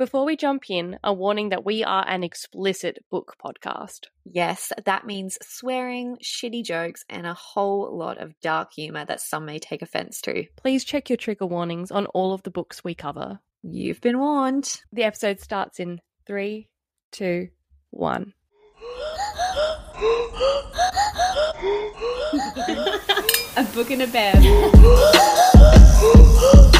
Before 0.00 0.24
we 0.24 0.34
jump 0.34 0.64
in, 0.70 0.98
a 1.04 1.12
warning 1.12 1.50
that 1.50 1.66
we 1.66 1.84
are 1.84 2.08
an 2.08 2.22
explicit 2.24 3.04
book 3.10 3.36
podcast. 3.38 4.06
Yes, 4.24 4.72
that 4.86 5.04
means 5.04 5.36
swearing, 5.42 6.16
shitty 6.24 6.64
jokes, 6.64 7.04
and 7.10 7.26
a 7.26 7.34
whole 7.34 7.94
lot 7.94 8.16
of 8.16 8.32
dark 8.40 8.72
humour 8.72 9.04
that 9.04 9.20
some 9.20 9.44
may 9.44 9.58
take 9.58 9.82
offence 9.82 10.22
to. 10.22 10.46
Please 10.56 10.84
check 10.84 11.10
your 11.10 11.18
trigger 11.18 11.44
warnings 11.44 11.90
on 11.90 12.06
all 12.06 12.32
of 12.32 12.42
the 12.44 12.50
books 12.50 12.82
we 12.82 12.94
cover. 12.94 13.40
You've 13.62 14.00
been 14.00 14.18
warned. 14.18 14.80
The 14.90 15.02
episode 15.02 15.38
starts 15.38 15.78
in 15.78 16.00
three, 16.26 16.70
two, 17.12 17.48
one. 17.90 18.32
a 23.54 23.64
book 23.74 23.90
and 23.90 24.00
a 24.00 24.06
Bev. 24.06 24.42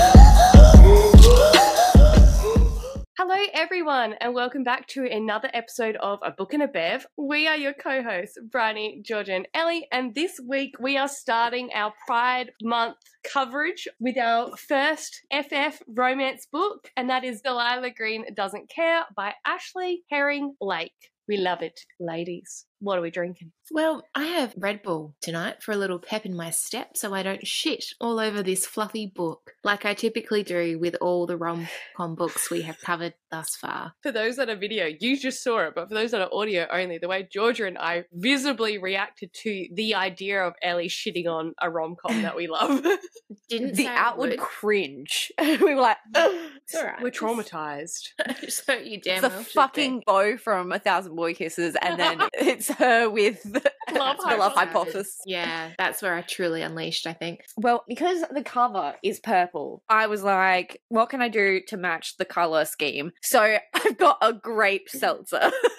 Hello, 3.23 3.37
everyone, 3.52 4.14
and 4.23 4.32
welcome 4.32 4.64
back 4.64 4.87
to 4.87 5.05
another 5.05 5.51
episode 5.52 5.95
of 5.97 6.20
A 6.23 6.30
Book 6.30 6.55
and 6.55 6.62
a 6.62 6.66
Bev. 6.66 7.06
We 7.19 7.47
are 7.47 7.56
your 7.59 7.74
co 7.74 8.02
hosts, 8.02 8.38
Briony, 8.51 9.02
Georgia, 9.05 9.34
and 9.34 9.47
Ellie, 9.52 9.87
and 9.92 10.15
this 10.15 10.41
week 10.48 10.77
we 10.80 10.97
are 10.97 11.06
starting 11.06 11.69
our 11.75 11.92
Pride 12.06 12.52
Month 12.62 12.97
coverage 13.30 13.87
with 14.01 14.16
our 14.16 14.56
first 14.56 15.20
FF 15.30 15.83
romance 15.87 16.47
book, 16.51 16.88
and 16.97 17.11
that 17.11 17.23
is 17.23 17.42
Delilah 17.42 17.91
Green 17.95 18.25
Doesn't 18.34 18.70
Care 18.70 19.05
by 19.14 19.34
Ashley 19.45 20.02
Herring 20.09 20.56
Blake. 20.59 21.12
We 21.28 21.37
love 21.37 21.61
it, 21.61 21.78
ladies. 22.00 22.64
What 22.80 22.98
are 22.98 23.02
we 23.02 23.11
drinking? 23.11 23.52
Well, 23.73 24.02
I 24.15 24.25
have 24.25 24.55
Red 24.57 24.83
Bull 24.83 25.15
tonight 25.20 25.62
for 25.62 25.70
a 25.73 25.77
little 25.77 26.01
pep 26.01 26.27
in 26.27 26.34
my 26.34 26.51
step 26.51 26.97
so 26.97 27.15
I 27.15 27.23
don't 27.23 27.47
shit 27.47 27.84
all 28.01 28.19
over 28.19 28.43
this 28.43 28.66
fluffy 28.66 29.06
book 29.06 29.53
like 29.62 29.84
I 29.84 29.95
typically 29.95 30.43
do 30.43 30.79
with 30.79 30.97
all 31.01 31.27
the 31.27 31.37
rom 31.37 31.69
com 31.97 32.16
books 32.16 32.51
we 32.51 32.62
have 32.62 32.80
covered 32.80 33.15
thus 33.30 33.55
far. 33.55 33.93
For 34.03 34.11
those 34.11 34.37
that 34.37 34.48
are 34.48 34.56
video, 34.56 34.87
you 34.98 35.16
just 35.16 35.45
saw 35.45 35.61
it, 35.61 35.75
but 35.77 35.89
for 35.89 35.95
those 35.95 36.11
that 36.11 36.20
are 36.20 36.34
audio 36.34 36.66
only, 36.73 36.98
the 36.98 37.06
way 37.06 37.28
Georgia 37.31 37.67
and 37.67 37.78
I 37.78 38.05
visibly 38.12 38.78
reacted 38.78 39.33
to 39.42 39.69
the 39.72 39.94
idea 39.94 40.42
of 40.42 40.55
Ellie 40.62 40.89
shitting 40.89 41.28
on 41.28 41.55
a 41.62 41.70
rom 41.70 41.94
com 42.05 42.22
that 42.22 42.34
we 42.37 42.48
love. 42.48 42.84
Didn't 43.48 43.77
the 43.77 43.84
say 43.84 43.89
outward 43.89 44.31
would. 44.31 44.39
cringe. 44.41 45.31
we 45.41 45.56
were 45.59 45.75
like, 45.77 45.98
It's 46.15 46.75
all 46.75 46.84
right. 46.84 47.00
We're 47.03 47.11
traumatized. 47.11 48.09
so 48.48 48.72
you 48.75 49.00
damn 49.00 49.17
it's 49.17 49.22
well 49.22 49.39
the 49.39 49.44
should 49.44 49.53
fucking 49.53 49.98
be. 49.98 50.05
bow 50.06 50.37
from 50.39 50.72
A 50.72 50.78
Thousand 50.81 51.15
Boy 51.15 51.34
Kisses, 51.34 51.77
and 51.81 52.00
then 52.00 52.20
it's 52.34 52.69
her 52.74 53.10
with 53.10 53.42
the 53.42 53.70
Love 53.98 54.16
the 54.28 54.36
love 54.36 54.52
hypothesis. 54.52 54.56
hypothesis. 54.56 55.16
Yeah, 55.26 55.70
that's 55.78 56.02
where 56.02 56.14
I 56.14 56.22
truly 56.22 56.62
unleashed, 56.62 57.06
I 57.06 57.12
think. 57.12 57.44
Well, 57.56 57.84
because 57.88 58.24
the 58.30 58.42
cover 58.42 58.94
is 59.02 59.20
purple, 59.20 59.82
I 59.88 60.06
was 60.06 60.22
like, 60.22 60.80
what 60.88 61.10
can 61.10 61.22
I 61.22 61.28
do 61.28 61.60
to 61.68 61.76
match 61.76 62.16
the 62.16 62.24
color 62.24 62.64
scheme? 62.64 63.12
So 63.22 63.41
I've 63.74 63.98
got 63.98 64.18
a 64.22 64.32
grape 64.32 64.88
seltzer. 64.88 65.50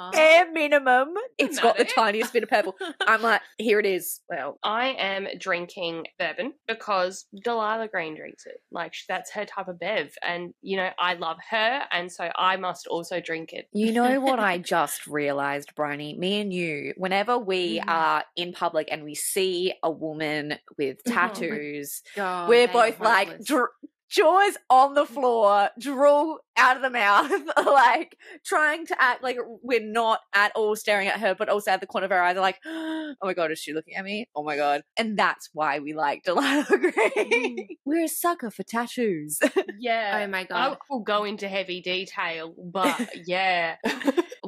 I 0.00 0.04
love 0.04 0.12
the 0.12 0.18
it. 0.18 0.22
Aw. 0.22 0.44
bare 0.44 0.52
minimum. 0.52 1.14
It's 1.38 1.52
Isn't 1.52 1.62
got 1.62 1.76
that 1.76 1.88
the 1.88 1.92
tiniest 1.94 2.32
bit 2.32 2.42
of 2.42 2.48
purple. 2.48 2.74
I'm 3.06 3.22
like, 3.22 3.42
here 3.58 3.78
it 3.80 3.86
is. 3.86 4.20
Well, 4.28 4.58
I 4.62 4.88
am 4.98 5.26
drinking 5.38 6.06
bourbon 6.18 6.54
because 6.66 7.26
Delilah 7.44 7.88
Green 7.88 8.16
drinks 8.16 8.46
it. 8.46 8.60
Like 8.70 8.94
that's 9.08 9.30
her 9.32 9.44
type 9.44 9.68
of 9.68 9.78
bev, 9.78 10.12
and 10.22 10.54
you 10.62 10.76
know 10.76 10.90
I 10.98 11.14
love 11.14 11.38
her, 11.50 11.82
and 11.90 12.10
so 12.10 12.30
I 12.36 12.56
must 12.56 12.86
also 12.86 13.20
drink 13.20 13.52
it. 13.52 13.68
you 13.72 13.92
know 13.92 14.20
what 14.20 14.38
I 14.38 14.58
just 14.76 15.06
realized, 15.06 15.74
Briony? 15.74 16.16
Me 16.18 16.40
and 16.40 16.52
you, 16.52 16.94
whenever 16.96 17.38
we 17.38 17.80
Mhm. 17.80 17.84
are 17.88 18.24
in 18.36 18.52
public 18.52 18.88
and 18.90 19.04
we 19.04 19.14
see 19.14 19.72
a 19.82 19.90
woman 19.90 20.58
with 20.78 20.98
Oh 21.06 21.10
tattoos, 21.10 22.02
God, 22.16 22.48
we're 22.48 22.68
both 22.68 23.00
like 23.00 23.42
dr- 23.44 23.68
jaws 24.10 24.56
on 24.68 24.94
the 24.94 25.06
floor, 25.06 25.70
drool 25.78 26.40
out 26.56 26.76
of 26.76 26.82
the 26.82 26.90
mouth, 26.90 27.30
like 27.64 28.16
trying 28.44 28.86
to 28.86 29.00
act 29.00 29.22
like 29.22 29.38
we're 29.62 29.80
not 29.80 30.20
at 30.34 30.52
all 30.54 30.76
staring 30.76 31.08
at 31.08 31.20
her, 31.20 31.34
but 31.34 31.48
also 31.48 31.70
at 31.70 31.80
the 31.80 31.86
corner 31.86 32.04
of 32.04 32.12
our 32.12 32.22
eyes, 32.22 32.36
are 32.36 32.40
like, 32.40 32.58
oh 32.66 33.14
my 33.22 33.34
god, 33.34 33.50
is 33.50 33.58
she 33.58 33.72
looking 33.72 33.94
at 33.94 34.04
me? 34.04 34.28
Oh 34.34 34.42
my 34.42 34.56
god, 34.56 34.82
and 34.96 35.18
that's 35.18 35.48
why 35.52 35.78
we 35.78 35.94
like 35.94 36.22
Delilah 36.24 36.64
mm. 36.70 37.14
Green. 37.14 37.68
we're 37.84 38.04
a 38.04 38.08
sucker 38.08 38.50
for 38.50 38.62
tattoos. 38.62 39.38
Yeah. 39.78 40.22
Oh 40.22 40.26
my 40.26 40.44
god. 40.44 40.72
I 40.72 40.76
will 40.90 41.00
go 41.00 41.24
into 41.24 41.48
heavy 41.48 41.80
detail, 41.80 42.54
but 42.58 43.08
yeah. 43.26 43.76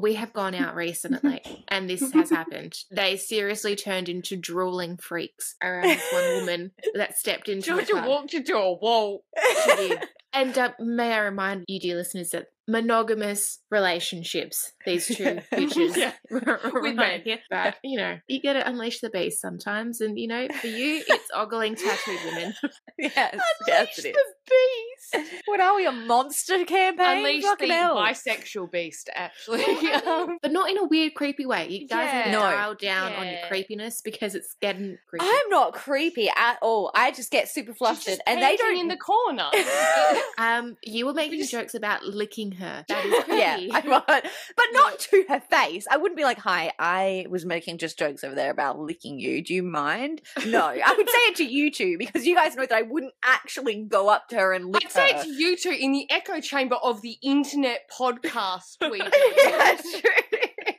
We 0.02 0.14
have 0.14 0.32
gone 0.32 0.56
out 0.56 0.74
recently 0.74 1.64
and 1.68 1.88
this 1.88 2.12
has 2.12 2.28
happened. 2.28 2.76
They 2.90 3.16
seriously 3.16 3.76
turned 3.76 4.08
into 4.08 4.36
drooling 4.36 4.96
freaks 4.96 5.54
around 5.62 5.84
this 5.84 6.12
one 6.12 6.34
woman 6.40 6.70
that 6.94 7.16
stepped 7.16 7.48
into 7.48 7.78
a 7.78 7.84
Georgia 7.84 8.08
walked 8.08 8.34
into 8.34 8.56
a 8.56 8.72
wall. 8.72 9.24
She 9.64 9.76
did. 9.76 9.98
And 10.34 10.56
uh, 10.56 10.72
may 10.80 11.12
I 11.12 11.18
remind 11.18 11.66
you, 11.68 11.78
dear 11.78 11.94
listeners, 11.94 12.30
that 12.30 12.46
monogamous 12.68 13.58
relationships, 13.70 14.72
these 14.86 15.06
two 15.08 15.40
bitches 15.52 15.96
Yeah. 15.96 16.12
with 16.30 16.94
men. 16.96 17.22
But, 17.50 17.76
you 17.82 17.98
know, 17.98 18.18
you 18.28 18.40
got 18.42 18.54
to 18.54 18.68
unleash 18.68 19.00
the 19.00 19.10
beast 19.10 19.40
sometimes. 19.40 20.00
And, 20.00 20.18
you 20.18 20.28
know, 20.28 20.46
for 20.60 20.66
you, 20.68 21.02
it's 21.08 21.28
ogling 21.34 21.74
tattooed 21.74 22.18
women. 22.26 22.54
yes, 22.98 23.36
yes, 23.66 23.98
it 23.98 24.14
is. 24.16 24.16
beast. 24.48 25.42
What 25.46 25.60
are 25.60 25.74
we, 25.76 25.86
a 25.86 25.92
monster 25.92 26.64
campaign? 26.64 27.18
Unleash 27.18 27.44
the 27.58 27.66
hell. 27.66 27.96
bisexual 27.96 28.70
beast, 28.70 29.10
actually. 29.14 29.64
Um, 29.92 30.38
but 30.40 30.52
not 30.52 30.70
in 30.70 30.78
a 30.78 30.84
weird, 30.84 31.14
creepy 31.14 31.46
way. 31.46 31.68
You 31.68 31.86
guys 31.88 32.12
need 32.12 32.22
to 32.24 32.28
Yeah. 32.28 32.32
No. 32.32 32.40
dial 32.40 32.74
down 32.74 33.12
on 33.14 33.26
your 33.26 33.38
creepiness 33.48 34.00
because 34.02 34.34
it's 34.34 34.54
getting 34.60 34.96
creepy. 35.08 35.26
I'm 35.28 35.48
not 35.50 35.74
creepy 35.74 36.28
at 36.28 36.58
all. 36.62 36.90
I 36.94 37.10
just 37.10 37.30
get 37.30 37.48
super 37.48 37.74
flustered, 37.74 38.18
and 38.26 38.40
they 38.42 38.56
don't. 38.56 38.78
in 38.78 38.88
the 38.88 38.96
corner. 38.96 39.50
Um, 40.38 40.76
you 40.82 41.06
were 41.06 41.12
making 41.14 41.38
just- 41.40 41.50
jokes 41.52 41.74
about 41.74 42.04
licking 42.04 42.51
her. 42.54 42.84
That 42.88 43.04
is 43.04 43.24
creepy. 43.24 43.38
yeah, 43.40 43.56
I 43.72 43.80
would, 43.84 44.30
but 44.56 44.66
not 44.72 44.98
to 44.98 45.24
her 45.28 45.40
face. 45.40 45.86
I 45.90 45.96
wouldn't 45.96 46.16
be 46.16 46.24
like, 46.24 46.38
"Hi, 46.38 46.72
I 46.78 47.26
was 47.28 47.44
making 47.44 47.78
just 47.78 47.98
jokes 47.98 48.24
over 48.24 48.34
there 48.34 48.50
about 48.50 48.78
licking 48.78 49.18
you. 49.18 49.42
Do 49.42 49.54
you 49.54 49.62
mind?" 49.62 50.22
No, 50.46 50.66
I 50.66 50.94
would 50.96 51.08
say 51.08 51.18
it 51.28 51.36
to 51.36 51.44
you 51.44 51.70
two 51.70 51.96
because 51.98 52.26
you 52.26 52.34
guys 52.34 52.54
know 52.56 52.66
that 52.66 52.76
I 52.76 52.82
wouldn't 52.82 53.14
actually 53.24 53.82
go 53.84 54.08
up 54.08 54.28
to 54.28 54.36
her 54.36 54.52
and 54.52 54.72
lick 54.72 54.84
I'd 54.86 54.92
say 54.92 55.12
her. 55.12 55.18
it 55.20 55.22
to 55.24 55.28
you 55.30 55.56
two 55.56 55.70
in 55.78 55.92
the 55.92 56.10
echo 56.10 56.40
chamber 56.40 56.76
of 56.76 57.02
the 57.02 57.16
internet 57.22 57.90
podcast 57.96 58.76
we 58.90 58.98
do. 59.00 59.10
yeah, 59.44 59.76
true. 59.76 60.74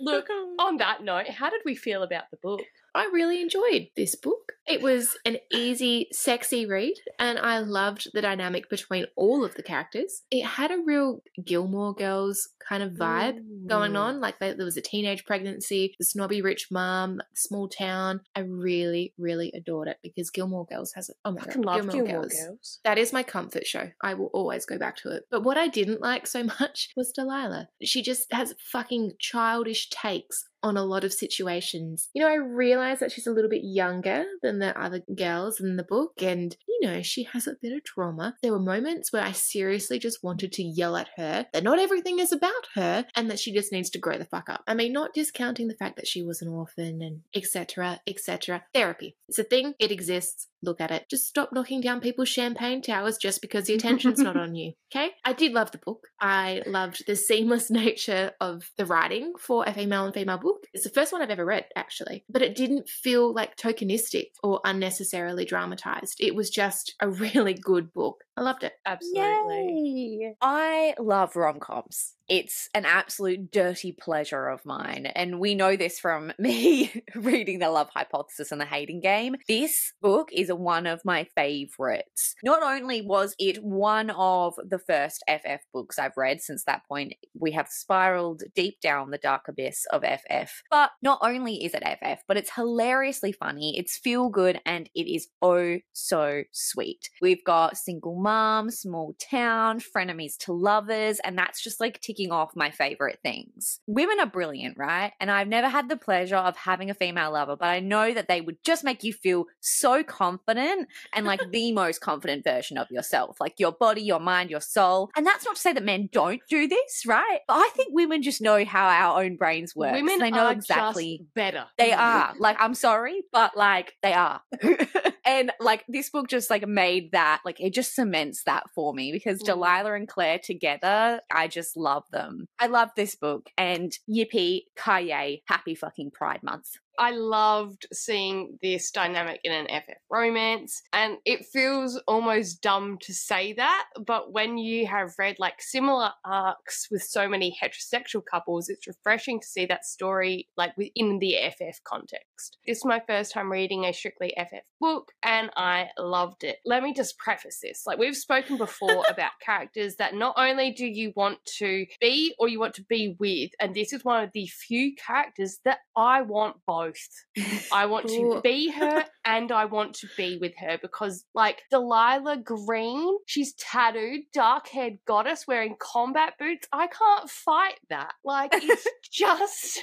Look, 0.00 0.26
on 0.58 0.78
that 0.78 1.02
note, 1.04 1.28
how 1.28 1.48
did 1.50 1.60
we 1.64 1.74
feel 1.76 2.02
about 2.02 2.24
the 2.30 2.36
book? 2.42 2.60
I 2.94 3.04
really 3.12 3.40
enjoyed 3.40 3.88
this 3.96 4.14
book. 4.16 4.52
It 4.66 4.80
was 4.80 5.16
an 5.24 5.38
easy, 5.52 6.08
sexy 6.12 6.66
read, 6.66 6.94
and 7.18 7.38
I 7.38 7.58
loved 7.58 8.08
the 8.14 8.22
dynamic 8.22 8.70
between 8.70 9.06
all 9.16 9.44
of 9.44 9.54
the 9.54 9.62
characters. 9.62 10.22
It 10.30 10.44
had 10.44 10.70
a 10.70 10.78
real 10.78 11.22
Gilmore 11.44 11.94
Girls 11.94 12.48
kind 12.66 12.82
of 12.82 12.92
vibe 12.92 13.40
going 13.66 13.96
on. 13.96 14.20
Like 14.20 14.38
there 14.38 14.54
was 14.56 14.76
a 14.76 14.82
teenage 14.82 15.24
pregnancy, 15.24 15.94
the 15.98 16.04
snobby 16.04 16.42
rich 16.42 16.68
mom, 16.70 17.20
small 17.34 17.68
town. 17.68 18.20
I 18.36 18.40
really, 18.40 19.12
really 19.18 19.52
adored 19.54 19.88
it 19.88 19.98
because 20.02 20.30
Gilmore 20.30 20.66
Girls 20.66 20.92
has 20.94 21.08
it. 21.08 21.16
Oh 21.24 21.32
my 21.32 21.42
I 21.42 21.46
god, 21.46 21.64
love 21.64 21.90
Gilmore 21.90 22.26
Girls. 22.28 22.80
That 22.84 22.98
is 22.98 23.12
my 23.12 23.22
comfort 23.22 23.66
show. 23.66 23.90
I 24.00 24.14
will 24.14 24.30
always 24.32 24.64
go 24.64 24.78
back 24.78 24.96
to 24.98 25.10
it. 25.10 25.24
But 25.30 25.42
what 25.42 25.58
I 25.58 25.68
didn't 25.68 26.00
like 26.00 26.26
so 26.26 26.44
much 26.60 26.90
was 26.96 27.12
Delilah. 27.12 27.68
She 27.82 28.02
just 28.02 28.32
has 28.32 28.54
fucking 28.58 29.12
childish 29.18 29.90
takes 29.90 30.44
on 30.62 30.76
a 30.76 30.84
lot 30.84 31.04
of 31.04 31.12
situations. 31.12 32.08
You 32.14 32.22
know, 32.22 32.28
I 32.28 32.36
realize 32.36 33.00
that 33.00 33.10
she's 33.10 33.26
a 33.26 33.32
little 33.32 33.50
bit 33.50 33.62
younger 33.64 34.24
than 34.42 34.51
the 34.58 34.78
other 34.80 35.02
girls 35.14 35.60
in 35.60 35.76
the 35.76 35.82
book, 35.82 36.22
and 36.22 36.56
you 36.66 36.80
know, 36.82 37.02
she 37.02 37.24
has 37.32 37.46
a 37.46 37.56
bit 37.60 37.72
of 37.72 37.84
trauma. 37.84 38.36
There 38.42 38.52
were 38.52 38.58
moments 38.58 39.12
where 39.12 39.22
I 39.22 39.32
seriously 39.32 39.98
just 39.98 40.22
wanted 40.22 40.52
to 40.52 40.62
yell 40.62 40.96
at 40.96 41.10
her 41.16 41.46
that 41.52 41.62
not 41.62 41.78
everything 41.78 42.18
is 42.18 42.32
about 42.32 42.68
her 42.74 43.06
and 43.14 43.30
that 43.30 43.38
she 43.38 43.52
just 43.52 43.72
needs 43.72 43.90
to 43.90 43.98
grow 43.98 44.18
the 44.18 44.24
fuck 44.24 44.48
up. 44.48 44.62
I 44.66 44.74
mean, 44.74 44.92
not 44.92 45.14
discounting 45.14 45.68
the 45.68 45.76
fact 45.76 45.96
that 45.96 46.08
she 46.08 46.22
was 46.22 46.42
an 46.42 46.48
orphan 46.48 47.02
and 47.02 47.20
etc. 47.34 48.00
etc. 48.06 48.64
Therapy. 48.74 49.16
It's 49.28 49.38
a 49.38 49.44
thing, 49.44 49.74
it 49.78 49.90
exists. 49.90 50.48
Look 50.62 50.80
at 50.80 50.90
it. 50.90 51.06
Just 51.10 51.26
stop 51.26 51.52
knocking 51.52 51.80
down 51.80 52.00
people's 52.00 52.28
champagne 52.28 52.82
towers 52.82 53.18
just 53.18 53.42
because 53.42 53.66
the 53.66 53.74
attention's 53.78 54.20
not 54.20 54.36
on 54.36 54.54
you. 54.54 54.72
Okay? 54.94 55.10
I 55.24 55.32
did 55.32 55.52
love 55.52 55.72
the 55.72 55.78
book. 55.78 56.06
I 56.20 56.62
loved 56.66 57.04
the 57.06 57.16
seamless 57.16 57.70
nature 57.70 58.32
of 58.40 58.70
the 58.76 58.86
writing 58.86 59.32
for 59.38 59.64
a 59.66 59.72
female 59.72 60.04
and 60.04 60.14
female 60.14 60.38
book. 60.38 60.64
It's 60.72 60.84
the 60.84 60.90
first 60.90 61.12
one 61.12 61.22
I've 61.22 61.30
ever 61.30 61.44
read, 61.44 61.66
actually. 61.76 62.24
But 62.28 62.42
it 62.42 62.54
didn't 62.54 62.88
feel 62.88 63.32
like 63.32 63.56
tokenistic 63.56 64.26
or 64.42 64.60
unnecessarily 64.64 65.44
dramatized. 65.44 66.16
It 66.20 66.34
was 66.34 66.50
just 66.50 66.94
a 67.00 67.08
really 67.22 67.54
good 67.54 67.92
book. 67.92 68.24
I 68.36 68.40
loved 68.40 68.64
it. 68.64 68.72
Absolutely. 68.86 70.18
Yay. 70.20 70.34
I 70.40 70.94
love 70.98 71.36
rom 71.36 71.60
coms. 71.60 72.14
It's 72.28 72.70
an 72.72 72.86
absolute 72.86 73.50
dirty 73.50 73.92
pleasure 73.92 74.48
of 74.48 74.64
mine. 74.64 75.04
And 75.04 75.38
we 75.38 75.54
know 75.54 75.76
this 75.76 75.98
from 75.98 76.32
me 76.38 77.02
reading 77.14 77.58
The 77.58 77.70
Love 77.70 77.90
Hypothesis 77.94 78.50
and 78.50 78.60
The 78.60 78.64
Hating 78.64 79.00
Game. 79.00 79.36
This 79.48 79.92
book 80.00 80.30
is 80.32 80.50
one 80.50 80.86
of 80.86 81.04
my 81.04 81.26
favorites. 81.36 82.34
Not 82.42 82.62
only 82.62 83.02
was 83.02 83.34
it 83.38 83.62
one 83.62 84.08
of 84.10 84.54
the 84.66 84.78
first 84.78 85.22
FF 85.28 85.60
books 85.74 85.98
I've 85.98 86.16
read 86.16 86.40
since 86.40 86.64
that 86.64 86.86
point, 86.88 87.12
we 87.38 87.50
have 87.52 87.68
spiraled 87.68 88.42
deep 88.54 88.80
down 88.80 89.10
the 89.10 89.18
dark 89.18 89.42
abyss 89.48 89.84
of 89.92 90.02
FF. 90.02 90.62
But 90.70 90.92
not 91.02 91.18
only 91.22 91.64
is 91.64 91.74
it 91.74 91.82
FF, 91.82 92.22
but 92.26 92.38
it's 92.38 92.54
hilariously 92.54 93.32
funny, 93.32 93.78
it's 93.78 93.98
feel 93.98 94.30
good, 94.30 94.58
and 94.64 94.88
it 94.94 95.12
is 95.12 95.28
oh 95.42 95.78
so 95.92 96.44
sweet. 96.52 97.10
We've 97.20 97.44
got 97.44 97.76
single 97.76 98.21
mom, 98.22 98.70
small 98.70 99.14
town, 99.18 99.80
frenemies 99.80 100.36
to 100.38 100.52
lovers, 100.52 101.18
and 101.24 101.36
that's 101.36 101.62
just 101.62 101.80
like 101.80 102.00
ticking 102.00 102.30
off 102.30 102.52
my 102.54 102.70
favorite 102.70 103.18
things. 103.22 103.80
Women 103.86 104.20
are 104.20 104.26
brilliant, 104.26 104.78
right? 104.78 105.12
And 105.20 105.30
I've 105.30 105.48
never 105.48 105.68
had 105.68 105.88
the 105.88 105.96
pleasure 105.96 106.36
of 106.36 106.56
having 106.56 106.90
a 106.90 106.94
female 106.94 107.32
lover, 107.32 107.56
but 107.56 107.66
I 107.66 107.80
know 107.80 108.14
that 108.14 108.28
they 108.28 108.40
would 108.40 108.62
just 108.64 108.84
make 108.84 109.02
you 109.02 109.12
feel 109.12 109.46
so 109.60 110.02
confident 110.02 110.88
and 111.12 111.26
like 111.26 111.40
the 111.50 111.72
most 111.82 112.00
confident 112.00 112.44
version 112.44 112.78
of 112.78 112.90
yourself, 112.90 113.38
like 113.40 113.54
your 113.58 113.72
body, 113.72 114.02
your 114.02 114.20
mind, 114.20 114.50
your 114.50 114.60
soul. 114.60 115.10
And 115.16 115.26
that's 115.26 115.44
not 115.44 115.56
to 115.56 115.60
say 115.60 115.72
that 115.72 115.84
men 115.84 116.08
don't 116.12 116.40
do 116.48 116.68
this, 116.68 117.04
right? 117.06 117.40
But 117.48 117.54
I 117.54 117.70
think 117.74 117.88
women 117.92 118.22
just 118.22 118.40
know 118.40 118.64
how 118.64 118.86
our 118.86 119.22
own 119.22 119.36
brains 119.36 119.74
work. 119.74 119.92
Women 119.92 120.18
they 120.18 120.30
know 120.30 120.46
are 120.46 120.52
exactly 120.52 121.18
just 121.18 121.34
better. 121.34 121.66
they 121.76 121.92
are. 121.92 122.34
Like, 122.38 122.56
I'm 122.60 122.74
sorry, 122.74 123.22
but 123.32 123.56
like 123.56 123.94
they 124.02 124.12
are. 124.12 124.42
and 125.24 125.52
like 125.60 125.84
this 125.88 126.10
book 126.10 126.28
just 126.28 126.50
like 126.50 126.66
made 126.66 127.12
that, 127.12 127.40
like 127.44 127.60
it 127.60 127.72
just 127.72 127.94
cements 127.94 128.44
that 128.44 128.64
for 128.74 128.92
me 128.94 129.12
because 129.12 129.40
Mm. 129.42 129.46
Delilah 129.46 129.94
and 129.94 130.08
Claire 130.08 130.38
together, 130.38 131.20
I 131.30 131.48
just 131.48 131.76
love 131.76 132.04
them. 132.10 132.46
I 132.58 132.66
love 132.66 132.90
this 132.96 133.14
book 133.14 133.50
and 133.56 133.92
yippee, 134.08 134.62
kaye, 134.76 135.42
happy 135.46 135.74
fucking 135.74 136.10
Pride 136.12 136.42
Month. 136.42 136.66
I 136.98 137.12
loved 137.12 137.86
seeing 137.92 138.58
this 138.62 138.90
dynamic 138.90 139.40
in 139.44 139.52
an 139.52 139.66
FF 139.66 139.98
romance, 140.10 140.82
and 140.92 141.18
it 141.24 141.46
feels 141.46 142.00
almost 142.06 142.62
dumb 142.62 142.98
to 143.02 143.14
say 143.14 143.52
that, 143.54 143.84
but 144.04 144.32
when 144.32 144.58
you 144.58 144.86
have 144.86 145.14
read 145.18 145.36
like 145.38 145.60
similar 145.60 146.10
arcs 146.24 146.88
with 146.90 147.02
so 147.02 147.28
many 147.28 147.56
heterosexual 147.62 148.22
couples, 148.24 148.68
it's 148.68 148.86
refreshing 148.86 149.40
to 149.40 149.46
see 149.46 149.66
that 149.66 149.84
story 149.84 150.48
like 150.56 150.76
within 150.76 151.18
the 151.18 151.36
FF 151.50 151.82
context. 151.84 152.58
This 152.66 152.78
is 152.78 152.84
my 152.84 153.00
first 153.06 153.32
time 153.32 153.50
reading 153.50 153.84
a 153.84 153.92
strictly 153.92 154.34
FF 154.36 154.66
book, 154.80 155.12
and 155.22 155.50
I 155.56 155.88
loved 155.98 156.44
it. 156.44 156.58
Let 156.64 156.82
me 156.82 156.92
just 156.92 157.18
preface 157.18 157.60
this 157.62 157.84
like, 157.86 157.98
we've 157.98 158.16
spoken 158.16 158.56
before 158.56 159.04
about 159.10 159.32
characters 159.44 159.96
that 159.96 160.14
not 160.14 160.34
only 160.36 160.72
do 160.72 160.86
you 160.86 161.12
want 161.16 161.38
to 161.58 161.86
be 162.00 162.34
or 162.38 162.48
you 162.48 162.60
want 162.60 162.74
to 162.74 162.84
be 162.84 163.16
with, 163.18 163.50
and 163.60 163.74
this 163.74 163.92
is 163.92 164.04
one 164.04 164.22
of 164.22 164.30
the 164.32 164.46
few 164.46 164.94
characters 164.94 165.58
that 165.64 165.78
I 165.96 166.22
want 166.22 166.56
both. 166.86 167.66
I 167.72 167.86
want 167.86 168.08
to 168.08 168.40
be 168.42 168.70
her 168.78 169.04
and 169.24 169.52
I 169.52 169.66
want 169.66 169.94
to 169.96 170.08
be 170.16 170.38
with 170.40 170.52
her 170.58 170.78
because, 170.80 171.24
like, 171.34 171.62
Delilah 171.70 172.38
Green, 172.38 173.18
she's 173.26 173.54
tattooed, 173.54 174.22
dark 174.32 174.68
haired 174.68 174.98
goddess 175.06 175.46
wearing 175.46 175.76
combat 175.78 176.34
boots. 176.38 176.68
I 176.72 176.86
can't 176.86 177.30
fight 177.30 177.78
that. 177.90 178.12
Like, 178.24 178.50
it's 178.54 178.86
just. 179.12 179.80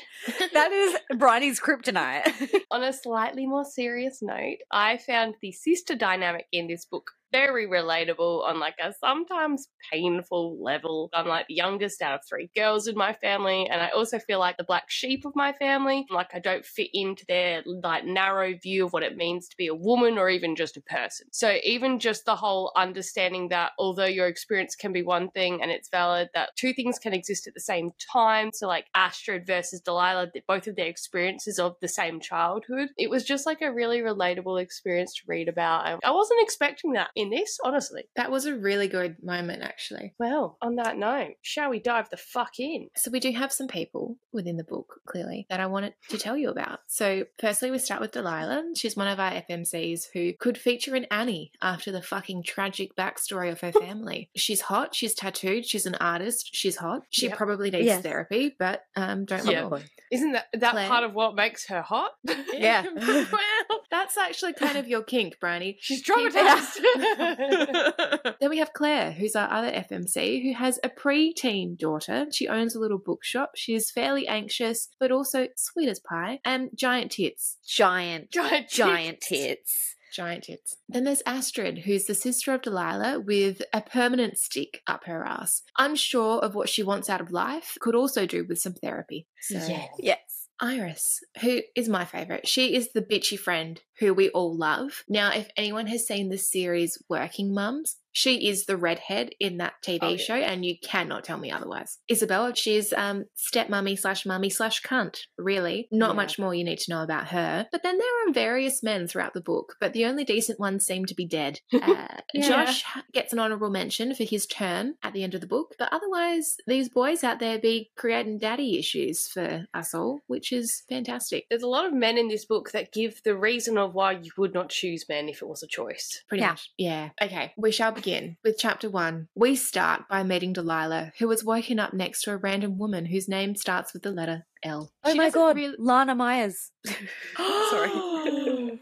that 0.53 0.71
is 0.71 0.97
Bridie's 1.17 1.59
kryptonite. 1.59 2.31
On 2.71 2.83
a 2.83 2.93
slightly 2.93 3.45
more 3.45 3.65
serious 3.65 4.19
note, 4.21 4.57
I 4.71 4.97
found 4.97 5.35
the 5.41 5.51
sister 5.51 5.95
dynamic 5.95 6.45
in 6.51 6.67
this 6.67 6.85
book 6.85 7.11
very 7.31 7.67
relatable 7.67 8.43
on 8.47 8.59
like 8.59 8.75
a 8.81 8.93
sometimes 8.99 9.67
painful 9.91 10.61
level. 10.61 11.09
I'm 11.13 11.27
like 11.27 11.47
the 11.47 11.55
youngest 11.55 12.01
out 12.01 12.15
of 12.15 12.21
three 12.27 12.49
girls 12.55 12.87
in 12.87 12.95
my 12.95 13.13
family, 13.13 13.67
and 13.69 13.81
I 13.81 13.89
also 13.89 14.19
feel 14.19 14.39
like 14.39 14.57
the 14.57 14.63
black 14.63 14.85
sheep 14.89 15.25
of 15.25 15.35
my 15.35 15.53
family. 15.53 16.05
Like 16.09 16.29
I 16.33 16.39
don't 16.39 16.65
fit 16.65 16.89
into 16.93 17.25
their 17.27 17.63
like 17.65 18.05
narrow 18.05 18.53
view 18.61 18.85
of 18.85 18.93
what 18.93 19.03
it 19.03 19.17
means 19.17 19.47
to 19.49 19.57
be 19.57 19.67
a 19.67 19.75
woman 19.75 20.17
or 20.17 20.29
even 20.29 20.55
just 20.55 20.77
a 20.77 20.81
person. 20.81 21.27
So 21.31 21.57
even 21.63 21.99
just 21.99 22.25
the 22.25 22.35
whole 22.35 22.71
understanding 22.75 23.49
that 23.49 23.71
although 23.77 24.05
your 24.05 24.27
experience 24.27 24.75
can 24.75 24.93
be 24.93 25.03
one 25.03 25.29
thing 25.31 25.61
and 25.61 25.71
it's 25.71 25.89
valid, 25.89 26.29
that 26.33 26.49
two 26.55 26.73
things 26.73 26.99
can 26.99 27.13
exist 27.13 27.47
at 27.47 27.53
the 27.53 27.59
same 27.59 27.91
time. 28.11 28.51
So 28.53 28.67
like 28.67 28.85
Astrid 28.95 29.45
versus 29.45 29.81
Delilah, 29.81 30.27
both 30.47 30.67
of 30.67 30.75
their 30.75 30.87
experiences 30.87 31.59
of 31.59 31.75
the 31.81 31.87
same 31.87 32.19
childhood. 32.19 32.89
It 32.97 33.09
was 33.09 33.23
just 33.23 33.45
like 33.45 33.61
a 33.61 33.71
really 33.73 33.99
relatable 33.99 34.61
experience 34.61 35.13
to 35.15 35.21
read 35.27 35.47
about. 35.47 35.85
I- 35.85 35.99
I 36.03 36.11
wasn't 36.11 36.41
expecting 36.41 36.93
that 36.93 37.09
in 37.19 37.29
this, 37.29 37.57
honestly. 37.63 38.03
That 38.15 38.31
was 38.31 38.45
a 38.45 38.55
really 38.55 38.87
good 38.87 39.17
moment, 39.23 39.61
actually. 39.63 40.13
Well, 40.19 40.57
on 40.61 40.75
that 40.75 40.97
note, 40.97 41.33
shall 41.41 41.69
we 41.69 41.79
dive 41.79 42.09
the 42.09 42.17
fuck 42.17 42.59
in? 42.59 42.87
So, 42.95 43.11
we 43.11 43.19
do 43.19 43.31
have 43.31 43.51
some 43.51 43.67
people 43.67 44.17
within 44.33 44.57
the 44.57 44.63
book, 44.63 45.01
clearly, 45.07 45.45
that 45.49 45.59
I 45.59 45.65
wanted 45.67 45.93
to 46.09 46.17
tell 46.17 46.37
you 46.37 46.49
about. 46.49 46.79
So, 46.87 47.25
firstly, 47.39 47.71
we 47.71 47.77
start 47.79 48.01
with 48.01 48.11
Delilah. 48.11 48.63
She's 48.75 48.95
one 48.95 49.07
of 49.07 49.19
our 49.19 49.31
FMCs 49.49 50.05
who 50.13 50.33
could 50.39 50.57
feature 50.57 50.95
in 50.95 51.05
Annie 51.05 51.51
after 51.61 51.91
the 51.91 52.01
fucking 52.01 52.43
tragic 52.43 52.95
backstory 52.95 53.51
of 53.51 53.61
her 53.61 53.71
family. 53.79 54.29
she's 54.35 54.61
hot, 54.61 54.95
she's 54.95 55.13
tattooed, 55.13 55.65
she's 55.65 55.85
an 55.85 55.95
artist, 55.95 56.49
she's 56.53 56.77
hot. 56.77 57.03
She 57.09 57.27
Yep. 57.27 57.37
probably 57.37 57.69
needs 57.71 57.85
Yes. 57.85 58.01
therapy, 58.03 58.55
but 58.57 58.83
um, 58.95 59.25
don't 59.25 59.45
Yeah. 59.45 59.65
let 59.65 59.83
Isn't 60.11 60.31
that 60.31 60.47
that 60.53 60.71
Claire. 60.71 60.87
part 60.87 61.03
of 61.03 61.13
what 61.13 61.35
makes 61.35 61.67
her 61.67 61.81
hot? 61.81 62.11
Yeah. 62.53 62.85
well, 62.95 63.25
that's 63.91 64.17
actually 64.17 64.53
kind 64.53 64.77
of 64.77 64.87
your 64.87 65.03
kink, 65.03 65.37
Briony. 65.39 65.77
She's 65.81 66.01
People- 66.01 66.23
traumatized. 66.29 66.79
then 68.39 68.49
we 68.49 68.57
have 68.59 68.73
Claire, 68.73 69.11
who's 69.11 69.35
our 69.35 69.49
other 69.51 69.71
FMC, 69.71 70.43
who 70.43 70.53
has 70.53 70.79
a 70.83 70.89
pre-teen 70.89 71.75
daughter. 71.75 72.25
She 72.31 72.47
owns 72.47 72.75
a 72.75 72.79
little 72.79 72.97
bookshop. 72.97 73.51
She 73.55 73.73
is 73.75 73.91
fairly 73.91 74.27
anxious, 74.27 74.89
but 74.99 75.11
also 75.11 75.47
sweet 75.55 75.89
as 75.89 75.99
pie, 75.99 76.39
and 76.45 76.69
giant 76.75 77.11
tits. 77.13 77.57
giant, 77.67 78.31
Giant 78.31 78.69
giant 78.69 79.21
tits. 79.21 79.27
tits. 79.29 79.95
Giant 80.11 80.43
tits. 80.45 80.75
Then 80.87 81.03
there's 81.03 81.21
Astrid, 81.27 81.79
who's 81.79 82.05
the 82.05 82.15
sister 82.15 82.51
of 82.53 82.63
Delilah 82.63 83.19
with 83.19 83.61
a 83.71 83.81
permanent 83.81 84.39
stick 84.39 84.81
up 84.87 85.03
her 85.05 85.23
ass. 85.23 85.61
Unsure 85.77 86.39
of 86.39 86.55
what 86.55 86.67
she 86.67 86.81
wants 86.81 87.09
out 87.11 87.21
of 87.21 87.31
life, 87.31 87.77
could 87.79 87.93
also 87.93 88.25
do 88.25 88.43
with 88.43 88.59
some 88.59 88.73
therapy. 88.73 89.27
So, 89.41 89.59
Yes. 89.99 90.38
Iris, 90.61 91.21
who 91.41 91.61
is 91.75 91.87
my 91.87 92.05
favorite. 92.05 92.47
She 92.47 92.75
is 92.75 92.91
the 92.91 93.01
bitchy 93.01 93.39
friend 93.39 93.79
who 93.99 94.13
we 94.13 94.29
all 94.29 94.55
love. 94.55 95.03
Now, 95.07 95.31
if 95.31 95.49
anyone 95.55 95.87
has 95.87 96.05
seen 96.05 96.29
the 96.29 96.37
series 96.37 97.01
Working 97.07 97.53
Mums, 97.53 97.97
she 98.19 98.49
is 98.49 98.65
the 98.65 98.75
redhead 98.75 99.29
in 99.39 99.57
that 99.57 99.73
TV 99.85 99.99
Oh, 100.01 100.09
yeah. 100.09 100.17
show, 100.17 100.33
and 100.35 100.65
you 100.65 100.75
cannot 100.83 101.23
tell 101.23 101.37
me 101.37 101.51
otherwise. 101.51 101.99
Isabella, 102.11 102.53
she's 102.55 102.91
um 102.93 103.25
stepmummy 103.37 103.97
slash 103.97 104.25
mummy 104.25 104.49
slash 104.49 104.81
cunt. 104.81 105.19
Really, 105.37 105.87
not 105.91 106.09
Yeah. 106.11 106.15
much 106.15 106.37
more 106.37 106.53
you 106.53 106.65
need 106.65 106.79
to 106.79 106.91
know 106.91 107.01
about 107.03 107.27
her. 107.29 107.67
But 107.71 107.83
then 107.83 107.97
there 107.97 108.27
are 108.27 108.33
various 108.33 108.83
men 108.83 109.07
throughout 109.07 109.33
the 109.33 109.41
book, 109.41 109.75
but 109.79 109.93
the 109.93 110.05
only 110.05 110.25
decent 110.25 110.59
ones 110.59 110.85
seem 110.85 111.05
to 111.05 111.15
be 111.15 111.25
dead. 111.25 111.59
Uh, 111.89 112.17
Yeah. 112.33 112.47
Josh 112.49 112.83
gets 113.13 113.31
an 113.33 113.39
honourable 113.39 113.69
mention 113.71 114.13
for 114.13 114.23
his 114.23 114.45
turn 114.45 114.95
at 115.01 115.13
the 115.13 115.23
end 115.23 115.33
of 115.33 115.41
the 115.41 115.47
book, 115.47 115.75
but 115.79 115.89
otherwise, 115.91 116.57
these 116.67 116.89
boys 116.89 117.23
out 117.23 117.39
there 117.39 117.57
be 117.57 117.89
creating 117.95 118.37
daddy 118.39 118.77
issues 118.77 119.27
for 119.27 119.65
us 119.73 119.93
all, 119.95 120.19
which 120.27 120.51
is 120.51 120.83
fantastic. 120.89 121.45
There's 121.49 121.63
a 121.63 121.67
lot 121.67 121.85
of 121.85 121.93
men 121.93 122.17
in 122.17 122.27
this 122.27 122.45
book 122.45 122.71
that 122.71 122.91
give 122.91 123.21
the 123.23 123.35
reason 123.35 123.77
of 123.77 123.93
why 123.95 124.11
you 124.11 124.31
would 124.37 124.53
not 124.53 124.69
choose 124.69 125.05
men 125.09 125.29
if 125.29 125.41
it 125.41 125.47
was 125.47 125.63
a 125.63 125.67
choice. 125.67 126.23
Pretty 126.27 126.41
Yeah. 126.41 126.49
much. 126.49 126.69
Yeah. 126.77 127.09
Okay. 127.21 127.53
We 127.57 127.71
shall 127.71 127.91
begin 127.91 128.08
with 128.43 128.57
chapter 128.57 128.89
one. 128.89 129.27
We 129.35 129.55
start 129.55 130.03
by 130.09 130.23
meeting 130.23 130.53
Delilah, 130.53 131.13
who 131.19 131.29
has 131.29 131.43
woken 131.43 131.79
up 131.79 131.93
next 131.93 132.21
to 132.23 132.31
a 132.31 132.37
random 132.37 132.77
woman 132.77 133.05
whose 133.05 133.27
name 133.27 133.55
starts 133.55 133.93
with 133.93 134.03
the 134.03 134.11
letter 134.11 134.45
L. 134.63 134.91
Oh 135.03 135.11
She 135.11 135.17
my 135.17 135.29
god, 135.29 135.55
really- 135.55 135.75
Lana 135.77 136.15
Myers. 136.15 136.71
Sorry. 136.85 137.89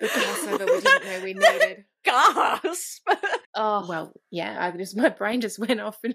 the 0.00 0.06
crossover 0.06 0.66
we 0.66 0.80
didn't 0.80 1.04
know 1.04 1.20
we 1.22 1.34
needed. 1.34 1.84
Gasp. 2.04 3.08
Oh, 3.62 3.86
Well, 3.86 4.12
yeah, 4.30 4.56
I 4.58 4.76
just 4.76 4.96
my 4.96 5.10
brain 5.10 5.40
just 5.40 5.58
went 5.58 5.80
off 5.80 5.98
and 6.02 6.14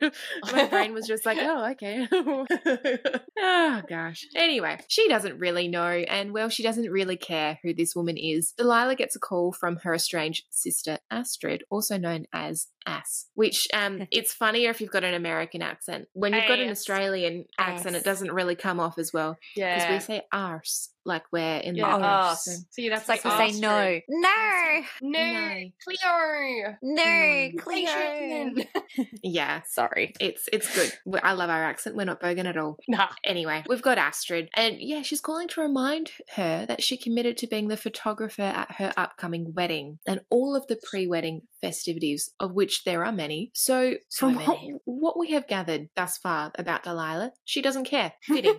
my 0.52 0.66
brain 0.66 0.94
was 0.94 1.06
just 1.08 1.26
like, 1.26 1.38
oh, 1.40 1.72
okay. 1.72 2.08
oh 3.40 3.82
gosh. 3.88 4.26
Anyway, 4.36 4.80
she 4.88 5.08
doesn't 5.08 5.38
really 5.40 5.68
know, 5.68 5.88
and 5.88 6.34
well, 6.34 6.50
she 6.50 6.64
doesn't 6.64 6.90
really 6.90 7.18
care 7.18 7.60
who 7.62 7.74
this 7.74 7.96
woman 7.96 8.18
is. 8.18 8.54
Delilah 8.58 8.96
gets 8.96 9.16
a 9.16 9.20
call 9.20 9.52
from 9.52 9.78
her 9.84 9.94
estranged 9.94 10.46
sister 10.50 10.98
Astrid, 11.12 11.64
also 11.70 11.98
known 11.98 12.26
as 12.34 12.68
Ass. 12.88 13.28
Which 13.36 13.68
um 13.74 14.08
it's 14.12 14.34
funnier 14.34 14.70
if 14.70 14.82
you've 14.82 14.92
got 14.92 15.04
an 15.04 15.14
American 15.14 15.62
accent. 15.62 16.08
When 16.14 16.34
you've 16.34 16.48
got 16.48 16.60
an 16.60 16.70
Australian 16.70 17.46
accent, 17.60 17.96
it 17.96 18.04
doesn't 18.04 18.32
really 18.32 18.56
come 18.56 18.80
off 18.80 18.98
as 18.98 19.12
well. 19.14 19.38
Yeah, 19.56 19.76
because 19.76 20.10
we 20.10 20.16
say 20.16 20.22
arse 20.32 20.90
like 21.06 21.24
we're 21.32 21.58
in 21.58 21.76
yeah, 21.76 21.98
the 21.98 22.04
us. 22.06 22.46
so- 22.46 22.52
So 22.72 22.82
you'd 22.82 22.92
have 22.94 23.00
It's 23.02 23.06
to 23.08 23.12
like 23.12 23.24
we 23.24 23.32
say 23.32 23.52
say 23.54 23.60
no. 23.60 24.00
No. 24.10 24.82
No. 25.02 25.64
Cleo. 25.84 26.76
No, 26.82 27.04
Mm. 27.04 27.58
Cleo. 27.60 28.66
Yeah. 29.24 29.62
Sorry. 29.68 30.14
It's 30.20 30.48
it's 30.54 30.74
good. 30.76 30.92
I 31.24 31.34
love 31.34 31.50
our 31.50 31.64
accent. 31.64 31.96
We're 31.96 32.06
not 32.06 32.22
bogan 32.22 32.46
at 32.46 32.58
all. 32.58 32.78
Nah. 32.88 33.08
Anyway, 33.24 33.64
we've 33.68 33.82
got 33.82 33.98
Astrid, 33.98 34.50
and 34.56 34.78
yeah, 34.80 35.02
she's 35.02 35.22
calling 35.22 35.48
to 35.50 35.62
remind 35.62 36.12
her 36.36 36.66
that 36.66 36.82
she 36.84 36.96
committed 36.98 37.38
to 37.38 37.48
being 37.48 37.68
the 37.68 37.78
photographer 37.78 38.42
at 38.44 38.72
her 38.78 38.94
upcoming 38.98 39.54
wedding 39.54 40.00
and 40.08 40.22
all 40.30 40.56
of 40.56 40.68
the 40.68 40.78
pre 40.90 41.08
wedding 41.08 41.42
festivities, 41.62 42.32
of 42.40 42.54
which 42.54 42.84
there 42.84 43.04
are 43.06 43.12
many. 43.12 43.52
So, 43.54 43.96
So 44.10 44.30
from 44.30 44.36
what, 44.46 44.60
what 44.86 45.20
we 45.20 45.32
have 45.32 45.48
gathered 45.48 45.90
thus 45.96 46.18
far 46.18 46.52
about 46.58 46.84
Delilah, 46.84 47.32
she 47.44 47.62
doesn't 47.62 47.86
care. 47.86 48.14
Fitting. 48.22 48.58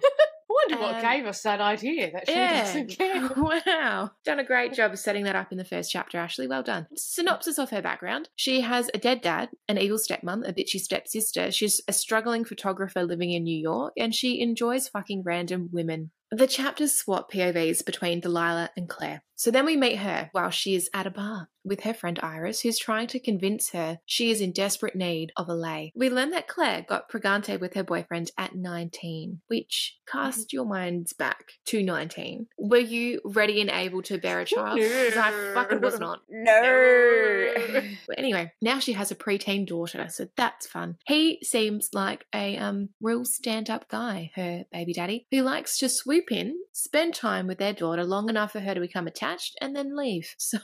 Wonder 0.68 0.82
what 0.84 0.96
Um, 0.96 1.02
gave 1.02 1.26
us 1.26 1.42
that 1.42 1.60
idea 1.60 2.10
that 2.12 2.26
she 2.28 2.34
yeah. 2.36 2.62
doesn't 2.64 2.88
care. 2.88 3.28
wow. 3.66 4.10
Done 4.24 4.38
a 4.40 4.44
great 4.44 4.72
job 4.74 4.92
of 4.92 4.98
setting 4.98 5.24
that 5.24 5.36
up 5.36 5.52
in 5.52 5.58
the 5.58 5.64
first 5.64 5.90
chapter, 5.90 6.18
Ashley. 6.18 6.46
Well 6.46 6.62
done. 6.62 6.86
Synopsis 6.96 7.58
of 7.58 7.70
her 7.70 7.82
background. 7.82 8.28
She 8.36 8.60
has 8.62 8.90
a 8.94 8.98
dead 8.98 9.20
dad, 9.20 9.50
an 9.68 9.78
evil 9.78 9.98
stepmom, 9.98 10.48
a 10.48 10.52
bitchy 10.52 10.80
stepsister. 10.80 11.50
She's 11.52 11.80
a 11.88 11.92
struggling 11.92 12.44
photographer 12.44 13.02
living 13.02 13.30
in 13.32 13.44
New 13.44 13.58
York, 13.58 13.92
and 13.96 14.14
she 14.14 14.40
enjoys 14.40 14.88
fucking 14.88 15.22
random 15.24 15.68
women. 15.72 16.10
The 16.30 16.46
chapters 16.48 16.92
swap 16.92 17.30
POVs 17.30 17.84
between 17.84 18.18
Delilah 18.20 18.70
and 18.76 18.88
Claire. 18.88 19.22
So 19.36 19.50
then 19.50 19.66
we 19.66 19.76
meet 19.76 19.96
her 19.96 20.30
while 20.32 20.50
she 20.50 20.74
is 20.74 20.88
at 20.94 21.06
a 21.06 21.10
bar 21.10 21.48
with 21.62 21.80
her 21.82 21.92
friend 21.92 22.18
Iris, 22.22 22.60
who's 22.60 22.78
trying 22.78 23.08
to 23.08 23.18
convince 23.18 23.70
her 23.70 23.98
she 24.06 24.30
is 24.30 24.40
in 24.40 24.52
desperate 24.52 24.94
need 24.94 25.32
of 25.36 25.48
a 25.48 25.54
lay. 25.54 25.92
We 25.96 26.08
learn 26.10 26.30
that 26.30 26.46
Claire 26.46 26.86
got 26.88 27.10
pregante 27.10 27.58
with 27.58 27.74
her 27.74 27.82
boyfriend 27.82 28.30
at 28.38 28.54
19, 28.54 29.40
which 29.48 29.98
cast 30.08 30.52
your 30.52 30.64
minds 30.64 31.12
back 31.12 31.52
to 31.66 31.82
19. 31.82 32.46
Were 32.56 32.76
you 32.78 33.20
ready 33.24 33.60
and 33.60 33.68
able 33.68 34.00
to 34.02 34.16
bear 34.16 34.40
a 34.40 34.44
child? 34.44 34.78
'Cause 34.78 35.16
I 35.16 35.52
fucking 35.54 35.80
was 35.80 35.98
not. 35.98 36.20
No. 36.30 37.52
But 38.06 38.18
anyway, 38.20 38.52
now 38.62 38.78
she 38.78 38.92
has 38.92 39.10
a 39.10 39.16
preteen 39.16 39.66
daughter, 39.66 40.06
so 40.08 40.28
that's 40.36 40.66
fun. 40.68 40.96
He 41.06 41.40
seems 41.42 41.90
like 41.92 42.24
a 42.34 42.56
um 42.58 42.90
real 43.00 43.24
stand-up 43.24 43.88
guy, 43.88 44.30
her 44.36 44.64
baby 44.72 44.92
daddy, 44.92 45.26
who 45.32 45.42
likes 45.42 45.78
to 45.78 45.88
swoop 45.88 46.30
in, 46.30 46.56
spend 46.72 47.14
time 47.14 47.48
with 47.48 47.58
their 47.58 47.72
daughter 47.72 48.04
long 48.04 48.28
enough 48.28 48.52
for 48.52 48.60
her 48.60 48.74
to 48.74 48.80
become 48.80 49.06
attached, 49.08 49.25
and 49.60 49.74
then 49.76 49.96
leave. 49.96 50.34
So 50.38 50.58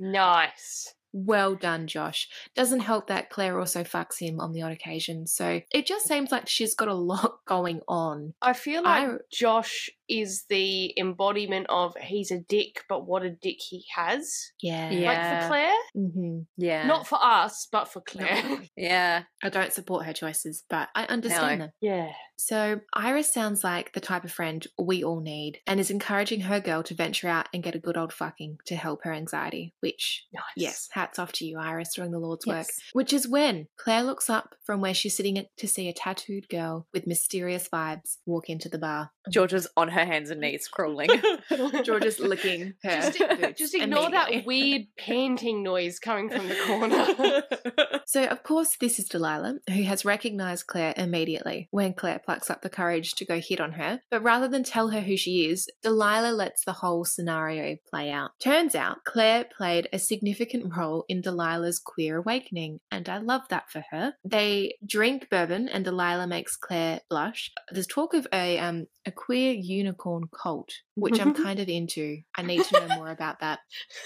Nice. 0.00 0.94
well 1.12 1.54
done, 1.54 1.86
Josh. 1.86 2.28
Doesn't 2.54 2.80
help 2.80 3.06
that 3.08 3.30
Claire 3.30 3.58
also 3.58 3.82
fucks 3.84 4.18
him 4.18 4.40
on 4.40 4.52
the 4.52 4.62
odd 4.62 4.72
occasion. 4.72 5.26
So 5.26 5.60
it 5.72 5.86
just 5.86 6.06
seems 6.06 6.30
like 6.32 6.48
she's 6.48 6.74
got 6.74 6.88
a 6.88 6.94
lot 6.94 7.38
going 7.46 7.80
on. 7.88 8.34
I 8.42 8.52
feel 8.52 8.82
like 8.82 9.08
I- 9.08 9.14
Josh 9.32 9.90
is 10.08 10.44
the 10.48 10.94
embodiment 10.98 11.66
of 11.68 11.94
he's 12.00 12.30
a 12.30 12.38
dick, 12.40 12.82
but 12.88 13.06
what 13.06 13.22
a 13.22 13.30
dick 13.30 13.56
he 13.60 13.84
has. 13.94 14.52
Yeah. 14.62 14.90
Yeah. 14.90 15.08
Like 15.08 15.42
for 15.42 15.48
Claire, 15.48 15.74
hmm 15.94 16.38
Yeah. 16.56 16.86
not 16.86 17.06
for 17.06 17.18
us, 17.22 17.68
but 17.70 17.88
for 17.88 18.00
Claire. 18.00 18.62
yeah. 18.76 19.22
I 19.42 19.48
don't 19.48 19.72
support 19.72 20.06
her 20.06 20.12
choices, 20.12 20.64
but 20.68 20.88
I 20.94 21.04
understand 21.04 21.58
No. 21.58 21.64
them. 21.66 21.72
yeah. 21.80 22.12
So, 22.40 22.80
Iris 22.94 23.34
sounds 23.34 23.64
like 23.64 23.92
the 23.94 24.00
type 24.00 24.22
of 24.22 24.30
friend 24.30 24.64
we 24.78 25.02
all 25.02 25.18
need 25.20 25.58
and 25.66 25.80
is 25.80 25.90
encouraging 25.90 26.42
her 26.42 26.60
girl 26.60 26.84
to 26.84 26.94
venture 26.94 27.26
out 27.26 27.48
and 27.52 27.64
get 27.64 27.74
a 27.74 27.80
good 27.80 27.96
old 27.96 28.12
fucking 28.12 28.58
to 28.66 28.76
help 28.76 29.02
her 29.02 29.12
anxiety, 29.12 29.74
which, 29.80 30.24
Nice. 30.32 30.42
yes, 30.56 30.88
hats 30.92 31.18
off 31.18 31.32
to 31.32 31.44
you, 31.44 31.58
Iris, 31.58 31.94
doing 31.96 32.12
the 32.12 32.20
Lord's 32.20 32.46
work. 32.46 32.68
Which 32.92 33.12
is 33.12 33.26
when 33.26 33.66
Claire 33.76 34.04
looks 34.04 34.30
up 34.30 34.54
from 34.64 34.80
where 34.80 34.94
she's 34.94 35.16
sitting 35.16 35.44
to 35.56 35.66
see 35.66 35.88
a 35.88 35.92
tattooed 35.92 36.48
girl 36.48 36.86
with 36.94 37.08
mysterious 37.08 37.68
vibes 37.68 38.18
walk 38.24 38.48
into 38.48 38.68
the 38.68 38.78
bar. 38.78 39.10
Georgia's 39.28 39.66
on 39.76 39.88
her 39.88 39.97
hands 40.04 40.30
and 40.30 40.40
knees 40.40 40.68
crawling. 40.68 41.10
Georgia's 41.84 42.18
licking 42.20 42.74
her. 42.82 43.10
Just, 43.10 43.58
just 43.58 43.74
ignore 43.74 44.10
that 44.10 44.44
weird 44.44 44.82
panting 44.96 45.62
noise 45.62 45.98
coming 45.98 46.28
from 46.30 46.48
the 46.48 46.56
corner. 46.66 47.42
So, 48.08 48.24
of 48.24 48.42
course, 48.42 48.74
this 48.80 48.98
is 48.98 49.04
Delilah, 49.04 49.58
who 49.68 49.82
has 49.82 50.02
recognized 50.02 50.66
Claire 50.66 50.94
immediately 50.96 51.68
when 51.70 51.92
Claire 51.92 52.18
plucks 52.24 52.48
up 52.48 52.62
the 52.62 52.70
courage 52.70 53.12
to 53.16 53.26
go 53.26 53.38
hit 53.38 53.60
on 53.60 53.72
her. 53.72 54.00
But 54.10 54.22
rather 54.22 54.48
than 54.48 54.64
tell 54.64 54.88
her 54.88 55.02
who 55.02 55.18
she 55.18 55.50
is, 55.50 55.68
Delilah 55.82 56.32
lets 56.32 56.64
the 56.64 56.72
whole 56.72 57.04
scenario 57.04 57.76
play 57.90 58.10
out. 58.10 58.30
Turns 58.40 58.74
out, 58.74 59.04
Claire 59.04 59.44
played 59.54 59.90
a 59.92 59.98
significant 59.98 60.74
role 60.74 61.04
in 61.06 61.20
Delilah's 61.20 61.78
queer 61.78 62.16
awakening, 62.16 62.80
and 62.90 63.10
I 63.10 63.18
love 63.18 63.42
that 63.50 63.70
for 63.70 63.84
her. 63.90 64.14
They 64.24 64.76
drink 64.86 65.28
bourbon, 65.30 65.68
and 65.68 65.84
Delilah 65.84 66.28
makes 66.28 66.56
Claire 66.56 67.00
blush. 67.10 67.52
There's 67.70 67.86
talk 67.86 68.14
of 68.14 68.26
a 68.32 68.58
um 68.58 68.86
a 69.04 69.10
queer 69.10 69.52
unicorn 69.52 69.87
cult, 69.94 70.70
which 70.94 71.20
I'm 71.20 71.34
kind 71.44 71.58
of 71.60 71.68
into. 71.68 72.18
I 72.36 72.42
need 72.42 72.64
to 72.64 72.86
know 72.86 72.96
more 72.96 73.10
about 73.10 73.40
that. 73.40 73.60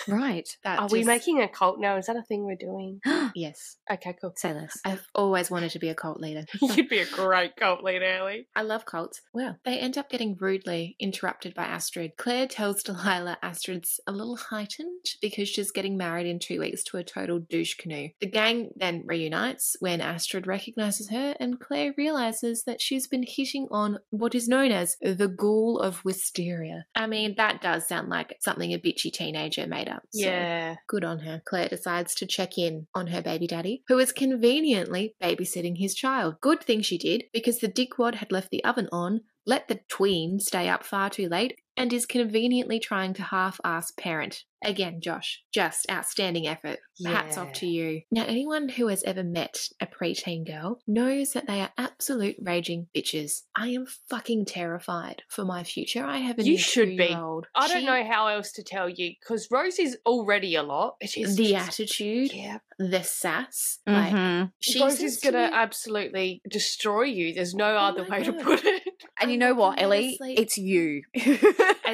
right. 0.09 0.49
That 0.65 0.79
Are 0.81 0.89
we 0.89 1.01
just- 1.01 1.07
making 1.09 1.41
a 1.41 1.49
cult 1.49 1.79
now? 1.81 1.97
Is 1.97 2.07
that 2.07 2.17
a 2.17 2.23
thing 2.23 2.45
we're 2.45 2.57
doing? 2.57 3.01
Yes, 3.35 3.77
Okay, 3.91 4.15
cool. 4.21 4.35
Say 4.37 4.53
less. 4.53 4.79
I've 4.85 5.07
always 5.15 5.51
wanted 5.51 5.71
to 5.71 5.79
be 5.79 5.89
a 5.89 5.95
cult 5.95 6.21
leader. 6.21 6.45
You'd 6.61 6.89
be 6.91 6.99
a 6.99 7.07
great 7.07 7.57
cult 7.57 7.83
leader, 7.83 8.05
Ellie. 8.05 8.47
I 8.55 8.61
love 8.63 8.85
cults. 8.85 9.23
Well, 9.33 9.57
they 9.65 9.79
end 9.79 9.97
up 9.97 10.11
getting 10.11 10.37
rudely 10.39 10.97
interrupted 11.01 11.55
by 11.55 11.65
Astrid. 11.65 12.13
Claire 12.19 12.47
tells 12.47 12.83
Delilah 12.83 13.39
Astrid's 13.43 14.01
a 14.07 14.13
little 14.13 14.37
heightened 14.37 15.05
because 15.23 15.49
she's 15.49 15.71
getting 15.71 15.97
married 15.97 16.27
in 16.27 16.39
two 16.41 16.61
weeks 16.61 16.83
to 16.85 16.99
a 16.99 17.05
total 17.05 17.39
douche 17.39 17.75
canoe. 17.77 18.09
The 18.21 18.27
gang 18.27 18.71
then 18.77 19.03
reunites 19.07 19.77
when 19.81 20.01
Astrid 20.03 20.47
recognizes 20.47 21.09
her 21.11 21.35
and 21.41 21.59
Claire 21.59 21.95
realizes 21.97 22.65
that 22.65 22.83
she's 22.83 23.07
been 23.07 23.25
hitting 23.27 23.67
on 23.71 23.99
what 24.11 24.35
is 24.35 24.47
known 24.49 24.73
as 24.73 24.97
the 25.01 25.29
ghoul 25.29 25.72
of 25.79 26.03
wisteria. 26.05 26.85
I 26.95 27.07
mean, 27.07 27.35
that 27.37 27.61
does 27.63 27.87
sound 27.89 28.09
like 28.09 28.37
something 28.41 28.73
a 28.73 28.79
bitchy 28.79 29.13
teenager 29.13 29.67
made 29.67 29.89
up. 29.89 30.03
so- 30.11 30.21
Yeah. 30.27 30.77
Good 30.89 31.05
on 31.05 31.21
her. 31.21 31.43
Claire 31.45 31.69
decides 31.69 32.15
to 32.17 32.27
check 32.27 32.59
in 32.59 32.87
on 32.95 33.09
her 33.09 33.23
baby 33.23 33.47
daddy, 33.47 33.83
who 33.89 33.99
is 33.99 34.13
conveniently 34.13 35.15
babysitting 35.23 35.79
his 35.79 35.95
child. 35.95 36.37
Good 36.41 36.63
thing 36.63 36.83
she 36.83 36.99
did, 36.99 37.25
because 37.33 37.59
the 37.59 37.69
dickwad 37.69 38.17
had 38.17 38.33
left 38.33 38.51
the 38.51 38.63
oven 38.65 38.89
on, 38.93 39.23
let 39.47 39.69
the 39.69 39.81
tween 39.89 40.39
stay 40.41 40.69
up 40.69 40.85
far 40.85 41.11
too 41.11 41.29
late, 41.29 41.57
and 41.77 41.93
is 41.93 42.07
conveniently 42.07 42.79
trying 42.79 43.15
to 43.15 43.23
half 43.23 43.61
ass 43.65 43.93
parent. 43.99 44.45
Again, 44.65 45.01
Josh, 45.01 45.43
just 45.53 45.91
outstanding 45.91 46.47
effort. 46.47 46.79
Hats 47.05 47.37
off 47.37 47.53
to 47.55 47.67
you. 47.67 48.03
Now, 48.13 48.25
anyone 48.27 48.69
who 48.69 48.87
has 48.87 49.03
ever 49.03 49.25
met 49.25 49.69
a 49.81 49.87
preteen 49.87 50.47
girl 50.47 50.79
knows 50.87 51.33
that 51.33 51.47
they 51.49 51.61
are 51.61 51.71
absolute 51.77 52.37
raging 52.41 52.87
bitches. 52.95 53.43
I 53.57 53.69
am 53.69 53.87
fucking 54.09 54.45
terrified 54.45 55.23
for 55.29 55.45
my 55.45 55.65
future. 55.65 56.05
I 56.05 56.19
have 56.19 56.39
a 56.39 56.45
You 56.45 56.57
should 56.59 56.97
be. 56.97 57.13
I 57.13 57.69
don't 57.69 57.85
know 57.85 58.05
how 58.05 58.29
else 58.29 58.53
to 58.53 58.63
tell 58.63 58.89
you 58.89 59.15
because 59.21 59.49
Rose 59.51 59.79
is 59.81 59.99
already 60.07 60.55
a 60.55 60.63
lot. 60.63 60.95
It 61.01 61.17
is 61.17 61.35
the 61.37 61.49
just- 61.51 61.69
attitude, 61.69 62.33
Yeah. 62.33 62.59
the 62.79 63.03
sass. 63.03 63.81
Like, 63.87 64.13
Mhm. 64.13 64.53
she 64.61 64.81
Rose 64.81 64.99
says 64.99 65.15
is 65.15 65.21
to 65.21 65.33
gonna 65.33 65.47
me- 65.49 65.53
absolutely 65.55 66.41
destroy 66.49 67.03
you. 67.05 67.35
There's 67.35 67.55
no 67.55 67.77
other 67.77 68.07
my 68.07 68.19
way 68.19 68.25
to 68.25 68.33
put 68.35 68.65
it. 68.65 68.83
And 69.21 69.31
you 69.33 69.39
know 69.45 69.55
what, 69.55 69.81
looking 69.81 69.85
at 69.85 69.89
her 69.89 69.95
Ellie? 69.95 70.35
It's 70.39 70.57
you. 70.59 71.03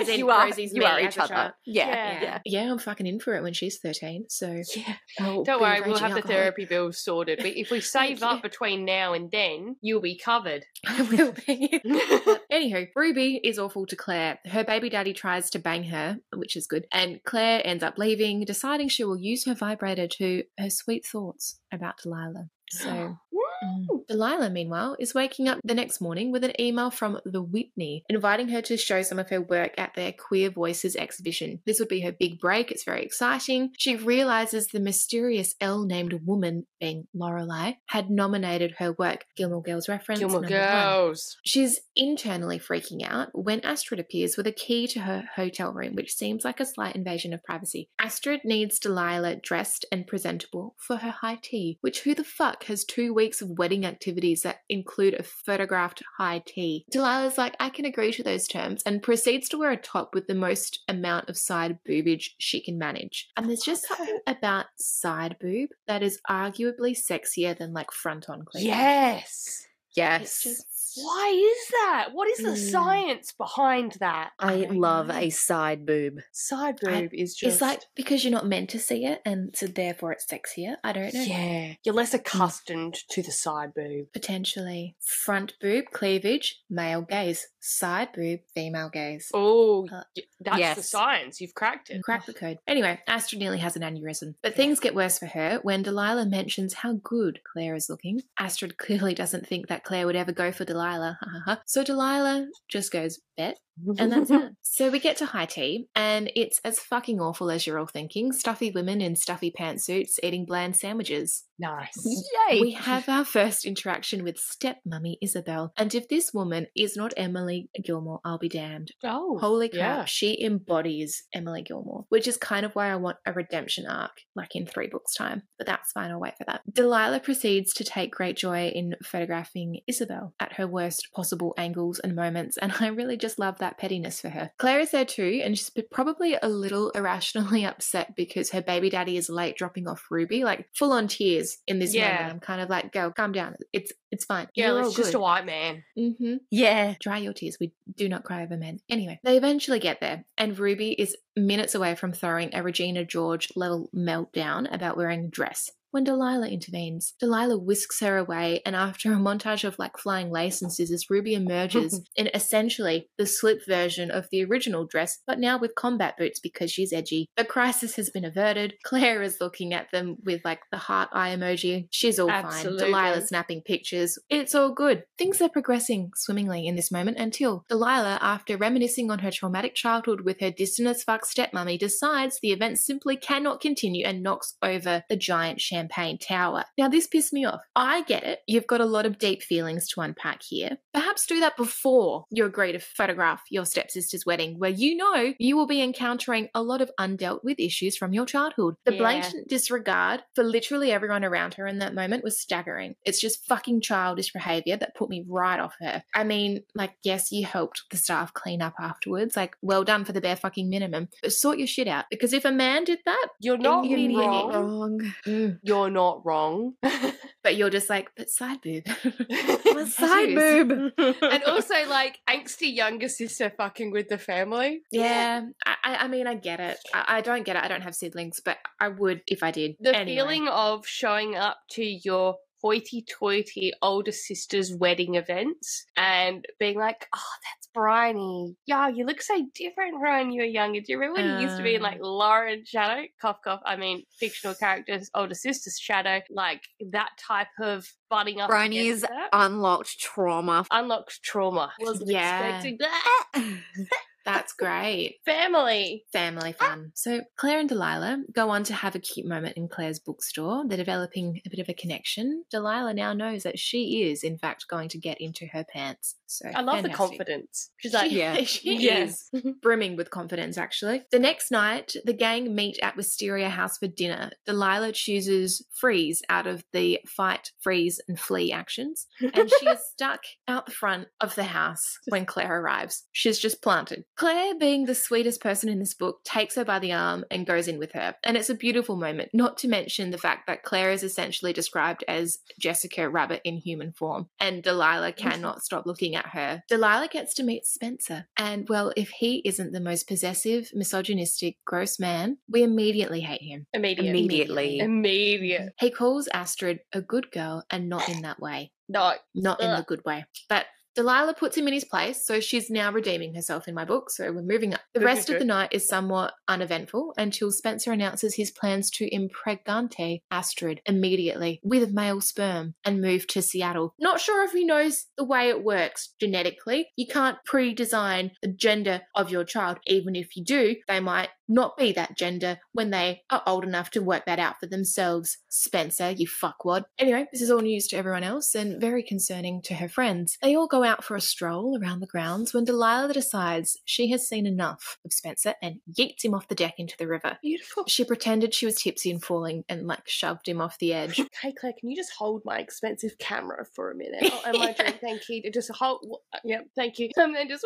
As 0.01 0.09
in 0.09 0.19
you 0.19 0.31
are, 0.31 0.47
Rosie's 0.47 0.73
you 0.73 0.85
are 0.85 1.01
each 1.01 1.19
other. 1.19 1.35
child. 1.35 1.53
Yeah. 1.67 1.87
Yeah. 1.87 2.21
Yeah. 2.23 2.39
Yeah, 2.45 2.73
I'm 2.73 2.79
fucking 2.79 3.07
in 3.07 3.21
for 3.21 3.35
it 3.35 3.43
when 3.43 3.53
she's 3.53 3.79
13. 3.79 4.27
So 4.29 4.63
Yeah. 4.75 4.95
I'll 5.21 5.45
Don't 5.45 5.61
worry, 5.61 5.81
we'll 5.81 5.95
raging 5.95 6.09
have 6.09 6.15
the 6.15 6.23
therapy 6.23 6.65
bills 6.65 6.99
sorted. 6.99 7.39
But 7.39 7.57
if 7.57 7.71
we 7.71 7.81
save 7.99 8.23
up 8.23 8.43
between 8.43 8.85
now 8.85 9.13
and 9.13 9.31
then, 9.31 9.77
you'll 9.81 10.01
be 10.01 10.17
covered. 10.19 10.65
I 10.87 11.03
will 11.03 11.35
be. 11.47 11.81
Anywho, 12.53 12.89
Ruby 12.95 13.41
is 13.43 13.59
awful 13.59 13.87
to 13.87 13.97
Claire. 13.97 14.39
Her 14.47 14.65
baby 14.65 14.89
daddy 14.89 15.13
tries 15.13 15.51
to 15.51 15.59
bang 15.59 15.85
her, 15.85 16.19
which 16.35 16.57
is 16.57 16.67
good, 16.67 16.87
and 16.93 17.21
Claire 17.25 17.63
ends 17.65 17.83
up 17.83 17.99
leaving, 17.99 18.45
deciding 18.45 18.89
she 18.89 19.05
will 19.05 19.19
use 19.19 19.45
her 19.47 19.55
vibrator 19.55 20.07
to 20.07 20.45
her 20.59 20.71
sweet 20.71 21.07
thoughts 21.07 21.61
about 21.73 21.99
Delilah. 22.03 22.49
So 22.71 22.89
oh, 22.91 23.19
Mm. 23.63 24.07
Delilah, 24.09 24.51
meanwhile, 24.51 24.97
is 24.99 25.15
waking 25.15 25.49
up 25.49 25.59
the 25.65 25.75
next 25.75 26.01
morning 26.01 26.33
with 26.33 26.45
an 26.45 26.59
email 26.61 26.91
from 26.91 27.21
the 27.25 27.43
Whitney 27.43 28.05
inviting 28.09 28.49
her 28.49 28.63
to 28.63 28.77
show 28.77 29.03
some 29.03 29.19
of 29.19 29.29
her 29.31 29.41
work 29.41 29.75
at 29.79 29.95
their 29.95 30.13
Queer 30.13 30.51
Voices 30.51 30.97
exhibition. 30.97 31.61
This 31.67 31.79
would 31.79 31.89
be 31.89 32.01
her 32.01 32.13
big 32.13 32.41
break. 32.41 32.71
It's 32.71 32.85
very 32.85 33.03
exciting. 33.03 33.71
She 33.79 33.97
realizes 33.97 34.69
the 34.69 34.81
mysterious 34.81 35.55
L 35.61 35.85
named 35.85 36.21
woman, 36.25 36.67
being 36.81 37.07
Lorelei, 37.15 37.75
had 37.87 38.11
nominated 38.11 38.77
her 38.79 38.93
work. 38.93 39.25
Gilmore 39.37 39.63
Girls 39.63 39.89
reference. 39.89 40.21
Gilmore 40.21 40.43
number 40.43 40.57
one. 40.57 40.65
Girls. 40.65 41.37
She's 41.45 41.81
internally 41.97 42.59
freaking 42.59 43.03
out 43.05 43.29
when 43.33 43.61
Astrid 43.61 44.01
appears 44.01 44.37
with 44.37 44.47
a 44.47 44.53
key 44.53 44.87
to 44.89 45.01
her 45.01 45.25
hotel 45.37 45.73
room, 45.73 45.95
which 45.95 46.15
seems 46.15 46.45
like 46.45 46.61
a 46.61 46.67
slight 46.67 46.97
invasion 46.97 47.33
of 47.33 47.43
privacy. 47.43 47.89
Astrid 48.01 48.41
needs 48.45 48.79
Delilah 48.79 49.37
dressed 49.37 49.85
and 49.93 50.07
presentable 50.07 50.77
for 50.79 50.97
her 50.97 51.11
high 51.11 51.39
tea, 51.43 51.79
which 51.81 52.01
who 52.01 52.15
the 52.15 52.25
fuck 52.25 52.65
has 52.65 52.85
two 52.85 53.13
weeks 53.13 53.43
of 53.43 53.48
wedding 53.49 53.85
activities 53.87 54.43
that 54.43 54.59
include 54.69 55.15
a 55.15 55.23
photographed 55.23 56.03
high 56.19 56.43
tea? 56.45 56.85
Delilah's 56.93 57.39
like, 57.39 57.57
I 57.61 57.71
can 57.71 57.85
agree 57.85 58.13
to 58.13 58.23
those 58.23 58.47
terms, 58.47 58.83
and 58.85 59.03
proceeds 59.03 59.49
to 59.51 59.59
wear 59.59 59.71
a 59.71 59.77
top 59.77 60.15
with 60.15 60.27
the 60.27 60.35
most 60.35 60.81
amount 60.89 61.29
of 61.29 61.37
side 61.37 61.79
boobage 61.89 62.31
she 62.39 62.61
can 62.61 62.79
manage. 62.79 63.29
And 63.37 63.49
there's 63.49 63.63
just 63.63 63.87
something 63.87 64.21
about 64.27 64.67
side 64.77 65.37
boob 65.41 65.71
that 65.87 66.03
is 66.03 66.21
arguably 66.29 66.97
sexier 66.97 67.57
than 67.57 67.73
like 67.73 67.93
front 67.93 68.29
on 68.29 68.45
cleavage. 68.45 68.69
Yes. 68.69 69.67
Yes. 69.95 70.23
It's 70.23 70.43
just 70.43 70.78
Why 70.97 71.29
is 71.31 71.69
that? 71.71 72.09
What 72.13 72.29
is 72.29 72.39
the 72.39 72.51
Mm. 72.51 72.71
science 72.71 73.33
behind 73.33 73.93
that? 74.01 74.31
I 74.39 74.63
don't 74.63 74.79
love 74.79 75.11
a 75.11 75.31
side 75.31 75.85
boob. 75.87 76.21
Side 76.33 76.79
I- 76.87 77.03
boob 77.03 77.15
is 77.15 77.35
just 77.35 77.55
It's 77.55 77.61
like 77.63 77.83
because 77.95 78.25
you're 78.25 78.33
not 78.33 78.47
meant 78.47 78.71
to 78.71 78.79
see 78.79 79.05
it, 79.05 79.21
and 79.25 79.55
so 79.57 79.67
therefore 79.67 80.13
it's 80.13 80.27
sexier. 80.27 80.77
I 80.85 80.93
don't 80.93 81.13
know. 81.15 81.23
yeah, 81.23 81.75
you're 81.85 81.95
less 81.95 82.15
accustomed 82.15 82.95
to 83.11 83.23
the 83.23 83.33
side 83.33 83.75
boob. 83.75 84.13
Potentially. 84.13 84.97
Front 85.01 85.55
boob, 85.61 85.87
cleavage, 85.93 86.63
male 86.71 87.03
gaze. 87.03 87.47
Side 87.71 88.13
boob, 88.15 88.41
female 88.55 88.89
gaze. 88.89 89.31
Oh, 89.35 89.87
Uh, 89.93 90.03
that's 90.41 90.77
the 90.77 90.83
science. 90.83 91.39
You've 91.39 91.53
cracked 91.55 91.91
it. 91.91 92.03
Cracked 92.03 92.27
the 92.27 92.33
code. 92.33 92.57
Anyway, 92.67 92.99
Astrid 93.07 93.41
nearly 93.41 93.59
has 93.59 93.77
an 93.77 93.83
aneurysm. 93.83 94.37
But 94.43 94.55
things 94.55 94.81
get 94.81 94.95
worse 94.95 95.19
for 95.19 95.27
her 95.27 95.59
when 95.63 95.83
Delilah 95.83 96.25
mentions 96.25 96.73
how 96.73 96.95
good 97.03 97.41
Claire 97.45 97.75
is 97.75 97.91
looking. 97.91 98.23
Astrid 98.39 98.79
clearly 98.79 99.13
doesn't 99.13 99.47
think 99.47 99.67
that 99.69 99.85
Claire 99.85 100.07
would 100.07 100.17
ever 100.17 100.33
go 100.33 100.51
for 100.51 100.65
Delilah. 100.65 101.19
so 101.67 101.85
Delilah 101.85 102.47
just 102.69 102.91
goes, 102.91 103.21
bet. 103.37 103.59
And 103.99 104.13
that's 104.13 104.31
it. 104.31 104.53
So 104.63 104.91
we 104.91 105.01
get 105.01 105.17
to 105.17 105.27
high 105.27 105.47
tea, 105.47 105.89
and 105.97 106.31
it's 106.37 106.61
as 106.63 106.79
fucking 106.79 107.21
awful 107.21 107.51
as 107.51 107.67
you're 107.67 107.81
all 107.81 107.87
thinking. 107.87 108.31
Stuffy 108.33 108.71
women 108.71 109.01
in 109.01 109.17
stuffy 109.17 109.51
pantsuits 109.51 110.21
eating 110.23 110.45
bland 110.45 110.77
sandwiches. 110.77 111.45
nice. 111.59 111.97
Yay! 112.51 112.61
We 112.61 112.73
have 112.73 113.09
our 113.09 113.25
first 113.25 113.65
interaction 113.65 114.23
with 114.23 114.37
stepmummy 114.37 115.17
Isabel, 115.21 115.73
and 115.77 115.93
if 115.95 116.09
this 116.09 116.33
woman 116.33 116.69
is 116.77 116.97
not 116.97 117.13
Emily 117.17 117.71
Gilmore, 117.83 118.21
I'll 118.25 118.39
be 118.39 118.49
damned. 118.49 118.93
Oh, 119.03 119.39
Holy 119.41 119.69
crap, 119.69 119.81
yeah. 119.81 120.05
she 120.05 120.41
embodies 120.45 121.25
Emily 121.35 121.63
Gilmore, 121.63 122.05
which 122.09 122.29
is 122.29 122.37
kind 122.37 122.65
of 122.65 122.75
why 122.77 122.91
I 122.93 122.97
want 122.97 123.17
a 123.27 123.33
redemption 123.33 123.87
arc, 123.87 124.13
like 124.37 124.55
in 124.55 124.67
three 124.67 124.87
books' 124.87 125.15
time. 125.15 125.43
But 125.57 125.67
that's 125.67 125.91
fine, 125.93 126.11
I'll 126.13 126.21
wait 126.21 126.37
for 126.39 126.45
that. 126.45 126.61
Delilah 126.73 127.21
proceeds 127.21 127.73
to 127.75 127.85
take 127.85 128.13
great 128.13 128.37
joy 128.37 128.69
in 128.69 128.95
photographing 129.03 129.81
Isabel 129.89 130.35
at 130.39 130.53
her 130.55 130.69
worst 130.69 131.09
possible 131.17 131.55
angles 131.59 131.99
and 131.99 132.15
moments, 132.15 132.57
and 132.59 132.73
I 132.79 132.89
really 132.89 133.17
just 133.17 133.39
love 133.41 133.59
that 133.59 133.68
pettiness 133.77 134.21
for 134.21 134.31
her. 134.31 134.51
Claire 134.59 134.81
is 134.81 134.93
there 134.93 135.05
too, 135.05 135.43
and 135.45 135.59
she's 135.59 135.71
probably 135.91 136.39
a 136.41 136.49
little 136.49 136.89
irrationally 136.95 137.67
upset 137.67 138.17
because 138.17 138.51
her 138.53 138.63
baby 138.63 138.89
daddy 138.89 139.17
is 139.19 139.29
late 139.29 139.57
dropping 139.57 139.87
off 139.87 140.07
Ruby, 140.11 140.45
like 140.45 140.69
full 140.75 140.93
on 140.93 141.09
tears 141.09 141.59
in 141.67 141.79
this 141.81 141.95
Yeah. 141.95 142.13
moment. 142.15 142.33
I'm 142.33 142.41
kind 142.41 142.61
of 142.63 142.71
like, 142.71 142.93
girl, 142.93 143.11
calm 143.11 143.33
down. 143.33 143.57
It's 143.73 143.93
it's 144.11 144.25
fine. 144.25 144.49
Yeah, 144.55 144.69
You're 144.69 144.81
it's 144.87 144.97
just 144.97 145.13
good. 145.13 145.19
a 145.19 145.21
white 145.21 145.45
man. 145.45 145.85
Mm-hmm. 145.99 146.37
yeah. 146.51 146.95
Dry 146.99 147.19
your 147.19 147.35
tears. 147.35 147.59
We 147.61 147.73
do 147.95 148.09
not 148.09 148.25
cry 148.25 148.43
over 148.43 148.57
men. 148.57 148.81
Anyway, 148.89 149.21
they 149.23 149.37
eventually 149.37 149.81
get 149.81 150.01
there, 150.01 150.25
and 150.39 150.59
Ruby 150.59 150.93
is 150.93 151.15
minutes 151.37 151.75
away 151.75 151.95
from 151.95 152.13
throwing 152.15 152.55
a 152.55 152.63
Regina 152.63 153.05
George 153.05 153.49
level 153.55 153.91
meltdown 153.95 154.73
about 154.73 154.97
wearing 154.97 155.27
a 155.27 155.29
dress. 155.29 155.71
When 155.91 156.05
Delilah 156.05 156.49
intervenes, 156.49 157.15
Delilah 157.19 157.59
whisks 157.59 158.01
her 158.01 158.19
away, 158.19 158.61
and 158.67 158.77
after 158.77 159.11
a 159.11 159.17
montage 159.17 159.65
of 159.65 159.79
like 159.79 159.97
flying 159.97 160.31
lace 160.31 160.61
and 160.61 160.71
scissors, 160.71 161.07
Ruby 161.09 161.35
emerges 161.35 162.03
in 162.17 162.29
essentially 162.35 163.09
the 163.17 163.25
slip 163.25 163.65
version 163.67 164.11
of 164.11 164.29
the 164.31 164.45
original 164.45 164.85
dress, 164.85 165.19
but 165.27 165.39
now 165.39 165.59
with 165.59 165.75
combat 165.75 166.15
boots 166.19 166.41
because 166.41 166.71
she's 166.71 166.93
edgy. 166.93 167.31
The 167.39 167.45
crisis 167.45 167.97
has 167.97 168.11
been 168.11 168.27
averted. 168.27 168.75
Claire 168.85 169.23
is 169.23 169.39
looking 169.41 169.73
at 169.73 169.91
them 169.91 170.17
with 170.25 170.43
like 170.45 170.61
the 170.71 170.77
heart 170.77 171.09
eye 171.13 171.35
emoji. 171.35 171.89
She's 171.91 172.19
all 172.19 172.31
Absolutely. 172.31 172.81
fine. 172.81 172.91
Delilah 172.91 173.27
snapping 173.27 173.63
pictures. 173.63 174.19
It's 174.29 174.55
all 174.55 174.75
good. 174.75 175.05
Things 175.17 175.41
are 175.41 175.49
progressing 175.49 176.11
swimmingly 176.17 176.67
in 176.67 176.77
this 176.77 176.93
moment 176.93 177.17
until 177.17 177.65
Delilah, 177.71 178.19
after 178.21 178.59
reminiscing 178.59 179.11
on 179.11 179.21
her 179.21 179.31
traumatic 179.31 179.75
childhood 179.75 180.21
with 180.21 180.41
her 180.41 180.51
distant 180.51 180.89
as 180.89 181.03
fuck 181.03 181.23
stepmommy, 181.25 181.79
decides 181.79 182.39
the 182.41 182.53
event 182.53 182.79
simply 182.79 183.17
cannot 183.17 183.63
continue 183.63 184.05
and 184.05 184.23
knocks 184.23 184.55
over 184.63 185.03
the 185.09 185.17
giant 185.17 185.63
champagne 185.63 185.78
tower. 185.87 186.65
Now, 186.77 186.89
this 186.89 187.07
pissed 187.07 187.33
me 187.33 187.45
off. 187.45 187.61
I 187.77 188.03
get 188.03 188.25
it. 188.25 188.41
You've 188.49 188.67
got 188.67 188.81
a 188.81 188.85
lot 188.87 189.07
of 189.07 189.19
deep 189.19 189.43
feelings 189.43 189.87
to 189.91 190.01
unpack 190.01 190.43
here. 190.43 190.79
Perhaps 190.93 191.27
do 191.27 191.39
that 191.41 191.57
before 191.57 192.25
you 192.31 192.45
agree 192.45 192.73
to 192.73 192.79
photograph 192.81 193.43
your 193.51 193.65
stepsister's 193.65 194.25
wedding, 194.27 194.59
where 194.59 194.71
you 194.71 194.97
know 194.97 195.35
you 195.39 195.57
will 195.57 195.67
be 195.67 195.81
encountering 195.83 196.49
a 196.55 196.63
lot 196.63 196.81
of 196.81 196.91
undealt 196.99 197.45
with 197.45 197.61
issues 197.61 197.97
from 197.97 198.13
your 198.13 198.27
childhood. 198.27 198.75
The 198.85 198.95
Yeah. 198.95 198.99
blatant 198.99 199.49
disregard 199.49 200.23
for 200.35 200.43
literally 200.43 200.91
everyone 200.91 201.25
around 201.25 201.55
her 201.55 201.67
in 201.67 201.79
that 201.79 201.95
moment 201.95 202.25
was 202.25 202.41
staggering. 202.41 202.95
It's 203.05 203.21
just 203.21 203.47
fucking 203.47 203.83
childish 203.83 204.33
behavior 204.33 204.77
that 204.77 204.95
put 204.97 205.11
me 205.11 205.25
right 205.29 205.61
off 205.61 205.75
her. 205.81 206.03
I 206.15 206.25
mean, 206.25 206.63
like, 206.75 206.95
yes, 207.03 207.31
you 207.31 207.45
helped 207.47 207.83
the 207.91 207.97
staff 207.99 208.33
clean 208.33 208.63
up 208.63 208.75
afterwards. 208.81 209.37
Like, 209.37 209.57
well 209.63 209.85
done 209.85 210.05
for 210.05 210.13
the 210.13 210.21
bare 210.21 210.37
fucking 210.37 210.69
minimum. 210.71 211.09
But 211.23 211.33
sort 211.33 211.59
your 211.59 211.67
shit 211.67 211.87
out. 211.89 212.07
Because 212.11 212.33
if 212.33 212.45
a 212.45 212.51
man 212.53 212.85
did 212.85 213.01
that, 213.05 213.29
You're 213.41 213.59
not 213.59 213.85
wrong. 213.89 214.49
Wrong. 214.53 215.13
mm, 215.27 215.59
You're 215.69 215.91
not 215.91 216.25
wrong. 216.25 216.73
but 217.45 217.57
you're 217.57 217.71
just 217.71 217.89
like, 217.89 218.11
but 218.17 218.29
side 218.31 218.61
boob. 218.63 218.85
Side 219.89 220.35
boob. 220.35 220.93
and 220.99 221.45
also, 221.45 221.75
like, 221.89 222.19
angsty 222.29 222.75
younger 222.75 223.09
sister 223.09 223.53
fucking 223.57 223.91
with 223.93 224.09
the 224.09 224.19
family. 224.19 224.83
Yeah, 224.91 225.43
I, 225.65 225.75
I 225.85 225.97
I 226.05 226.09
mean, 226.09 226.27
I 226.27 226.35
get 226.35 226.59
it. 226.61 226.79
I, 226.93 227.05
I 227.19 227.21
don't 227.21 227.45
get 227.45 227.57
it. 227.57 227.63
I 227.63 227.69
don't 227.69 227.83
have 227.83 227.95
siblings, 227.95 228.41
but 228.45 228.59
I 228.81 228.89
would 228.89 229.23
if 229.27 229.43
I 229.43 229.51
did. 229.51 229.77
The 229.81 229.95
Anyway. 229.97 230.17
feeling 230.17 230.49
of 230.49 230.87
showing 230.87 231.37
up 231.37 231.59
to 231.73 231.85
your 231.85 232.37
hoity 232.63 233.05
toity 233.09 233.73
older 233.83 234.13
sister's 234.13 234.75
wedding 234.75 235.15
events 235.15 235.85
and 235.97 236.45
being 236.59 236.79
like, 236.79 237.07
oh, 237.15 237.19
that's 237.45 237.69
Briony. 237.75 238.57
Yeah, 238.67 238.89
you 238.89 239.05
look 239.07 239.23
so 239.23 239.47
different 239.55 239.93
from 240.01 240.03
when 240.03 240.33
you 240.33 240.43
were 240.43 240.47
younger. 240.47 240.81
Do 240.81 240.87
you 240.89 240.99
remember 240.99 241.23
when 241.23 241.39
you 241.41 241.47
used 241.47 241.57
to 241.59 241.63
be 241.63 241.75
in 241.77 241.83
like 241.83 242.01
ah. 242.03 242.07
Lauren 242.07 242.65
Shadow? 242.65 243.03
Cough, 243.21 243.39
cough. 243.45 243.61
I 243.65 243.77
mean, 243.77 244.03
fictional 244.19 244.55
characters, 244.55 245.11
older 245.15 245.35
sister's 245.35 245.79
Shadow. 245.79 246.21
Like 246.31 246.63
that 246.91 247.11
type 247.19 247.49
of 247.61 247.89
butting 248.11 248.41
up. 248.41 248.51
Briony's 248.51 249.05
unlocked 249.33 249.99
trauma. 250.01 250.65
Unlocked 250.71 251.23
trauma. 251.23 251.73
Wasn't 251.81 252.11
Yeah. 252.11 252.47
expecting 252.47 252.79
that. 252.81 253.29
That's 254.29 254.53
great. 254.53 255.21
Family. 255.25 256.05
Family 256.13 256.53
fun. 256.53 256.93
So 256.95 257.23
Claire 257.39 257.61
and 257.61 257.69
Delilah 257.69 258.25
go 258.31 258.51
on 258.51 258.63
to 258.65 258.75
have 258.75 258.95
a 258.95 258.99
cute 258.99 259.25
moment 259.25 259.57
in 259.57 259.69
Claire's 259.69 259.99
bookstore. 259.99 260.65
They're 260.69 260.77
developing 260.77 261.41
a 261.47 261.49
bit 261.49 261.61
of 261.61 261.71
a 261.71 261.73
connection. 261.73 262.45
Delilah 262.51 262.93
now 262.93 263.15
knows 263.15 263.45
that 263.45 263.59
she 263.59 264.03
is, 264.03 264.23
in 264.23 264.37
fact, 264.37 264.69
going 264.69 264.91
to 264.91 264.99
get 264.99 265.19
into 265.19 265.47
her 265.47 265.65
pants. 265.65 266.17
So 266.29 266.49
I 266.55 266.61
love 266.61 266.83
the 266.83 266.91
confidence. 266.91 267.71
She's 267.79 267.95
like, 267.95 268.11
She- 268.11 268.19
Yeah. 268.19 268.43
she 268.45 268.77
yes. 268.77 269.29
is 269.33 269.43
brimming 269.63 269.97
with 269.97 270.11
confidence, 270.11 270.59
actually. 270.59 271.03
The 271.11 271.19
next 271.19 271.51
night, 271.51 271.95
the 272.05 272.13
gang 272.13 272.55
meet 272.55 272.79
at 272.83 272.97
Wisteria 272.97 273.49
House 273.49 273.79
for 273.79 273.87
dinner. 273.87 274.31
Delilah 274.47 274.93
chooses 274.93 275.65
freeze 275.75 276.23
out 276.29 276.47
of 276.47 276.63
the 276.73 277.01
fight, 277.07 277.53
freeze, 277.61 278.01
and 278.09 278.19
flee 278.21 278.53
actions, 278.53 279.07
and 279.21 279.51
she 279.51 279.67
is 279.69 279.79
stuck 279.93 280.21
out 280.47 280.67
the 280.67 280.73
front 280.73 281.09
of 281.21 281.35
the 281.35 281.45
house 281.45 281.99
when 282.09 282.27
Claire 282.27 282.61
arrives. 282.61 283.05
She's 283.13 283.39
just 283.39 283.63
planted. 283.63 284.05
Claire, 284.17 284.55
being 284.59 284.85
the 284.85 284.95
sweetest 284.95 285.41
person 285.41 285.69
in 285.69 285.79
this 285.79 285.95
book, 285.95 286.23
takes 286.25 286.57
her 286.57 286.65
by 286.65 286.79
the 286.79 286.93
arm 286.93 287.25
and 287.31 287.47
goes 287.47 287.69
in 287.69 287.79
with 287.79 287.93
her. 287.93 288.15
And 288.25 288.37
it's 288.37 288.51
a 288.51 288.55
beautiful 288.55 288.97
moment, 288.97 289.31
not 289.33 289.57
to 289.59 289.69
mention 289.69 290.11
the 290.11 290.19
fact 290.19 290.47
that 290.47 290.63
Claire 290.63 290.91
is 290.91 291.03
essentially 291.03 291.53
described 291.53 292.05
as 292.07 292.39
Jessica 292.61 293.09
Rabbit 293.09 293.41
in 293.45 293.57
human 293.57 293.93
form, 293.93 294.29
and 294.39 294.63
Delilah 294.63 295.13
cannot 295.13 295.63
stop 295.63 295.87
looking 295.87 296.17
at 296.19 296.27
her. 296.33 296.63
Delilah 296.69 297.09
gets 297.09 297.35
to 297.35 297.43
meet 297.43 297.65
Spencer, 297.65 298.27
and 298.37 298.69
well, 298.69 298.93
if 298.97 299.09
he 299.11 299.43
isn't 299.45 299.73
the 299.73 299.81
most 299.81 300.07
possessive, 300.07 300.71
misogynistic, 300.75 301.57
gross 301.65 301.99
man, 301.99 302.39
we 302.51 302.63
immediately 302.63 303.21
hate 303.21 303.43
him. 303.43 303.67
Immediate. 303.73 304.11
Immediately. 304.11 304.79
Immediate. 304.79 305.73
He 305.79 305.91
calls 305.91 306.29
Astrid 306.35 306.81
a 306.93 307.01
good 307.01 307.31
girl, 307.31 307.65
and 307.71 307.89
not 307.89 308.09
in 308.09 308.23
that 308.23 308.41
way. 308.41 308.73
No. 308.89 309.15
Not 309.35 309.61
in 309.61 309.71
the 309.71 309.85
good 309.87 310.05
way. 310.05 310.25
But 310.49 310.67
Delilah 310.95 311.35
puts 311.35 311.57
him 311.57 311.69
in 311.69 311.75
his 311.75 311.85
place, 311.85 312.25
so 312.25 312.41
she's 312.41 312.71
now 312.71 312.91
redeeming 312.91 313.35
herself 313.35 313.69
in 313.69 313.75
my 313.75 313.85
book. 313.85 314.11
So 314.11 314.33
we're 314.33 314.43
moving 314.43 314.75
up. 314.75 314.81
The 314.95 315.01
rest 315.01 315.31
of 315.31 315.39
the 315.39 315.45
night 315.45 315.71
is 315.73 315.89
somewhat 315.89 316.35
uneventful 316.49 317.15
until 317.17 317.53
Spencer 317.53 317.93
announces 317.93 318.35
his 318.35 318.51
plans 318.51 318.91
to 318.93 319.13
impregnate 319.15 320.23
Astrid 320.31 320.81
immediately 320.87 321.61
with 321.63 321.93
male 321.93 322.21
sperm 322.21 322.75
and 322.85 323.01
move 323.01 323.27
to 323.29 323.43
Seattle. 323.43 323.95
Not 323.99 324.21
sure 324.21 324.45
if 324.45 324.53
he 324.53 324.65
knows 324.65 325.07
the 325.17 325.25
way 325.25 325.49
it 325.49 325.63
works 325.63 326.15
genetically. 326.21 326.89
You 326.97 327.07
can't 327.07 327.39
pre 327.45 327.75
design 327.75 328.33
the 328.43 328.49
gender 328.49 329.03
of 329.15 329.31
your 329.31 329.45
child. 329.45 329.79
Even 329.87 330.17
if 330.17 330.37
you 330.37 330.45
do, 330.45 330.77
they 330.89 331.01
might 331.01 331.29
not 331.49 331.77
be 331.77 331.93
that 331.93 332.17
gender 332.17 332.59
when 332.73 332.91
they 332.91 333.23
are 333.31 333.43
old 333.47 333.65
enough 333.65 333.91
to 333.91 334.01
work 334.03 334.27
that 334.27 334.39
out 334.39 334.61
for 334.61 334.67
themselves. 334.67 335.39
Spencer, 335.49 336.11
you 336.11 336.27
fuckwad. 336.27 336.85
Anyway, 336.99 337.27
this 337.33 337.43
is 337.43 337.51
all 337.51 337.61
news 337.61 337.87
to 337.89 337.97
everyone 337.97 338.23
else 338.23 338.55
and 338.55 338.81
very 338.81 339.03
concerning 339.03 339.63
to 339.63 339.75
her 339.75 339.89
friends. 339.89 340.37
They 340.43 340.55
all 340.55 340.67
go 340.67 340.85
out 340.85 341.03
for 341.03 341.17
a 341.17 341.21
stroll 341.21 341.79
around 341.81 342.01
the 342.01 342.07
grounds 342.07 342.53
when 342.53 342.65
Delilah 342.65 343.13
decides 343.13 343.79
she 343.85 344.11
has 344.11 344.29
seen 344.29 344.47
enough 344.47 344.99
of 345.05 345.13
Spencer 345.13 345.55
and 345.63 345.81
yeets 345.93 346.25
him 346.25 346.35
off 346.35 346.49
the 346.49 346.55
deck 346.55 346.75
into 346.79 346.97
the 346.99 347.09
river. 347.09 347.39
Beautiful. 347.43 347.85
She 347.87 348.05
pretended 348.05 348.55
she 348.55 348.67
was 348.67 348.81
tipsy 348.81 349.11
and 349.11 349.23
falling 349.23 349.65
and 349.69 349.87
like 349.87 350.09
shoved 350.09 350.49
him 350.49 350.61
off 350.61 350.79
the 350.79 350.93
edge. 350.93 351.21
Hey 351.41 351.53
Claire, 351.53 351.75
can 351.79 351.89
you 351.89 351.95
just 351.95 352.11
hold 352.19 352.43
my 352.45 352.59
expensive 352.59 353.17
camera 353.19 353.65
for 353.75 353.91
a 353.91 353.95
minute? 353.95 354.23
Oh, 354.39 354.43
and 354.47 354.59
my 354.59 354.73
drink, 354.73 354.99
thank 355.01 355.29
you. 355.29 355.51
Just 355.53 355.71
hold. 355.71 356.05
Uh, 356.33 356.39
yep, 356.45 356.67
thank 356.77 356.99
you. 356.99 357.11
And 357.17 357.35
then 357.35 357.49
just. 357.49 357.65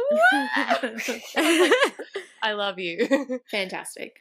I 2.43 2.53
love 2.53 2.79
you. 2.79 3.41
Fantastic. 3.51 3.72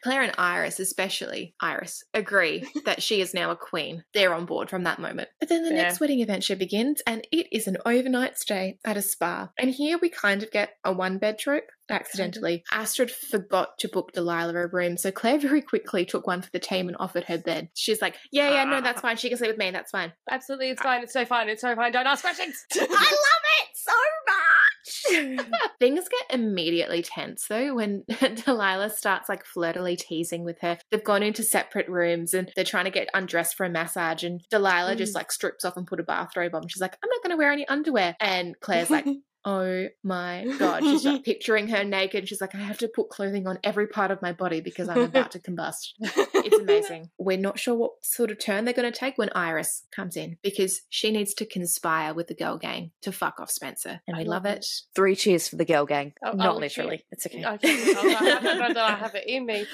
Claire 0.04 0.24
and 0.24 0.34
Iris, 0.38 0.80
especially 0.80 1.56
Iris, 1.60 2.04
agree 2.14 2.68
that 2.86 3.04
she 3.04 3.22
is 3.22 3.34
now 3.34 3.52
a 3.52 3.56
queen. 3.56 4.04
They're 4.14 4.34
on 4.34 4.46
board 4.46 4.70
from 4.70 4.84
that 4.84 5.00
moment. 5.00 5.30
But 5.40 5.50
then 5.50 5.64
the 5.64 5.70
Fair. 5.70 5.78
next 5.78 6.00
wedding 6.00 6.22
adventure 6.22 6.56
begins, 6.56 7.02
and 7.06 7.26
it 7.32 7.48
is 7.52 7.68
an 7.68 7.78
overnight 7.86 8.38
stay 8.38 8.80
at 8.86 8.98
a 8.98 9.02
spa. 9.02 9.50
And 9.58 9.72
here 9.72 9.98
we 10.02 10.10
kind 10.10 10.44
of 10.44 10.52
get 10.52 10.76
a 10.84 10.92
one 10.92 11.18
bed 11.18 11.40
trope. 11.40 11.66
Accidentally, 11.90 12.60
mm-hmm. 12.60 12.82
Astrid 12.82 13.12
forgot 13.12 13.78
to 13.80 13.90
book 13.90 14.14
Delilah 14.14 14.56
a 14.56 14.68
room, 14.68 14.96
so 14.96 15.12
Claire 15.12 15.40
very 15.42 15.62
quickly 15.62 16.06
took 16.06 16.26
one 16.26 16.42
for 16.42 16.50
the 16.52 16.60
team 16.60 16.88
and 16.88 16.96
offered 17.00 17.26
her 17.26 17.38
bed. 17.38 17.70
She's 17.74 18.02
like, 18.02 18.16
"Yeah, 18.32 18.50
yeah, 18.50 18.64
no, 18.64 18.80
that's 18.80 19.00
ah. 19.00 19.02
fine. 19.02 19.18
She 19.18 19.28
can 19.28 19.38
sleep 19.38 19.52
with 19.52 19.58
me. 19.58 19.72
That's 19.72 19.92
fine." 19.92 20.14
Absolutely, 20.30 20.70
it's 20.70 20.82
ah. 20.82 20.86
fine. 20.86 21.04
It's 21.04 21.14
so 21.14 21.26
fine. 21.26 21.50
It's 21.50 21.62
so 21.62 21.76
fine. 21.76 21.92
Don't 21.92 22.08
ask 22.08 22.24
questions. 22.24 22.56
I 22.76 22.80
love 22.80 22.88
it 22.88 23.68
so 23.76 23.92
much. 24.26 24.61
Things 25.80 26.06
get 26.10 26.40
immediately 26.40 27.02
tense 27.02 27.46
though 27.48 27.76
when 27.76 28.04
Delilah 28.46 28.90
starts 28.90 29.30
like 29.30 29.46
flirtily 29.46 29.96
teasing 29.96 30.44
with 30.44 30.60
her. 30.62 30.78
They've 30.92 31.04
gone 31.04 31.24
into 31.24 31.44
separate 31.44 31.90
rooms 31.90 32.34
and 32.34 32.52
they're 32.56 32.66
trying 32.66 32.86
to 32.86 32.92
get 32.92 33.10
undressed 33.14 33.56
for 33.56 33.66
a 33.66 33.70
massage, 33.70 34.24
and 34.24 34.42
Delilah 34.50 34.96
just 34.96 35.12
Mm. 35.14 35.16
like 35.16 35.32
strips 35.32 35.66
off 35.66 35.78
and 35.78 35.86
put 35.88 36.00
a 36.00 36.04
bathrobe 36.04 36.56
on. 36.56 36.68
She's 36.68 36.82
like, 36.82 36.98
I'm 37.04 37.10
not 37.10 37.22
going 37.24 37.32
to 37.32 37.38
wear 37.38 37.52
any 37.52 37.68
underwear. 37.68 38.16
And 38.20 38.60
Claire's 38.60 38.90
like, 38.90 39.06
Oh 39.44 39.88
my 40.04 40.46
god. 40.60 40.84
She's 40.84 41.04
like 41.04 41.24
picturing 41.24 41.68
her 41.70 41.84
naked. 41.84 42.30
She's 42.30 42.40
like, 42.42 42.54
I 42.54 42.60
have 42.60 42.78
to 42.78 42.88
put 42.88 43.10
clothing 43.10 43.48
on 43.48 43.58
every 43.64 43.88
part 43.88 44.12
of 44.12 44.22
my 44.22 44.34
body 44.34 44.62
because 44.62 44.88
I'm 44.88 45.00
about 45.02 45.32
to 45.32 45.40
combust. 45.40 45.94
It's 46.46 46.58
amazing. 46.62 47.10
We're 47.18 47.38
not 47.38 47.58
sure 47.58 47.76
what 47.76 47.92
sort 48.02 48.32
of 48.32 48.40
turn 48.40 48.66
they're 48.66 48.74
going 48.74 48.92
to 48.92 48.98
take 48.98 49.18
when 49.18 49.30
Iris 49.34 49.84
comes 49.96 50.18
in 50.18 50.38
because 50.44 50.82
she 50.90 51.12
needs 51.12 51.34
to 51.36 51.46
conspire 51.46 52.14
with 52.14 52.28
the 52.28 52.36
girl 52.36 52.58
gang 52.58 52.92
to 53.02 53.12
fuck 53.12 53.40
off 53.40 53.50
Spencer. 53.50 54.02
And 54.08 54.16
I 54.18 54.20
we 54.20 54.26
love 54.26 54.42
love 54.44 54.58
it. 54.58 54.66
Three 54.96 55.16
cheers 55.16 55.48
for 55.48 55.56
the 55.56 55.66
girl 55.66 55.86
gang. 55.86 56.14
Oh, 56.24 56.32
Not 56.32 56.56
oh, 56.56 56.60
literally. 56.60 57.06
It's 57.12 57.26
okay. 57.26 57.44
I 57.44 57.54
I 57.64 57.68
have 57.68 58.72
it, 58.72 58.78
I 58.78 58.96
have 58.96 59.16
it 59.16 59.28
in 59.28 59.46
me. 59.46 59.66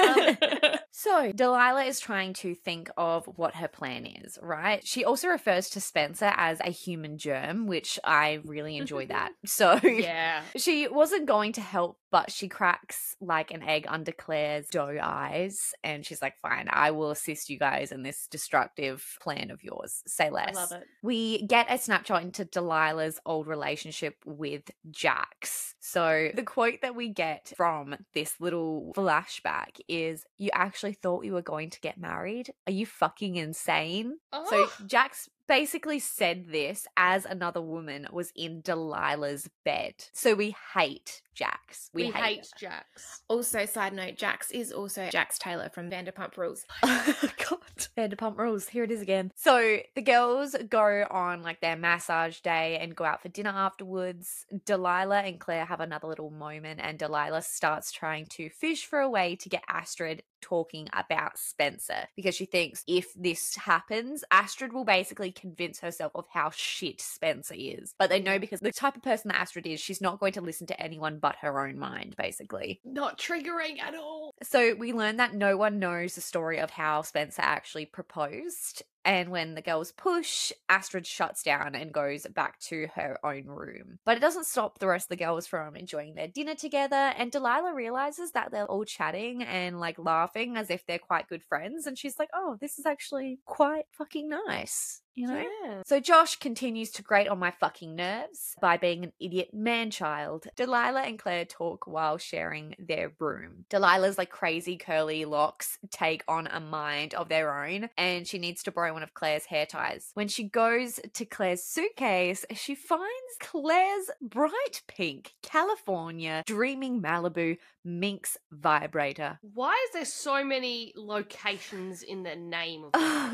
Um, 0.00 0.78
So, 0.96 1.32
Delilah 1.32 1.86
is 1.86 1.98
trying 1.98 2.34
to 2.34 2.54
think 2.54 2.88
of 2.96 3.26
what 3.26 3.56
her 3.56 3.66
plan 3.66 4.06
is, 4.06 4.38
right? 4.40 4.86
She 4.86 5.04
also 5.04 5.26
refers 5.26 5.68
to 5.70 5.80
Spencer 5.80 6.32
as 6.36 6.60
a 6.60 6.70
human 6.70 7.18
germ, 7.18 7.66
which 7.66 7.98
I 8.04 8.38
really 8.44 8.76
enjoy 8.76 9.06
that. 9.06 9.32
So, 9.44 9.80
yeah. 9.82 10.42
she 10.56 10.86
wasn't 10.86 11.26
going 11.26 11.52
to 11.54 11.60
help, 11.60 11.98
but 12.12 12.30
she 12.30 12.48
cracks 12.48 13.16
like 13.20 13.50
an 13.50 13.64
egg 13.64 13.86
under 13.88 14.12
Claire's 14.12 14.68
doe 14.68 14.96
eyes. 15.02 15.72
And 15.82 16.06
she's 16.06 16.13
like, 16.22 16.38
fine, 16.40 16.68
I 16.70 16.90
will 16.90 17.10
assist 17.10 17.50
you 17.50 17.58
guys 17.58 17.92
in 17.92 18.02
this 18.02 18.26
destructive 18.28 19.16
plan 19.20 19.50
of 19.50 19.62
yours. 19.62 20.02
Say 20.06 20.30
less. 20.30 20.56
I 20.56 20.60
love 20.60 20.72
it. 20.72 20.84
We 21.02 21.46
get 21.46 21.66
a 21.70 21.78
snapshot 21.78 22.22
into 22.22 22.44
Delilah's 22.44 23.18
old 23.26 23.46
relationship 23.46 24.16
with 24.24 24.70
Jax. 24.90 25.74
So, 25.80 26.30
the 26.34 26.42
quote 26.42 26.80
that 26.82 26.94
we 26.96 27.08
get 27.10 27.52
from 27.56 27.96
this 28.14 28.34
little 28.40 28.92
flashback 28.96 29.78
is 29.88 30.24
You 30.38 30.50
actually 30.52 30.94
thought 30.94 31.24
you 31.24 31.32
were 31.34 31.42
going 31.42 31.70
to 31.70 31.80
get 31.80 31.98
married? 31.98 32.52
Are 32.66 32.72
you 32.72 32.86
fucking 32.86 33.36
insane? 33.36 34.14
So, 34.32 34.40
Oh. 34.52 34.72
Jax 34.86 35.28
basically 35.48 35.98
said 35.98 36.46
this 36.48 36.86
as 36.96 37.24
another 37.24 37.60
woman 37.60 38.06
was 38.12 38.32
in 38.34 38.62
Delilah's 38.62 39.48
bed. 39.64 39.94
So, 40.12 40.34
we 40.34 40.54
hate 40.74 41.22
Jax. 41.34 41.90
we, 41.92 42.04
We, 42.04 42.10
hate 42.10 42.48
Jax. 42.58 43.22
Also, 43.28 43.66
side 43.66 43.92
note, 43.92 44.16
Jax 44.16 44.50
is 44.50 44.72
also 44.72 45.08
Jax 45.10 45.38
Taylor 45.38 45.68
from 45.68 45.90
Vanderpump 45.90 46.36
Rules. 46.36 46.64
Oh, 46.84 47.28
God. 47.50 47.60
Vanderpump 47.96 48.38
Rules. 48.38 48.68
Here 48.68 48.84
it 48.84 48.90
is 48.90 49.02
again. 49.02 49.32
So 49.34 49.78
the 49.94 50.02
girls 50.02 50.54
go 50.68 51.06
on 51.10 51.42
like 51.42 51.60
their 51.60 51.76
massage 51.76 52.40
day 52.40 52.78
and 52.80 52.94
go 52.94 53.04
out 53.04 53.22
for 53.22 53.28
dinner 53.28 53.50
afterwards. 53.50 54.46
Delilah 54.64 55.20
and 55.20 55.40
Claire 55.40 55.64
have 55.64 55.80
another 55.80 56.08
little 56.08 56.30
moment, 56.30 56.80
and 56.82 56.98
Delilah 56.98 57.42
starts 57.42 57.92
trying 57.92 58.26
to 58.26 58.48
fish 58.48 58.86
for 58.86 59.00
a 59.00 59.08
way 59.08 59.36
to 59.36 59.48
get 59.48 59.64
Astrid 59.68 60.22
talking 60.44 60.88
about 60.92 61.38
Spencer 61.38 62.06
because 62.16 62.34
she 62.34 62.44
thinks 62.44 62.84
if 62.86 63.12
this 63.14 63.56
happens, 63.56 64.22
Astrid 64.30 64.72
will 64.72 64.84
basically 64.84 65.32
convince 65.32 65.80
herself 65.80 66.12
of 66.14 66.26
how 66.32 66.50
shit 66.50 67.00
Spencer 67.00 67.54
is. 67.56 67.94
But 67.98 68.10
they 68.10 68.20
know 68.20 68.38
because 68.38 68.60
the 68.60 68.70
type 68.72 68.96
of 68.96 69.02
person 69.02 69.28
that 69.28 69.40
Astrid 69.40 69.66
is, 69.66 69.80
she's 69.80 70.00
not 70.00 70.20
going 70.20 70.34
to 70.34 70.40
listen 70.40 70.66
to 70.66 70.80
anyone 70.80 71.18
but 71.18 71.36
her 71.40 71.66
own 71.66 71.78
mind, 71.78 72.14
basically. 72.16 72.80
Not 72.84 73.18
triggering 73.18 73.80
at 73.80 73.94
all. 73.94 74.34
So 74.42 74.74
we 74.74 74.92
learn 74.92 75.16
that 75.16 75.34
no 75.34 75.56
one 75.56 75.78
knows 75.78 76.14
the 76.14 76.20
story 76.20 76.58
of 76.58 76.70
how 76.70 77.02
Spencer 77.02 77.42
actually 77.42 77.86
proposed. 77.86 78.82
And 79.04 79.30
when 79.30 79.54
the 79.54 79.62
girls 79.62 79.92
push, 79.92 80.50
Astrid 80.68 81.06
shuts 81.06 81.42
down 81.42 81.74
and 81.74 81.92
goes 81.92 82.26
back 82.26 82.58
to 82.60 82.88
her 82.94 83.18
own 83.22 83.44
room. 83.46 83.98
But 84.04 84.16
it 84.16 84.20
doesn't 84.20 84.46
stop 84.46 84.78
the 84.78 84.86
rest 84.86 85.06
of 85.06 85.08
the 85.10 85.24
girls 85.24 85.46
from 85.46 85.76
enjoying 85.76 86.14
their 86.14 86.28
dinner 86.28 86.54
together. 86.54 86.96
And 86.96 87.30
Delilah 87.30 87.74
realizes 87.74 88.32
that 88.32 88.50
they're 88.50 88.66
all 88.66 88.84
chatting 88.84 89.42
and 89.42 89.78
like 89.78 89.98
laughing 89.98 90.56
as 90.56 90.70
if 90.70 90.86
they're 90.86 90.98
quite 90.98 91.28
good 91.28 91.42
friends. 91.42 91.86
And 91.86 91.98
she's 91.98 92.18
like, 92.18 92.30
oh, 92.34 92.56
this 92.60 92.78
is 92.78 92.86
actually 92.86 93.40
quite 93.44 93.84
fucking 93.92 94.28
nice. 94.28 95.02
You 95.14 95.28
know? 95.28 95.44
Yeah. 95.64 95.82
So 95.86 96.00
Josh 96.00 96.36
continues 96.36 96.90
to 96.92 97.02
grate 97.02 97.28
on 97.28 97.38
my 97.38 97.50
fucking 97.52 97.94
nerves 97.94 98.54
by 98.60 98.76
being 98.76 99.04
an 99.04 99.12
idiot 99.20 99.54
man 99.54 99.90
child. 99.90 100.46
Delilah 100.56 101.02
and 101.02 101.18
Claire 101.18 101.44
talk 101.44 101.86
while 101.86 102.18
sharing 102.18 102.74
their 102.78 103.12
room. 103.18 103.64
Delilah's 103.70 104.18
like 104.18 104.30
crazy 104.30 104.76
curly 104.76 105.24
locks 105.24 105.78
take 105.90 106.24
on 106.26 106.46
a 106.48 106.60
mind 106.60 107.14
of 107.14 107.28
their 107.28 107.64
own 107.64 107.88
and 107.96 108.26
she 108.26 108.38
needs 108.38 108.62
to 108.64 108.72
borrow 108.72 108.92
one 108.92 109.02
of 109.02 109.14
Claire's 109.14 109.46
hair 109.46 109.66
ties. 109.66 110.10
When 110.14 110.28
she 110.28 110.44
goes 110.44 110.98
to 111.12 111.24
Claire's 111.24 111.62
suitcase, 111.62 112.44
she 112.54 112.74
finds 112.74 113.04
Claire's 113.40 114.10
bright 114.20 114.82
pink 114.88 115.34
California 115.42 116.42
dreaming 116.46 117.00
Malibu 117.00 117.56
minx 117.84 118.36
vibrator. 118.50 119.38
Why 119.42 119.72
is 119.88 119.92
there 119.92 120.04
so 120.04 120.42
many 120.42 120.92
locations 120.96 122.02
in 122.02 122.22
the 122.22 122.34
name 122.34 122.84
of 122.84 122.90
Oh, 122.94 123.30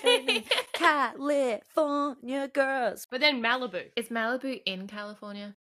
Florida? 0.00 0.44
California 1.16 2.48
girls. 2.48 3.06
But 3.10 3.20
then 3.20 3.42
Malibu. 3.42 3.90
Is 3.96 4.08
Malibu 4.08 4.60
in 4.66 4.86
California? 4.86 5.56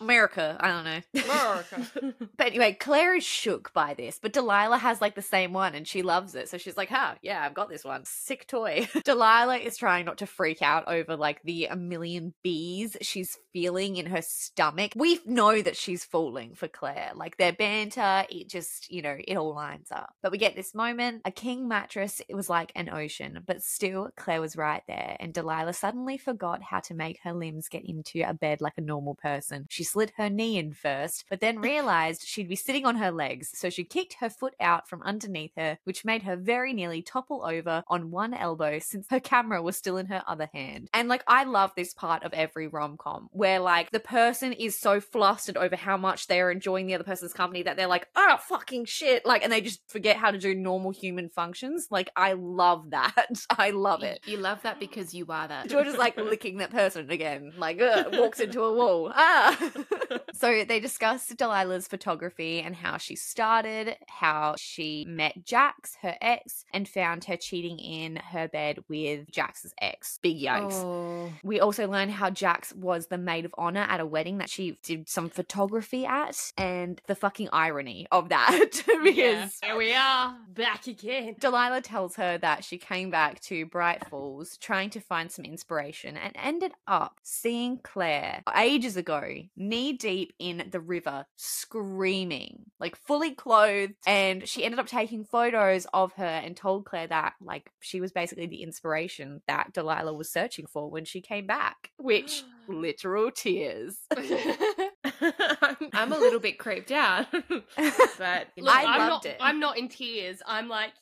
America. 0.00 0.56
I 0.60 0.68
don't 0.68 0.84
know. 0.84 1.22
America. 1.24 2.14
But 2.38 2.48
anyway, 2.48 2.76
Claire 2.78 3.16
is 3.16 3.24
shook 3.24 3.72
by 3.72 3.94
this, 3.94 4.20
but 4.22 4.32
Delilah 4.32 4.78
has 4.78 5.00
like 5.00 5.16
the 5.16 5.22
same 5.22 5.52
one 5.52 5.74
and 5.74 5.88
she 5.88 6.02
loves 6.02 6.36
it. 6.36 6.48
So 6.48 6.56
she's 6.56 6.76
like, 6.76 6.88
huh, 6.88 7.14
yeah, 7.20 7.42
I've 7.42 7.54
got 7.54 7.68
this 7.68 7.84
one. 7.84 8.04
Sick 8.04 8.46
toy. 8.46 8.88
Delilah 9.04 9.56
is 9.56 9.76
trying 9.76 10.04
not 10.04 10.18
to 10.18 10.26
freak 10.26 10.62
out 10.62 10.86
over 10.86 11.16
like 11.16 11.42
the 11.42 11.64
a 11.64 11.74
million 11.74 12.34
bees 12.44 12.96
she's 13.00 13.36
feeling 13.52 13.96
in 13.96 14.06
her 14.06 14.22
stomach. 14.22 14.92
We 14.94 15.18
know 15.26 15.60
that 15.60 15.76
she's 15.76 16.04
falling 16.04 16.54
for 16.54 16.68
Claire. 16.68 17.10
Like 17.16 17.38
their 17.38 17.52
banter, 17.52 18.24
it 18.30 18.48
just, 18.48 18.88
you 18.88 19.02
know, 19.02 19.16
it 19.26 19.36
all 19.36 19.52
lines 19.52 19.90
up. 19.90 20.14
But 20.22 20.30
we 20.30 20.38
get 20.38 20.54
this 20.54 20.76
moment 20.76 21.22
a 21.24 21.32
king 21.32 21.66
mattress, 21.66 22.22
it 22.28 22.36
was 22.36 22.48
like 22.48 22.70
an 22.76 22.88
ocean, 22.88 23.42
but 23.46 23.64
still, 23.64 24.10
Claire 24.16 24.40
was 24.40 24.56
right 24.56 24.82
there. 24.86 25.16
And 25.18 25.34
Delilah 25.34 25.72
suddenly 25.72 26.18
forgot 26.18 26.62
how 26.62 26.78
to 26.80 26.94
make 26.94 27.18
her 27.24 27.32
limbs 27.32 27.68
get 27.68 27.84
into 27.84 28.20
a 28.20 28.32
bed 28.32 28.60
like 28.60 28.74
a 28.76 28.82
normal 28.82 29.16
person. 29.16 29.66
She 29.68 29.87
slid 29.88 30.12
her 30.16 30.28
knee 30.28 30.58
in 30.58 30.72
first, 30.72 31.24
but 31.30 31.40
then 31.40 31.60
realized 31.60 32.26
she'd 32.26 32.48
be 32.48 32.56
sitting 32.56 32.86
on 32.86 32.96
her 32.96 33.10
legs, 33.10 33.50
so 33.54 33.70
she 33.70 33.84
kicked 33.84 34.16
her 34.20 34.30
foot 34.30 34.54
out 34.60 34.88
from 34.88 35.02
underneath 35.02 35.52
her, 35.56 35.78
which 35.84 36.04
made 36.04 36.22
her 36.22 36.36
very 36.36 36.72
nearly 36.72 37.02
topple 37.02 37.44
over 37.44 37.84
on 37.88 38.10
one 38.10 38.34
elbow 38.34 38.78
since 38.78 39.06
her 39.10 39.20
camera 39.20 39.62
was 39.62 39.76
still 39.76 39.96
in 39.96 40.06
her 40.06 40.22
other 40.26 40.48
hand. 40.52 40.88
And 40.92 41.08
like, 41.08 41.22
I 41.26 41.44
love 41.44 41.72
this 41.76 41.94
part 41.94 42.22
of 42.22 42.32
every 42.32 42.68
rom 42.68 42.96
com 42.96 43.28
where 43.32 43.60
like 43.60 43.90
the 43.90 44.00
person 44.00 44.52
is 44.52 44.78
so 44.78 45.00
flustered 45.00 45.56
over 45.56 45.76
how 45.76 45.96
much 45.96 46.26
they're 46.26 46.50
enjoying 46.50 46.86
the 46.86 46.94
other 46.94 47.04
person's 47.04 47.32
company 47.32 47.62
that 47.62 47.76
they're 47.76 47.86
like, 47.86 48.08
oh, 48.16 48.36
fucking 48.48 48.84
shit. 48.84 49.24
Like, 49.24 49.42
and 49.42 49.52
they 49.52 49.60
just 49.60 49.80
forget 49.88 50.16
how 50.16 50.30
to 50.30 50.38
do 50.38 50.54
normal 50.54 50.90
human 50.90 51.28
functions. 51.28 51.88
Like, 51.90 52.10
I 52.16 52.34
love 52.34 52.90
that. 52.90 53.26
I 53.50 53.70
love 53.70 54.02
it. 54.02 54.20
You 54.26 54.38
love 54.38 54.62
that 54.62 54.80
because 54.80 55.14
you 55.14 55.26
are 55.28 55.48
that. 55.48 55.68
George 55.68 55.86
is 55.86 55.96
like 55.96 56.16
licking 56.16 56.58
that 56.58 56.70
person 56.70 57.10
again, 57.10 57.52
like 57.56 57.80
ugh, 57.80 58.06
walks 58.12 58.40
into 58.40 58.62
a 58.62 58.72
wall. 58.72 59.12
Ah. 59.14 59.56
so 60.34 60.64
they 60.64 60.80
discuss 60.80 61.28
Delilah's 61.28 61.88
photography 61.88 62.60
and 62.60 62.74
how 62.74 62.96
she 62.96 63.16
started, 63.16 63.96
how 64.06 64.54
she 64.58 65.04
met 65.08 65.44
Jax, 65.44 65.96
her 66.02 66.16
ex, 66.20 66.64
and 66.72 66.88
found 66.88 67.24
her 67.24 67.36
cheating 67.36 67.78
in 67.78 68.16
her 68.16 68.48
bed 68.48 68.80
with 68.88 69.30
Jax's 69.30 69.74
ex. 69.80 70.18
Big 70.22 70.40
yikes. 70.40 70.74
Oh. 70.74 71.32
We 71.42 71.60
also 71.60 71.88
learn 71.88 72.08
how 72.08 72.30
Jax 72.30 72.74
was 72.74 73.06
the 73.06 73.18
maid 73.18 73.44
of 73.44 73.54
honor 73.56 73.86
at 73.88 74.00
a 74.00 74.06
wedding 74.06 74.38
that 74.38 74.50
she 74.50 74.78
did 74.82 75.08
some 75.08 75.28
photography 75.28 76.06
at, 76.06 76.52
and 76.56 77.00
the 77.06 77.14
fucking 77.14 77.48
irony 77.52 78.06
of 78.10 78.28
that. 78.28 78.70
because 79.02 79.16
Yeah, 79.62 79.68
here 79.68 79.76
we 79.76 79.94
are, 79.94 80.36
back 80.54 80.86
again. 80.86 81.36
Delilah 81.38 81.82
tells 81.82 82.16
her 82.16 82.38
that 82.38 82.64
she 82.64 82.78
came 82.78 83.10
back 83.10 83.40
to 83.42 83.66
Bright 83.66 84.06
Falls 84.08 84.56
trying 84.56 84.90
to 84.90 85.00
find 85.00 85.30
some 85.30 85.44
inspiration 85.44 86.16
and 86.16 86.32
ended 86.36 86.72
up 86.86 87.18
seeing 87.22 87.78
Claire 87.82 88.42
ages 88.56 88.96
ago, 88.96 89.22
knee 89.68 89.92
deep 89.92 90.32
in 90.38 90.68
the 90.70 90.80
river, 90.80 91.26
screaming, 91.36 92.64
like 92.80 92.96
fully 92.96 93.34
clothed. 93.34 93.94
And 94.06 94.48
she 94.48 94.64
ended 94.64 94.80
up 94.80 94.86
taking 94.86 95.24
photos 95.24 95.86
of 95.92 96.12
her 96.14 96.24
and 96.24 96.56
told 96.56 96.84
Claire 96.84 97.08
that, 97.08 97.34
like, 97.40 97.70
she 97.80 98.00
was 98.00 98.12
basically 98.12 98.46
the 98.46 98.62
inspiration 98.62 99.42
that 99.46 99.72
Delilah 99.72 100.14
was 100.14 100.30
searching 100.30 100.66
for 100.66 100.90
when 100.90 101.04
she 101.04 101.20
came 101.20 101.46
back, 101.46 101.90
which 101.98 102.44
literal 102.68 103.30
tears. 103.30 103.98
I'm, 104.16 105.76
I'm 105.92 106.12
a 106.12 106.18
little 106.18 106.40
bit 106.40 106.58
creeped 106.58 106.92
out, 106.92 107.26
but 107.32 108.48
you 108.56 108.62
know, 108.62 108.70
Look, 108.70 108.74
I 108.74 108.82
am 108.82 108.98
loved 108.98 109.24
not, 109.24 109.26
it. 109.26 109.36
I'm 109.40 109.60
not 109.60 109.78
in 109.78 109.88
tears. 109.88 110.42
I'm 110.46 110.68
like, 110.68 110.92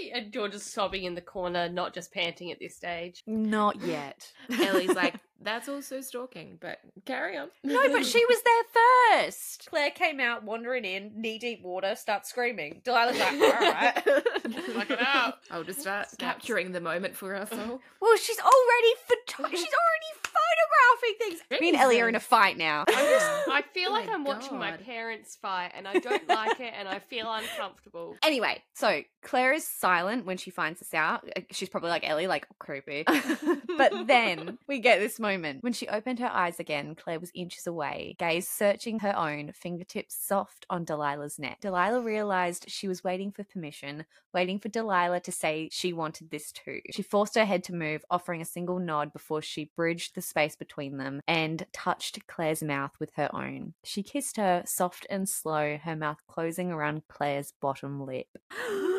yay! 0.00 0.10
And 0.12 0.32
George 0.32 0.54
is 0.54 0.62
sobbing 0.62 1.04
in 1.04 1.14
the 1.14 1.20
corner, 1.20 1.68
not 1.68 1.94
just 1.94 2.12
panting 2.12 2.50
at 2.52 2.58
this 2.58 2.76
stage. 2.76 3.22
Not 3.26 3.80
yet. 3.80 4.30
Ellie's 4.50 4.94
like, 4.94 5.14
that's 5.40 5.68
also 5.68 6.00
stalking, 6.00 6.58
but 6.60 6.78
carry 7.04 7.36
on. 7.36 7.48
No, 7.62 7.88
but 7.90 8.04
she 8.06 8.24
was 8.26 8.38
there 8.42 9.22
first. 9.22 9.66
Claire 9.68 9.90
came 9.90 10.18
out 10.20 10.42
wandering 10.44 10.84
in, 10.84 11.12
knee 11.14 11.38
deep 11.38 11.62
water, 11.62 11.94
starts 11.94 12.28
screaming. 12.30 12.80
Delilah's 12.84 13.18
like, 13.18 13.32
all 13.32 13.72
right. 13.72 14.06
Look 14.76 14.90
it 14.90 15.00
up. 15.00 15.40
I'll 15.50 15.64
just 15.64 15.80
start 15.80 16.08
capturing 16.18 16.72
the 16.72 16.80
moment 16.80 17.16
for 17.16 17.34
us 17.34 17.50
all. 17.52 17.80
well, 18.00 18.16
she's 18.16 18.38
already 18.38 18.94
photo- 19.06 19.50
she's 19.50 19.60
already 19.60 20.12
photographing 20.22 21.18
things. 21.48 21.60
Me 21.60 21.68
and 21.70 21.78
Ellie 21.78 22.00
are 22.00 22.08
in 22.08 22.14
a 22.14 22.20
fight 22.20 22.56
now. 22.56 22.84
I, 22.88 22.92
just, 22.92 23.48
I 23.48 23.62
feel 23.74 23.88
Oh 23.90 23.92
like 23.92 24.06
my 24.06 24.14
I'm 24.14 24.24
watching 24.24 24.58
my 24.58 24.72
parents 24.72 25.36
fight 25.40 25.72
and 25.76 25.86
I 25.86 25.98
don't 25.98 26.26
like 26.28 26.60
it 26.60 26.72
and 26.78 26.88
I 26.88 26.98
feel 26.98 27.30
uncomfortable. 27.32 28.16
Anyway, 28.26 28.60
so 28.74 29.02
Claire 29.22 29.52
is 29.52 29.64
silent 29.66 30.26
when 30.26 30.36
she 30.36 30.50
finds 30.50 30.80
this 30.80 30.92
out. 30.94 31.28
She's 31.52 31.68
probably 31.68 31.90
like 31.90 32.08
Ellie, 32.08 32.26
like 32.26 32.46
creepy. 32.58 33.04
but 33.78 34.06
then 34.06 34.58
we 34.66 34.80
get 34.80 34.98
this 34.98 35.20
moment. 35.26 35.62
When 35.62 35.72
she 35.72 35.88
opened 35.88 36.18
her 36.20 36.30
eyes 36.32 36.60
again, 36.60 36.94
Claire 36.94 37.20
was 37.20 37.30
inches 37.34 37.66
away, 37.66 38.16
gaze 38.18 38.48
searching 38.48 39.00
her 39.00 39.16
own, 39.16 39.52
fingertips 39.52 40.16
soft 40.16 40.66
on 40.70 40.84
Delilah's 40.84 41.38
neck. 41.38 41.58
Delilah 41.60 42.00
realized 42.00 42.66
she 42.68 42.88
was 42.88 43.02
waiting 43.02 43.32
for 43.32 43.44
permission, 43.44 44.04
waiting 44.32 44.58
for 44.58 44.68
Delilah 44.68 45.20
to 45.20 45.32
say 45.32 45.68
she 45.72 45.92
wanted 45.92 46.30
this 46.30 46.52
too. 46.52 46.80
She 46.92 47.02
forced 47.02 47.34
her 47.34 47.44
head 47.44 47.64
to 47.64 47.74
move, 47.74 48.04
offering 48.10 48.40
a 48.40 48.46
single 48.46 48.78
nod 48.78 49.12
before 49.12 49.42
she 49.42 49.70
bridged 49.76 50.14
the 50.14 50.22
space 50.22 50.56
between 50.56 50.96
them 50.96 51.20
and 51.26 51.66
touched 51.72 52.26
Claire's 52.26 52.62
mouth 52.62 52.92
with 53.00 53.12
her 53.16 53.30
own. 53.34 53.74
She 53.84 54.02
kissed 54.02 54.36
her, 54.36 54.62
soft 54.66 55.06
and 55.10 55.28
slow, 55.28 55.78
her 55.82 55.96
mouth 55.96 56.18
closing 56.28 56.70
around 56.70 57.02
Claire's 57.08 57.52
bottom 57.60 58.04
lip. 58.04 58.28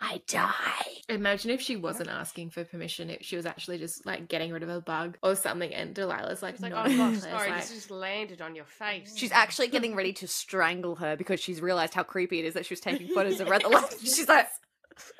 I 0.00 0.20
die. 0.26 0.52
Imagine 1.08 1.50
if 1.50 1.60
she 1.60 1.76
wasn't 1.76 2.10
asking 2.10 2.50
for 2.50 2.64
permission, 2.64 3.08
if 3.08 3.22
she 3.22 3.36
was 3.36 3.46
actually 3.46 3.78
just 3.78 4.04
like 4.04 4.28
getting 4.28 4.52
rid 4.52 4.62
of 4.62 4.68
a 4.68 4.80
bug 4.80 5.16
or 5.22 5.34
something, 5.34 5.72
and 5.72 5.94
Delilah's 5.94 6.42
like, 6.42 6.54
It's 6.54 6.62
like, 6.62 6.72
oh, 6.74 6.84
no. 6.84 6.92
oh 6.92 7.12
gosh, 7.12 7.20
sorry, 7.20 7.50
like, 7.50 7.62
this 7.62 7.72
just 7.72 7.90
landed 7.90 8.42
on 8.42 8.54
your 8.54 8.66
face. 8.66 9.14
She's 9.16 9.32
actually 9.32 9.68
getting 9.68 9.94
ready 9.94 10.12
to 10.14 10.28
strangle 10.28 10.96
her 10.96 11.16
because 11.16 11.40
she's 11.40 11.62
realized 11.62 11.94
how 11.94 12.02
creepy 12.02 12.40
it 12.40 12.44
is 12.44 12.54
that 12.54 12.66
she 12.66 12.74
was 12.74 12.80
taking 12.80 13.08
photos 13.08 13.40
of 13.40 13.48
Red 13.48 13.62
the 13.62 13.96
She's 14.00 14.28
like, 14.28 14.48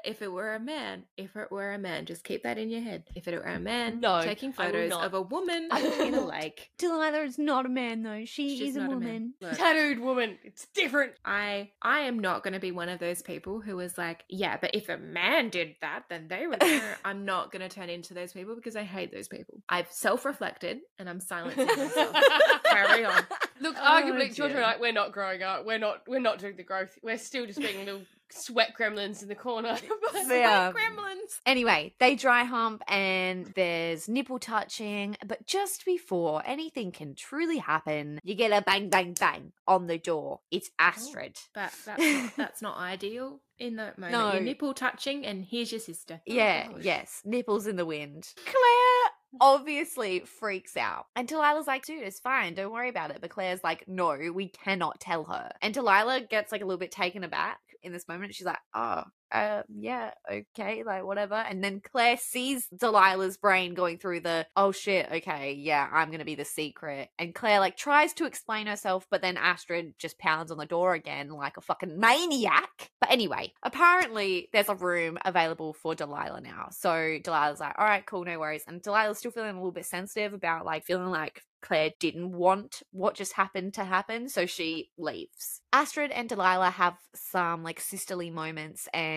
if 0.04 0.22
it 0.22 0.32
were 0.32 0.54
a 0.54 0.60
man, 0.60 1.04
if 1.16 1.36
it 1.36 1.50
were 1.50 1.72
a 1.72 1.78
man, 1.78 2.06
just 2.06 2.24
keep 2.24 2.42
that 2.44 2.58
in 2.58 2.70
your 2.70 2.80
head. 2.80 3.04
If 3.14 3.28
it 3.28 3.34
were 3.34 3.42
a 3.42 3.58
man 3.58 4.00
No, 4.00 4.22
taking 4.22 4.52
photos 4.52 4.92
of 4.92 5.14
a 5.14 5.20
woman 5.22 5.68
in 6.00 6.14
a 6.14 6.24
lake, 6.24 6.70
Delilah 6.78 7.22
is 7.24 7.38
not 7.38 7.66
a 7.66 7.68
man 7.68 8.02
though. 8.02 8.24
She 8.24 8.58
she's 8.58 8.76
is 8.76 8.82
a 8.82 8.86
woman. 8.86 9.34
a 9.42 9.54
tattooed 9.54 9.98
woman. 9.98 10.38
It's 10.44 10.66
different. 10.74 11.12
I 11.24 11.70
I 11.82 12.00
am 12.00 12.18
not 12.18 12.42
going 12.42 12.54
to 12.54 12.60
be 12.60 12.72
one 12.72 12.88
of 12.88 12.98
those 12.98 13.22
people 13.22 13.60
who 13.60 13.78
is 13.80 13.96
like, 13.98 14.24
yeah, 14.28 14.56
but 14.60 14.70
if 14.74 14.88
a 14.88 14.96
man 14.98 15.50
did 15.50 15.76
that, 15.80 16.04
then 16.08 16.28
they 16.28 16.46
would. 16.46 16.62
I'm 17.04 17.24
not 17.24 17.52
going 17.52 17.62
to 17.62 17.68
turn 17.68 17.88
into 17.90 18.14
those 18.14 18.32
people 18.32 18.54
because 18.56 18.76
I 18.76 18.82
hate 18.84 19.12
those 19.12 19.28
people. 19.28 19.62
I've 19.68 19.90
self-reflected 19.90 20.80
and 20.98 21.08
I'm 21.08 21.20
silencing 21.20 21.66
myself. 21.66 22.16
Carry 22.64 23.04
on. 23.04 23.22
Look, 23.60 23.76
Oh, 23.78 23.82
arguably, 24.02 24.34
Georgia 24.34 24.54
dear. 24.54 24.62
and 24.62 24.72
I, 24.72 24.76
we're 24.78 24.92
not 24.92 25.12
growing 25.12 25.42
up. 25.42 25.64
We're 25.64 25.78
not. 25.78 26.02
We're 26.06 26.20
not 26.20 26.38
doing 26.38 26.56
the 26.56 26.62
growth. 26.62 26.98
We're 27.02 27.18
still 27.18 27.46
just 27.46 27.58
being 27.58 27.78
little 27.84 28.02
sweat 28.30 28.72
gremlins 28.78 29.22
in 29.22 29.28
the 29.28 29.34
corner. 29.34 29.76
Yeah. 30.28 30.72
Gremlins. 30.72 31.40
Anyway, 31.44 31.94
they 32.00 32.16
dry 32.16 32.44
hump 32.44 32.82
and 32.88 33.52
there's 33.54 34.08
nipple 34.08 34.38
touching, 34.38 35.16
but 35.24 35.46
just 35.46 35.84
before 35.84 36.42
anything 36.44 36.90
can 36.90 37.14
truly 37.14 37.58
happen, 37.58 38.18
you 38.24 38.34
get 38.34 38.50
a 38.50 38.62
bang, 38.62 38.88
bang, 38.88 39.12
bang 39.12 39.52
on 39.68 39.86
the 39.86 39.98
door. 39.98 40.40
It's 40.50 40.68
oh, 40.80 40.84
Astrid. 40.84 41.36
But 41.54 41.72
that's 41.84 41.86
not, 41.86 42.30
that's 42.36 42.62
not 42.62 42.76
ideal 42.78 43.40
in 43.58 43.76
that 43.76 43.98
moment. 43.98 44.18
No. 44.18 44.32
Your 44.32 44.42
nipple 44.42 44.74
touching, 44.74 45.24
and 45.24 45.44
here's 45.44 45.70
your 45.70 45.80
sister. 45.80 46.20
Oh, 46.28 46.32
yeah, 46.32 46.68
Oh, 46.72 46.78
yes, 46.80 47.20
nipples 47.24 47.66
in 47.66 47.76
the 47.76 47.86
wind. 47.86 48.28
Claire 48.44 49.12
obviously 49.40 50.20
freaks 50.20 50.76
out. 50.76 51.06
And 51.14 51.28
Delilah's 51.28 51.66
like, 51.66 51.84
dude, 51.84 52.02
it's 52.02 52.20
fine, 52.20 52.54
don't 52.54 52.72
worry 52.72 52.88
about 52.88 53.10
it. 53.10 53.18
But 53.20 53.30
Claire's 53.30 53.62
like, 53.62 53.86
no, 53.86 54.16
we 54.32 54.48
cannot 54.48 55.00
tell 55.00 55.24
her. 55.24 55.50
And 55.62 55.74
Delilah 55.74 56.22
gets 56.22 56.52
like 56.52 56.62
a 56.62 56.64
little 56.64 56.78
bit 56.78 56.90
taken 56.90 57.24
aback 57.24 57.60
in 57.86 57.92
this 57.92 58.08
moment. 58.08 58.34
She's 58.34 58.46
like, 58.46 58.58
oh, 58.74 59.04
uh, 59.32 59.62
yeah, 59.68 60.12
okay, 60.30 60.82
like 60.84 61.04
whatever. 61.04 61.34
And 61.34 61.62
then 61.62 61.80
Claire 61.80 62.16
sees 62.16 62.68
Delilah's 62.68 63.36
brain 63.36 63.74
going 63.74 63.98
through 63.98 64.20
the, 64.20 64.46
oh 64.56 64.72
shit, 64.72 65.08
okay, 65.10 65.54
yeah, 65.54 65.88
I'm 65.92 66.10
gonna 66.10 66.24
be 66.24 66.34
the 66.34 66.44
secret. 66.44 67.08
And 67.18 67.34
Claire 67.34 67.60
like 67.60 67.76
tries 67.76 68.12
to 68.14 68.26
explain 68.26 68.66
herself, 68.66 69.06
but 69.10 69.22
then 69.22 69.36
Astrid 69.36 69.94
just 69.98 70.18
pounds 70.18 70.50
on 70.50 70.58
the 70.58 70.66
door 70.66 70.94
again 70.94 71.28
like 71.28 71.56
a 71.56 71.60
fucking 71.60 71.98
maniac. 71.98 72.90
But 73.00 73.10
anyway, 73.10 73.52
apparently 73.62 74.48
there's 74.52 74.68
a 74.68 74.74
room 74.74 75.18
available 75.24 75.72
for 75.74 75.94
Delilah 75.94 76.40
now. 76.40 76.68
So 76.70 77.18
Delilah's 77.22 77.60
like, 77.60 77.74
all 77.78 77.84
right, 77.84 78.06
cool, 78.06 78.24
no 78.24 78.38
worries. 78.38 78.64
And 78.66 78.82
Delilah's 78.82 79.18
still 79.18 79.30
feeling 79.30 79.50
a 79.50 79.54
little 79.54 79.72
bit 79.72 79.86
sensitive 79.86 80.32
about 80.32 80.64
like 80.64 80.84
feeling 80.84 81.10
like 81.10 81.42
Claire 81.62 81.90
didn't 81.98 82.30
want 82.32 82.82
what 82.92 83.14
just 83.14 83.32
happened 83.32 83.74
to 83.74 83.84
happen, 83.84 84.28
so 84.28 84.46
she 84.46 84.90
leaves. 84.96 85.62
Astrid 85.72 86.12
and 86.12 86.28
Delilah 86.28 86.70
have 86.70 86.94
some 87.14 87.64
like 87.64 87.80
sisterly 87.80 88.30
moments, 88.30 88.88
and 88.94 89.15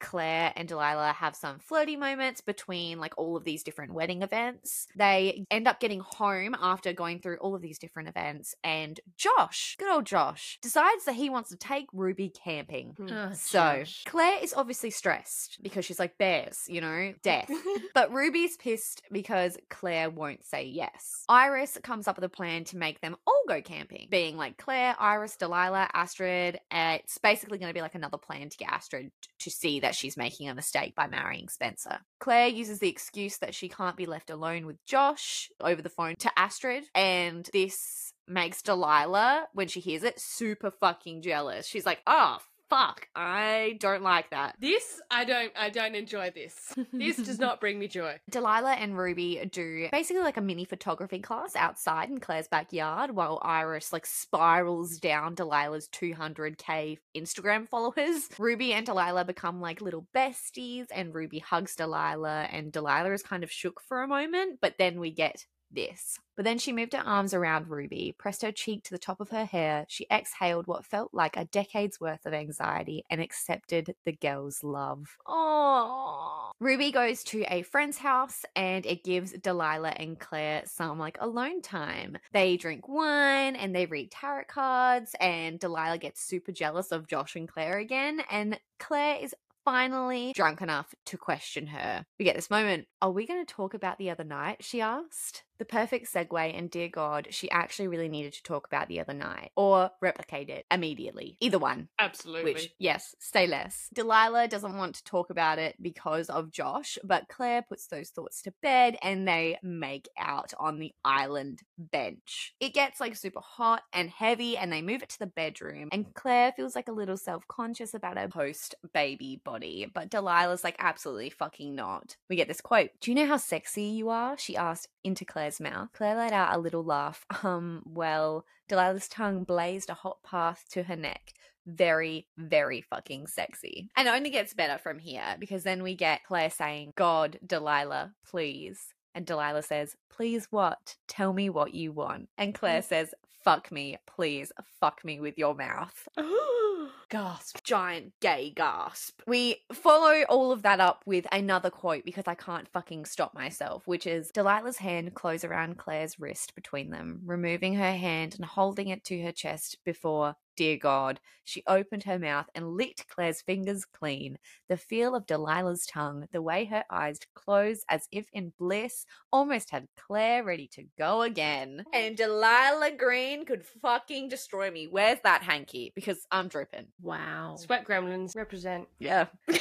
Claire 0.00 0.52
and 0.56 0.68
Delilah 0.68 1.12
have 1.12 1.34
some 1.36 1.58
flirty 1.58 1.96
moments 1.96 2.40
between 2.40 2.98
like 2.98 3.14
all 3.16 3.36
of 3.36 3.44
these 3.44 3.62
different 3.62 3.92
wedding 3.94 4.22
events. 4.22 4.86
They 4.96 5.44
end 5.50 5.66
up 5.68 5.80
getting 5.80 6.00
home 6.00 6.56
after 6.60 6.92
going 6.92 7.20
through 7.20 7.38
all 7.38 7.54
of 7.54 7.62
these 7.62 7.78
different 7.78 8.08
events, 8.08 8.54
and 8.64 9.00
Josh, 9.16 9.76
good 9.78 9.90
old 9.92 10.06
Josh, 10.06 10.58
decides 10.62 11.04
that 11.04 11.14
he 11.14 11.30
wants 11.30 11.50
to 11.50 11.56
take 11.56 11.86
Ruby 11.92 12.30
camping. 12.30 12.96
Oh, 13.10 13.30
So 13.34 13.58
Josh. 13.78 14.04
Claire 14.06 14.38
is 14.42 14.54
obviously 14.54 14.90
stressed 14.90 15.58
because 15.62 15.84
she's 15.84 15.98
like 15.98 16.18
bears, 16.18 16.64
you 16.68 16.80
know, 16.80 17.12
death. 17.22 17.50
But 17.94 18.12
Ruby's 18.12 18.56
pissed 18.56 19.02
because 19.12 19.56
Claire 19.70 20.10
won't 20.10 20.44
say 20.44 20.64
yes. 20.64 21.24
Iris 21.28 21.78
comes 21.82 22.08
up 22.08 22.16
with 22.16 22.24
a 22.24 22.28
plan 22.28 22.64
to 22.64 22.76
make 22.76 23.00
them 23.00 23.16
all 23.26 23.42
go 23.48 23.60
camping, 23.62 24.08
being 24.10 24.36
like 24.36 24.56
Claire, 24.58 24.94
Iris, 24.98 25.36
Delilah, 25.36 25.88
Astrid. 25.94 26.56
Uh, 26.70 26.98
it's 27.00 27.18
basically 27.18 27.58
going 27.58 27.70
to 27.70 27.74
be 27.74 27.80
like 27.80 27.94
another 27.94 28.18
plan 28.18 28.48
to 28.48 28.56
get 28.56 28.70
Astrid 28.70 29.10
t- 29.22 29.28
to 29.40 29.50
see 29.50 29.80
that 29.80 29.94
she's 29.94 30.16
making 30.16 30.48
a 30.48 30.54
mistake 30.54 30.94
by 30.94 31.06
marrying 31.06 31.48
Spencer. 31.48 31.98
Claire 32.20 32.48
uses 32.48 32.78
the 32.78 32.88
excuse 32.88 33.38
that 33.38 33.54
she 33.54 33.68
can't 33.68 33.96
be 33.96 34.06
left 34.06 34.30
alone 34.30 34.66
with 34.66 34.84
Josh 34.84 35.50
over 35.60 35.82
the 35.82 35.88
phone 35.88 36.16
to 36.16 36.30
Astrid, 36.38 36.84
and 36.94 37.48
this 37.52 38.12
makes 38.26 38.62
Delilah, 38.62 39.48
when 39.52 39.68
she 39.68 39.80
hears 39.80 40.02
it, 40.02 40.20
super 40.20 40.70
fucking 40.70 41.22
jealous. 41.22 41.66
She's 41.66 41.86
like, 41.86 42.00
oh, 42.06 42.38
fuck, 42.68 43.08
I 43.14 43.76
don't 43.80 44.02
like 44.02 44.30
that. 44.30 44.56
This 44.60 45.00
I 45.10 45.24
don't. 45.24 45.52
I 45.56 45.70
don't 45.70 45.94
enjoy 45.94 46.30
this. 46.30 46.54
This 46.92 47.16
does 47.16 47.38
not 47.40 47.60
bring 47.60 47.78
me 47.78 47.88
joy. 47.88 48.18
Delilah 48.30 48.74
and 48.74 48.96
Ruby 48.96 49.48
do 49.50 49.88
basically 49.90 50.22
like 50.22 50.36
a 50.36 50.42
mini 50.42 50.64
photography 50.64 51.20
class 51.20 51.56
outside 51.56 52.10
in 52.10 52.20
Claire's 52.20 52.48
backyard 52.48 53.10
while 53.10 53.40
Iris 53.42 53.92
like 53.92 54.06
spirals 54.06 54.98
down 54.98 55.34
Delilah's 55.34 55.88
200k 55.88 56.98
Instagram 57.16 57.68
followers. 57.68 58.28
Ruby 58.38 58.72
and 58.72 58.86
Delilah 58.86 59.24
become 59.24 59.60
like 59.60 59.80
little 59.80 60.06
besties 60.14 60.86
and 60.94 61.14
Ruby 61.14 61.38
hugs 61.38 61.74
Delilah 61.74 62.48
and 62.50 62.72
Delilah 62.72 63.12
is 63.12 63.22
kind 63.22 63.44
of 63.44 63.50
shook 63.50 63.80
for 63.80 64.02
a 64.02 64.08
moment, 64.08 64.58
but 64.60 64.74
then 64.78 65.00
we 65.00 65.10
get 65.10 65.46
this. 65.70 66.18
But 66.36 66.44
then 66.44 66.58
she 66.58 66.72
moved 66.72 66.92
her 66.92 67.02
arms 67.04 67.34
around 67.34 67.68
Ruby, 67.68 68.14
pressed 68.16 68.42
her 68.42 68.52
cheek 68.52 68.84
to 68.84 68.92
the 68.92 68.98
top 68.98 69.20
of 69.20 69.30
her 69.30 69.44
hair. 69.44 69.86
She 69.88 70.06
exhaled 70.10 70.68
what 70.68 70.86
felt 70.86 71.12
like 71.12 71.36
a 71.36 71.46
decade's 71.46 72.00
worth 72.00 72.24
of 72.26 72.32
anxiety 72.32 73.04
and 73.10 73.20
accepted 73.20 73.94
the 74.04 74.12
girl's 74.12 74.62
love. 74.62 75.16
Oh. 75.26 76.52
Ruby 76.60 76.92
goes 76.92 77.24
to 77.24 77.42
a 77.48 77.62
friend's 77.62 77.98
house 77.98 78.44
and 78.54 78.86
it 78.86 79.02
gives 79.02 79.32
Delilah 79.32 79.94
and 79.96 80.18
Claire 80.18 80.62
some 80.66 80.98
like 80.98 81.18
alone 81.20 81.60
time. 81.60 82.18
They 82.32 82.56
drink 82.56 82.88
wine 82.88 83.56
and 83.56 83.74
they 83.74 83.86
read 83.86 84.10
tarot 84.10 84.44
cards, 84.48 85.14
and 85.20 85.58
Delilah 85.58 85.98
gets 85.98 86.20
super 86.20 86.52
jealous 86.52 86.92
of 86.92 87.08
Josh 87.08 87.36
and 87.36 87.48
Claire 87.48 87.78
again. 87.78 88.22
And 88.30 88.58
Claire 88.78 89.18
is 89.22 89.34
finally 89.64 90.32
drunk 90.34 90.62
enough 90.62 90.94
to 91.06 91.18
question 91.18 91.66
her. 91.66 92.06
We 92.18 92.24
get 92.24 92.36
this 92.36 92.50
moment. 92.50 92.86
Are 93.02 93.10
we 93.10 93.26
going 93.26 93.44
to 93.44 93.54
talk 93.54 93.74
about 93.74 93.98
the 93.98 94.10
other 94.10 94.24
night? 94.24 94.58
She 94.64 94.80
asked. 94.80 95.42
The 95.58 95.64
perfect 95.64 96.12
segue, 96.12 96.56
and 96.56 96.70
dear 96.70 96.88
God, 96.88 97.28
she 97.30 97.50
actually 97.50 97.88
really 97.88 98.08
needed 98.08 98.32
to 98.34 98.42
talk 98.42 98.66
about 98.66 98.88
the 98.88 99.00
other 99.00 99.12
night 99.12 99.50
or 99.56 99.90
replicate 100.00 100.48
it 100.50 100.66
immediately. 100.70 101.36
Either 101.40 101.58
one. 101.58 101.88
Absolutely. 101.98 102.54
Which, 102.54 102.70
yes, 102.78 103.14
stay 103.18 103.46
less. 103.46 103.88
Delilah 103.92 104.48
doesn't 104.48 104.76
want 104.76 104.94
to 104.96 105.04
talk 105.04 105.30
about 105.30 105.58
it 105.58 105.74
because 105.82 106.30
of 106.30 106.52
Josh, 106.52 106.96
but 107.02 107.28
Claire 107.28 107.62
puts 107.62 107.88
those 107.88 108.10
thoughts 108.10 108.40
to 108.42 108.52
bed 108.62 108.96
and 109.02 109.26
they 109.26 109.58
make 109.62 110.08
out 110.16 110.54
on 110.58 110.78
the 110.78 110.92
island 111.04 111.62
bench. 111.76 112.54
It 112.60 112.74
gets 112.74 113.00
like 113.00 113.16
super 113.16 113.40
hot 113.40 113.82
and 113.92 114.10
heavy, 114.10 114.56
and 114.56 114.72
they 114.72 114.82
move 114.82 115.02
it 115.02 115.08
to 115.10 115.18
the 115.18 115.26
bedroom. 115.26 115.88
And 115.92 116.14
Claire 116.14 116.52
feels 116.52 116.76
like 116.76 116.88
a 116.88 116.92
little 116.92 117.16
self 117.16 117.46
conscious 117.48 117.94
about 117.94 118.18
her 118.18 118.28
post 118.28 118.74
baby 118.94 119.40
body, 119.44 119.90
but 119.92 120.10
Delilah's 120.10 120.64
like, 120.64 120.76
absolutely 120.78 121.30
fucking 121.30 121.74
not. 121.74 122.16
We 122.28 122.36
get 122.36 122.48
this 122.48 122.60
quote 122.60 122.90
Do 123.00 123.10
you 123.10 123.14
know 123.16 123.26
how 123.26 123.36
sexy 123.36 123.82
you 123.84 124.08
are? 124.08 124.38
She 124.38 124.56
asked 124.56 124.88
into 125.04 125.24
Claire's 125.48 125.60
mouth. 125.60 125.88
Claire 125.94 126.16
let 126.16 126.32
out 126.32 126.54
a 126.54 126.58
little 126.58 126.84
laugh. 126.84 127.24
Um, 127.44 127.82
well, 127.86 128.44
Delilah's 128.68 129.08
tongue 129.08 129.44
blazed 129.44 129.88
a 129.90 129.94
hot 129.94 130.22
path 130.22 130.64
to 130.72 130.82
her 130.82 130.96
neck. 130.96 131.32
Very, 131.66 132.26
very 132.36 132.82
fucking 132.82 133.28
sexy. 133.28 133.88
And 133.96 134.08
it 134.08 134.10
only 134.10 134.30
gets 134.30 134.54
better 134.54 134.76
from 134.76 134.98
here 134.98 135.36
because 135.38 135.62
then 135.62 135.82
we 135.82 135.94
get 135.94 136.24
Claire 136.24 136.50
saying, 136.50 136.94
God, 136.96 137.38
Delilah, 137.46 138.14
please. 138.28 138.92
And 139.14 139.24
Delilah 139.24 139.62
says, 139.62 139.94
Please 140.10 140.48
what? 140.50 140.96
Tell 141.06 141.32
me 141.32 141.48
what 141.48 141.74
you 141.74 141.92
want. 141.92 142.28
And 142.36 142.54
Claire 142.54 142.82
says, 142.82 143.14
Fuck 143.48 143.72
me, 143.72 143.96
please, 144.06 144.52
fuck 144.78 145.02
me 145.06 145.20
with 145.20 145.38
your 145.38 145.54
mouth. 145.54 146.06
Gasp. 147.08 147.64
Giant 147.64 148.12
gay 148.20 148.52
gasp. 148.54 149.22
We 149.26 149.62
follow 149.72 150.22
all 150.28 150.52
of 150.52 150.60
that 150.64 150.80
up 150.80 151.02
with 151.06 151.26
another 151.32 151.70
quote 151.70 152.04
because 152.04 152.24
I 152.26 152.34
can't 152.34 152.68
fucking 152.68 153.06
stop 153.06 153.32
myself, 153.32 153.86
which 153.86 154.06
is 154.06 154.30
Delilah's 154.32 154.76
hand 154.76 155.14
close 155.14 155.44
around 155.44 155.78
Claire's 155.78 156.20
wrist 156.20 156.54
between 156.54 156.90
them, 156.90 157.22
removing 157.24 157.76
her 157.76 157.94
hand 157.94 158.34
and 158.34 158.44
holding 158.44 158.88
it 158.88 159.02
to 159.04 159.22
her 159.22 159.32
chest 159.32 159.78
before 159.82 160.36
Dear 160.58 160.76
God, 160.76 161.20
she 161.44 161.62
opened 161.68 162.02
her 162.02 162.18
mouth 162.18 162.46
and 162.52 162.76
licked 162.76 163.06
Claire's 163.06 163.40
fingers 163.40 163.84
clean. 163.84 164.38
The 164.68 164.76
feel 164.76 165.14
of 165.14 165.24
Delilah's 165.24 165.86
tongue, 165.86 166.26
the 166.32 166.42
way 166.42 166.64
her 166.64 166.82
eyes 166.90 167.20
closed 167.32 167.84
as 167.88 168.08
if 168.10 168.26
in 168.32 168.52
bliss, 168.58 169.06
almost 169.32 169.70
had 169.70 169.86
Claire 169.96 170.42
ready 170.42 170.66
to 170.72 170.82
go 170.98 171.22
again. 171.22 171.84
And 171.94 172.16
Delilah 172.16 172.96
Green 172.98 173.44
could 173.44 173.64
fucking 173.64 174.30
destroy 174.30 174.68
me. 174.72 174.88
Where's 174.88 175.20
that 175.22 175.44
hanky? 175.44 175.92
Because 175.94 176.26
I'm 176.32 176.48
dripping. 176.48 176.88
Wow. 177.00 177.54
Sweat 177.56 177.86
gremlins 177.86 178.34
represent. 178.34 178.88
Yeah. 178.98 179.26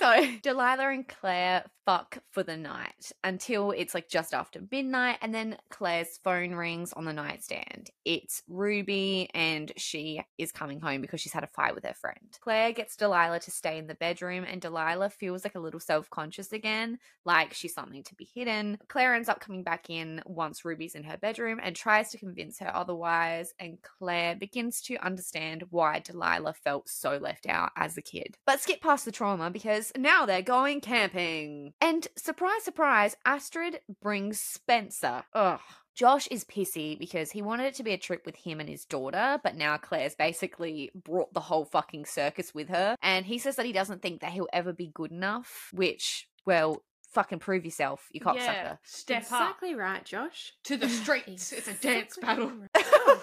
so 0.00 0.26
Delilah 0.42 0.88
and 0.88 1.06
Claire 1.06 1.62
fuck 1.86 2.18
for 2.30 2.42
the 2.42 2.56
night 2.56 3.12
until 3.22 3.70
it's 3.70 3.94
like 3.94 4.08
just 4.08 4.34
after 4.34 4.60
midnight, 4.70 5.18
and 5.20 5.34
then 5.34 5.56
Claire's 5.70 6.18
phone 6.22 6.52
rings 6.54 6.92
on 6.92 7.04
the 7.04 7.12
nightstand. 7.12 7.90
It's 8.04 8.42
Ruby, 8.48 9.28
and 9.34 9.72
she 9.76 10.22
is 10.38 10.52
coming 10.52 10.80
home 10.80 11.00
because 11.00 11.20
she's 11.20 11.32
had 11.32 11.44
a 11.44 11.48
fight 11.48 11.74
with 11.74 11.84
her 11.84 11.94
friend. 11.94 12.38
Claire 12.40 12.72
gets 12.72 12.96
Delilah 12.96 13.40
to 13.40 13.50
stay 13.50 13.78
in 13.78 13.86
the 13.86 13.94
bedroom, 13.94 14.44
and 14.44 14.60
Delilah 14.60 15.10
feels 15.10 15.44
like 15.44 15.54
a 15.54 15.60
little 15.60 15.80
self 15.80 16.08
conscious 16.10 16.52
again, 16.52 16.98
like 17.24 17.52
she's 17.52 17.74
something 17.74 18.02
to 18.04 18.14
be 18.14 18.28
hidden. 18.34 18.78
Claire 18.88 19.14
ends 19.14 19.28
up 19.28 19.40
coming 19.40 19.62
back 19.62 19.90
in 19.90 20.22
once 20.26 20.64
Ruby's 20.64 20.94
in 20.94 21.04
her 21.04 21.18
bedroom 21.18 21.60
and 21.62 21.76
tries 21.76 22.10
to 22.10 22.18
convince 22.18 22.58
her 22.60 22.74
otherwise, 22.74 23.52
and 23.58 23.78
Claire 23.82 24.36
begins 24.36 24.80
to 24.82 24.96
understand 24.96 25.64
why 25.70 25.98
Delilah 25.98 26.54
felt 26.54 26.88
so 26.88 27.18
left 27.18 27.46
out 27.46 27.72
as 27.76 27.96
a 27.96 28.02
kid. 28.02 28.36
But 28.46 28.60
skip 28.60 28.80
past 28.80 29.04
the 29.04 29.12
trauma 29.12 29.50
because 29.50 29.92
now 29.96 30.26
they're 30.26 30.42
going 30.42 30.80
camping. 30.80 31.73
And 31.80 32.06
surprise, 32.16 32.64
surprise, 32.64 33.16
Astrid 33.24 33.80
brings 34.00 34.40
Spencer. 34.40 35.24
Ugh. 35.34 35.60
Josh 35.94 36.26
is 36.26 36.44
pissy 36.44 36.98
because 36.98 37.30
he 37.30 37.40
wanted 37.40 37.66
it 37.66 37.74
to 37.74 37.84
be 37.84 37.92
a 37.92 37.98
trip 37.98 38.26
with 38.26 38.34
him 38.34 38.58
and 38.58 38.68
his 38.68 38.84
daughter, 38.84 39.38
but 39.44 39.54
now 39.54 39.76
Claire's 39.76 40.16
basically 40.16 40.90
brought 40.94 41.32
the 41.32 41.40
whole 41.40 41.64
fucking 41.64 42.06
circus 42.06 42.52
with 42.52 42.68
her. 42.68 42.96
And 43.00 43.24
he 43.24 43.38
says 43.38 43.56
that 43.56 43.66
he 43.66 43.72
doesn't 43.72 44.02
think 44.02 44.20
that 44.20 44.32
he'll 44.32 44.48
ever 44.52 44.72
be 44.72 44.90
good 44.92 45.12
enough, 45.12 45.70
which, 45.72 46.26
well, 46.44 46.82
fucking 47.12 47.38
prove 47.38 47.64
yourself, 47.64 48.08
you 48.10 48.20
cocksucker. 48.20 48.38
Yeah. 48.38 48.76
Step 48.82 49.18
up 49.18 49.22
exactly 49.22 49.74
right, 49.76 50.04
Josh. 50.04 50.52
to 50.64 50.76
the 50.76 50.88
streets. 50.88 51.52
It's 51.52 51.68
a 51.68 51.74
dance 51.74 52.18
battle. 52.20 52.50
right. 52.74 53.16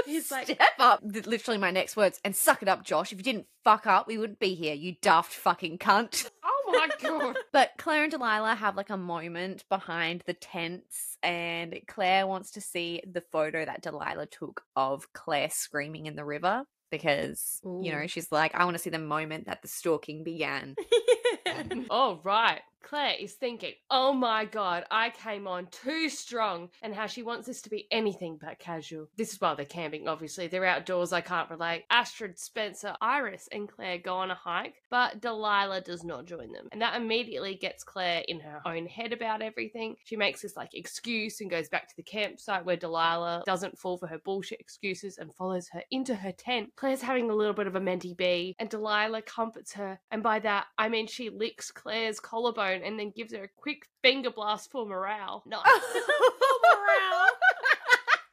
He's 0.06 0.30
like, 0.30 0.46
Step 0.46 0.58
up. 0.78 1.00
Literally 1.02 1.58
my 1.58 1.70
next 1.70 1.96
words. 1.96 2.20
And 2.24 2.34
suck 2.34 2.62
it 2.62 2.68
up, 2.68 2.84
Josh. 2.84 3.12
If 3.12 3.18
you 3.18 3.24
didn't 3.24 3.46
fuck 3.64 3.86
up, 3.86 4.06
we 4.06 4.18
wouldn't 4.18 4.40
be 4.40 4.54
here, 4.54 4.74
you 4.74 4.94
daft 5.02 5.32
fucking 5.32 5.78
cunt. 5.78 6.30
Oh 6.66 6.72
my 6.72 6.88
god. 7.00 7.36
But 7.52 7.70
Claire 7.78 8.04
and 8.04 8.10
Delilah 8.10 8.54
have 8.54 8.76
like 8.76 8.90
a 8.90 8.96
moment 8.96 9.64
behind 9.68 10.22
the 10.26 10.34
tents, 10.34 11.18
and 11.22 11.78
Claire 11.86 12.26
wants 12.26 12.52
to 12.52 12.60
see 12.60 13.02
the 13.10 13.20
photo 13.32 13.64
that 13.64 13.82
Delilah 13.82 14.26
took 14.26 14.62
of 14.76 15.12
Claire 15.12 15.50
screaming 15.50 16.06
in 16.06 16.16
the 16.16 16.24
river 16.24 16.64
because, 16.90 17.60
you 17.64 17.90
know, 17.90 18.06
she's 18.06 18.30
like, 18.30 18.54
I 18.54 18.64
want 18.64 18.76
to 18.76 18.82
see 18.82 18.90
the 18.90 18.98
moment 18.98 19.46
that 19.46 19.62
the 19.62 19.68
stalking 19.68 20.24
began. 20.24 20.76
oh 21.90 22.20
right. 22.22 22.60
Claire 22.82 23.16
is 23.18 23.34
thinking, 23.34 23.72
oh 23.90 24.12
my 24.12 24.44
god, 24.44 24.84
I 24.90 25.10
came 25.10 25.46
on 25.46 25.68
too 25.70 26.08
strong, 26.08 26.68
and 26.82 26.94
how 26.94 27.06
she 27.06 27.22
wants 27.22 27.46
this 27.46 27.62
to 27.62 27.70
be 27.70 27.86
anything 27.90 28.38
but 28.40 28.58
casual. 28.58 29.08
This 29.16 29.32
is 29.32 29.40
while 29.40 29.56
they're 29.56 29.64
camping, 29.64 30.08
obviously. 30.08 30.46
They're 30.46 30.64
outdoors, 30.64 31.12
I 31.12 31.20
can't 31.20 31.50
relate. 31.50 31.84
Astrid, 31.90 32.38
Spencer, 32.38 32.94
Iris, 33.00 33.48
and 33.52 33.68
Claire 33.68 33.98
go 33.98 34.16
on 34.16 34.30
a 34.30 34.34
hike, 34.34 34.82
but 34.90 35.20
Delilah 35.20 35.82
does 35.82 36.04
not 36.04 36.26
join 36.26 36.52
them. 36.52 36.68
And 36.72 36.82
that 36.82 36.96
immediately 36.96 37.54
gets 37.54 37.84
Claire 37.84 38.24
in 38.28 38.40
her 38.40 38.60
own 38.66 38.86
head 38.86 39.12
about 39.12 39.42
everything. 39.42 39.96
She 40.04 40.16
makes 40.16 40.42
this 40.42 40.56
like 40.56 40.74
excuse 40.74 41.40
and 41.40 41.50
goes 41.50 41.68
back 41.68 41.88
to 41.88 41.96
the 41.96 42.02
campsite 42.02 42.64
where 42.64 42.76
Delilah 42.76 43.42
doesn't 43.46 43.78
fall 43.78 43.98
for 43.98 44.06
her 44.06 44.18
bullshit 44.18 44.60
excuses 44.60 45.18
and 45.18 45.34
follows 45.34 45.68
her 45.72 45.82
into 45.90 46.14
her 46.14 46.32
tent. 46.32 46.70
Claire's 46.76 47.02
having 47.02 47.30
a 47.30 47.34
little 47.34 47.54
bit 47.54 47.66
of 47.66 47.76
a 47.76 47.80
mentee 47.80 48.16
bee, 48.16 48.56
and 48.58 48.68
Delilah 48.68 49.22
comforts 49.22 49.72
her. 49.74 49.98
And 50.10 50.22
by 50.22 50.38
that, 50.40 50.66
I 50.78 50.88
mean 50.88 51.06
she 51.06 51.30
licks 51.30 51.70
Claire's 51.70 52.20
collarbone 52.20 52.71
and 52.80 52.98
then 52.98 53.10
gives 53.10 53.34
her 53.34 53.44
a 53.44 53.48
quick 53.48 53.86
finger 54.02 54.30
blast 54.30 54.70
for 54.70 54.86
morale. 54.86 55.42
No. 55.46 55.60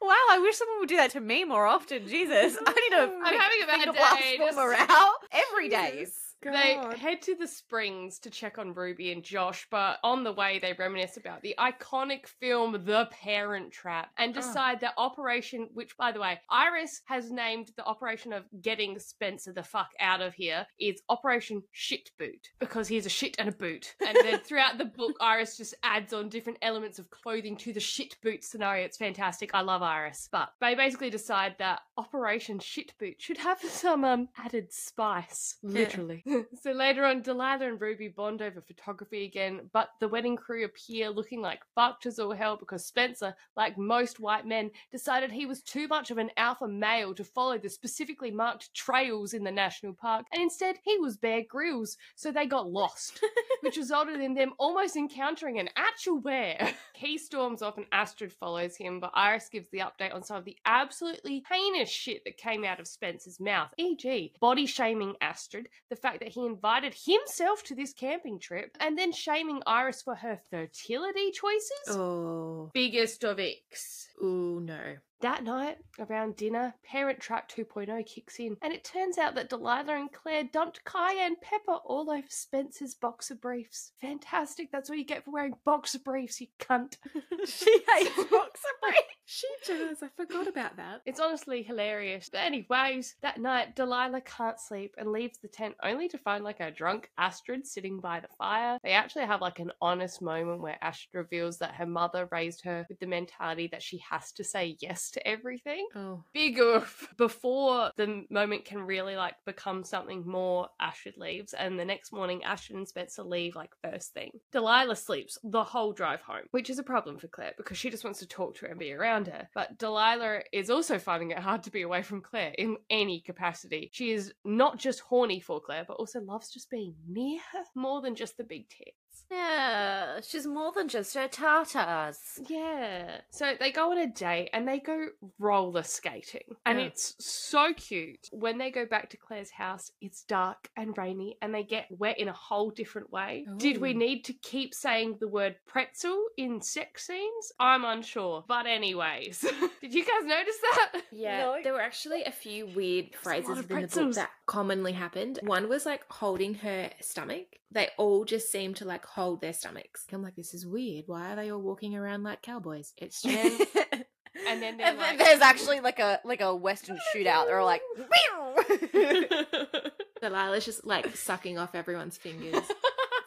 Wow, 0.02 0.16
I 0.30 0.38
wish 0.38 0.56
someone 0.56 0.78
would 0.80 0.88
do 0.88 0.96
that 0.96 1.10
to 1.10 1.20
me 1.20 1.44
more 1.44 1.66
often. 1.66 2.08
Jesus, 2.08 2.56
I 2.66 2.72
need 2.72 2.96
a 2.96 3.02
I'm 3.22 3.38
having 3.38 3.62
a 3.62 3.66
bad 3.66 3.80
finger 3.80 3.92
blast 3.92 4.22
for 4.22 4.46
just- 4.46 4.56
morale 4.56 5.14
every 5.30 5.68
day. 5.68 6.06
Jesus 6.42 6.60
They 6.60 6.96
head 6.98 7.22
to 7.22 7.34
the 7.34 7.46
springs 7.46 8.18
to 8.20 8.30
check 8.30 8.58
on 8.58 8.72
Ruby 8.74 9.12
and 9.12 9.22
Josh, 9.22 9.66
but 9.70 9.98
on 10.02 10.24
the 10.24 10.32
way 10.32 10.58
they 10.58 10.72
reminisce 10.72 11.16
about 11.16 11.42
the 11.42 11.54
iconic 11.58 12.26
film 12.26 12.72
The 12.84 13.08
Parent 13.10 13.72
Trap 13.72 14.10
and 14.16 14.30
Oh. 14.30 14.40
decide 14.40 14.80
that 14.80 14.94
operation, 14.96 15.68
which 15.74 15.96
by 15.96 16.12
the 16.12 16.20
way, 16.20 16.40
Iris 16.50 17.02
has 17.06 17.30
named 17.30 17.72
the 17.76 17.84
operation 17.84 18.32
of 18.32 18.44
getting 18.62 18.98
Spencer 18.98 19.52
the 19.52 19.62
fuck 19.62 19.90
out 20.00 20.20
of 20.20 20.34
here, 20.34 20.66
is 20.78 21.02
Operation 21.08 21.62
Shit 21.72 22.10
Boot 22.18 22.48
because 22.58 22.88
he's 22.88 23.06
a 23.06 23.10
shit 23.10 23.36
and 23.38 23.48
a 23.48 23.52
boot. 23.52 23.94
And 24.06 24.16
then 24.22 24.38
throughout 24.44 24.78
the 24.78 24.84
book, 24.86 25.16
Iris 25.20 25.56
just 25.56 25.74
adds 25.82 26.12
on 26.12 26.28
different 26.28 26.58
elements 26.62 26.98
of 26.98 27.10
clothing 27.10 27.56
to 27.58 27.72
the 27.72 27.80
shit 27.80 28.16
boot 28.22 28.44
scenario. 28.44 28.84
It's 28.84 28.96
fantastic. 28.96 29.50
I 29.54 29.60
love 29.60 29.82
Iris. 29.82 30.28
But 30.30 30.50
they 30.60 30.74
basically 30.74 31.10
decide 31.10 31.56
that 31.58 31.80
Operation 31.96 32.58
Shit 32.60 32.96
Boot 32.98 33.20
should 33.20 33.38
have 33.38 33.60
some 33.62 34.04
um 34.04 34.28
added 34.38 34.72
spice, 34.72 35.56
literally. 35.62 36.22
so 36.62 36.72
later 36.72 37.04
on, 37.04 37.22
Delilah 37.22 37.66
and 37.66 37.80
Ruby 37.80 38.08
bond 38.08 38.42
over 38.42 38.60
photography 38.60 39.24
again, 39.24 39.68
but 39.72 39.90
the 40.00 40.08
wedding 40.08 40.36
crew 40.36 40.64
appear 40.64 41.10
looking 41.10 41.40
like 41.40 41.60
fucked 41.74 42.06
as 42.06 42.18
all 42.18 42.32
hell 42.32 42.56
because 42.56 42.86
Spencer, 42.86 43.34
like 43.56 43.78
most 43.78 44.20
white 44.20 44.46
men, 44.46 44.70
decided 44.90 45.32
he 45.32 45.46
was 45.46 45.62
too 45.62 45.88
much 45.88 46.10
of 46.10 46.18
an 46.18 46.30
alpha 46.36 46.68
male 46.68 47.14
to 47.14 47.24
follow 47.24 47.58
the 47.58 47.68
specifically 47.68 48.30
marked 48.30 48.72
trails 48.74 49.34
in 49.34 49.44
the 49.44 49.50
national 49.50 49.94
park, 49.94 50.26
and 50.32 50.42
instead 50.42 50.76
he 50.84 50.98
was 50.98 51.16
Bear 51.16 51.42
Grylls, 51.48 51.96
so 52.16 52.30
they 52.30 52.46
got 52.46 52.70
lost, 52.70 53.20
which 53.60 53.76
resulted 53.76 54.20
in 54.20 54.34
them 54.34 54.52
almost 54.58 54.96
encountering 54.96 55.58
an 55.58 55.68
actual 55.76 56.20
bear. 56.20 56.74
he 56.94 57.18
storms 57.18 57.62
off 57.62 57.76
and 57.76 57.86
Astrid 57.92 58.32
follows 58.32 58.76
him, 58.76 59.00
but 59.00 59.12
Iris 59.14 59.48
gives 59.48 59.68
the 59.70 59.78
update 59.80 60.14
on 60.14 60.22
some 60.22 60.36
of 60.36 60.44
the 60.44 60.56
absolutely 60.64 61.44
heinous 61.50 61.88
shit 61.88 62.22
that 62.24 62.36
came 62.36 62.64
out 62.64 62.80
of 62.80 62.86
Spencer's 62.86 63.40
mouth, 63.40 63.72
e.g., 63.78 64.32
body 64.40 64.66
shaming 64.66 65.14
Astrid, 65.20 65.68
the 65.88 65.96
fact 65.96 66.19
that 66.20 66.28
he 66.28 66.46
invited 66.46 66.94
himself 66.94 67.62
to 67.64 67.74
this 67.74 67.92
camping 67.92 68.38
trip, 68.38 68.76
and 68.80 68.96
then 68.96 69.12
shaming 69.12 69.62
Iris 69.66 70.02
for 70.02 70.14
her 70.14 70.40
fertility 70.50 71.32
choices. 71.32 71.88
Oh. 71.88 72.70
Biggest 72.72 73.24
of 73.24 73.38
icks. 73.38 74.09
Ooh, 74.22 74.60
no. 74.60 74.96
That 75.20 75.44
night, 75.44 75.76
around 75.98 76.36
dinner, 76.36 76.74
Parent 76.82 77.20
Trap 77.20 77.50
2.0 77.50 78.06
kicks 78.06 78.40
in, 78.40 78.56
and 78.62 78.72
it 78.72 78.84
turns 78.84 79.18
out 79.18 79.34
that 79.34 79.50
Delilah 79.50 79.96
and 79.96 80.10
Claire 80.10 80.44
dumped 80.44 80.82
cayenne 80.84 81.36
pepper 81.42 81.74
all 81.84 82.10
over 82.10 82.26
Spencer's 82.30 82.94
boxer 82.94 83.34
briefs. 83.34 83.92
Fantastic, 84.00 84.72
that's 84.72 84.88
what 84.88 84.96
you 84.96 85.04
get 85.04 85.24
for 85.24 85.30
wearing 85.30 85.56
boxer 85.66 85.98
briefs, 85.98 86.40
you 86.40 86.46
cunt. 86.58 86.96
she 87.46 87.70
hates 87.94 88.16
boxer 88.30 88.68
briefs. 88.80 89.04
She 89.32 89.46
does. 89.64 90.02
I 90.02 90.08
forgot 90.16 90.48
about 90.48 90.76
that. 90.78 91.02
It's 91.06 91.20
honestly 91.20 91.62
hilarious. 91.62 92.28
But 92.32 92.40
anyways, 92.40 93.14
that 93.22 93.38
night 93.38 93.76
Delilah 93.76 94.22
can't 94.22 94.58
sleep 94.58 94.96
and 94.98 95.12
leaves 95.12 95.38
the 95.38 95.46
tent 95.46 95.76
only 95.84 96.08
to 96.08 96.18
find 96.18 96.42
like 96.42 96.58
a 96.58 96.72
drunk 96.72 97.10
Astrid 97.16 97.64
sitting 97.64 98.00
by 98.00 98.18
the 98.18 98.28
fire. 98.38 98.78
They 98.82 98.90
actually 98.90 99.26
have 99.26 99.40
like 99.40 99.60
an 99.60 99.70
honest 99.80 100.20
moment 100.20 100.62
where 100.62 100.82
Astrid 100.82 101.14
reveals 101.14 101.58
that 101.58 101.76
her 101.76 101.86
mother 101.86 102.28
raised 102.32 102.64
her 102.64 102.84
with 102.88 102.98
the 102.98 103.06
mentality 103.06 103.68
that 103.70 103.84
she 103.84 103.98
has 104.10 104.32
to 104.32 104.44
say 104.44 104.76
yes 104.80 105.10
to 105.12 105.26
everything. 105.26 105.86
Oh. 105.94 106.24
Big 106.32 106.58
oof. 106.58 107.08
Before 107.16 107.90
the 107.96 108.24
moment 108.30 108.64
can 108.64 108.82
really 108.82 109.16
like 109.16 109.34
become 109.46 109.84
something 109.84 110.26
more, 110.26 110.68
Astrid 110.80 111.16
leaves, 111.16 111.54
and 111.54 111.78
the 111.78 111.84
next 111.84 112.12
morning 112.12 112.42
Astrid 112.44 112.78
and 112.78 112.88
Spencer 112.88 113.22
leave 113.22 113.56
like 113.56 113.70
first 113.82 114.12
thing. 114.12 114.30
Delilah 114.52 114.96
sleeps 114.96 115.38
the 115.44 115.64
whole 115.64 115.92
drive 115.92 116.20
home, 116.20 116.44
which 116.50 116.70
is 116.70 116.78
a 116.78 116.82
problem 116.84 117.18
for 117.18 117.28
Claire 117.28 117.52
because 117.56 117.78
she 117.78 117.90
just 117.90 118.04
wants 118.04 118.18
to 118.20 118.26
talk 118.26 118.54
to 118.56 118.62
her 118.62 118.70
and 118.70 118.78
be 118.78 118.92
around 118.92 119.26
her. 119.28 119.48
But 119.54 119.78
Delilah 119.78 120.42
is 120.52 120.70
also 120.70 120.98
finding 120.98 121.30
it 121.30 121.38
hard 121.38 121.62
to 121.64 121.70
be 121.70 121.82
away 121.82 122.02
from 122.02 122.20
Claire 122.20 122.54
in 122.58 122.76
any 122.88 123.20
capacity. 123.20 123.90
She 123.92 124.12
is 124.12 124.32
not 124.44 124.78
just 124.78 125.00
horny 125.00 125.40
for 125.40 125.60
Claire, 125.60 125.84
but 125.86 125.94
also 125.94 126.20
loves 126.20 126.50
just 126.50 126.70
being 126.70 126.94
near 127.08 127.40
her 127.52 127.62
more 127.74 128.00
than 128.00 128.14
just 128.14 128.36
the 128.36 128.44
big 128.44 128.68
tits. 128.68 128.94
Yeah, 129.30 130.20
she's 130.26 130.46
more 130.46 130.72
than 130.72 130.88
just 130.88 131.14
her 131.14 131.28
tartars. 131.28 132.40
Yeah. 132.48 133.18
So 133.30 133.54
they 133.58 133.72
go 133.72 133.90
on 133.92 133.98
a 133.98 134.06
date 134.06 134.50
and 134.52 134.66
they 134.66 134.78
go 134.78 135.06
roller 135.38 135.82
skating. 135.82 136.56
And 136.66 136.78
Yeah. 136.78 136.86
it's 136.86 137.14
so 137.24 137.72
cute. 137.74 138.28
When 138.32 138.58
they 138.58 138.70
go 138.70 138.86
back 138.86 139.10
to 139.10 139.16
Claire's 139.16 139.50
house, 139.50 139.92
it's 140.00 140.22
dark 140.22 140.68
and 140.76 140.96
rainy 140.96 141.36
and 141.42 141.54
they 141.54 141.62
get 141.62 141.86
wet 141.90 142.18
in 142.18 142.28
a 142.28 142.32
whole 142.32 142.70
different 142.70 143.10
way. 143.12 143.46
Did 143.56 143.78
we 143.80 143.92
need 143.94 144.24
to 144.26 144.32
keep 144.32 144.74
saying 144.74 145.16
the 145.20 145.28
word 145.28 145.56
pretzel 145.66 146.26
in 146.36 146.60
sex 146.60 147.06
scenes? 147.06 147.52
I'm 147.58 147.84
unsure. 147.84 148.44
But, 148.46 148.66
anyways, 148.66 149.40
did 149.80 149.94
you 149.94 150.04
guys 150.04 150.24
notice 150.24 150.56
that? 150.62 151.02
Yeah, 151.10 151.38
No. 151.42 151.60
there 151.62 151.72
were 151.72 151.80
actually 151.80 152.24
a 152.24 152.32
few 152.32 152.66
weird 152.66 153.06
a 153.06 153.08
lot 153.10 153.16
phrases 153.22 153.50
of 153.58 153.68
within 153.70 153.82
the 153.82 153.88
book 154.06 154.14
that 154.14 154.30
commonly 154.46 154.92
happened. 154.92 155.38
One 155.42 155.68
was 155.68 155.86
like 155.86 156.04
holding 156.10 156.54
her 156.54 156.90
stomach. 157.00 157.46
They 157.72 157.88
all 157.98 158.24
just 158.24 158.50
seem 158.50 158.74
to 158.74 158.84
like 158.84 159.04
hold 159.06 159.40
their 159.40 159.52
stomachs. 159.52 160.04
I'm 160.12 160.22
like, 160.22 160.34
this 160.36 160.54
is 160.54 160.66
weird. 160.66 161.04
Why 161.06 161.32
are 161.32 161.36
they 161.36 161.50
all 161.50 161.60
walking 161.60 161.94
around 161.96 162.22
like 162.24 162.42
cowboys? 162.42 162.92
It's 162.96 163.22
just 163.32 163.36
And 163.36 163.58
then- 163.58 164.04
and 164.48 164.62
then 164.62 164.76
they're 164.76 164.86
And 164.88 164.98
then 164.98 164.98
like- 164.98 165.18
there's 165.18 165.40
actually 165.40 165.80
like 165.80 165.98
a 165.98 166.20
like 166.24 166.40
a 166.40 166.54
western 166.54 166.98
shootout. 167.14 167.46
They're 167.46 167.58
all 167.60 167.66
like, 167.66 167.82
Delilah's 170.22 170.64
just 170.64 170.86
like 170.86 171.16
sucking 171.16 171.58
off 171.58 171.74
everyone's 171.74 172.16
fingers. 172.16 172.62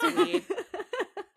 It's 0.02 0.18
weird. 0.18 0.44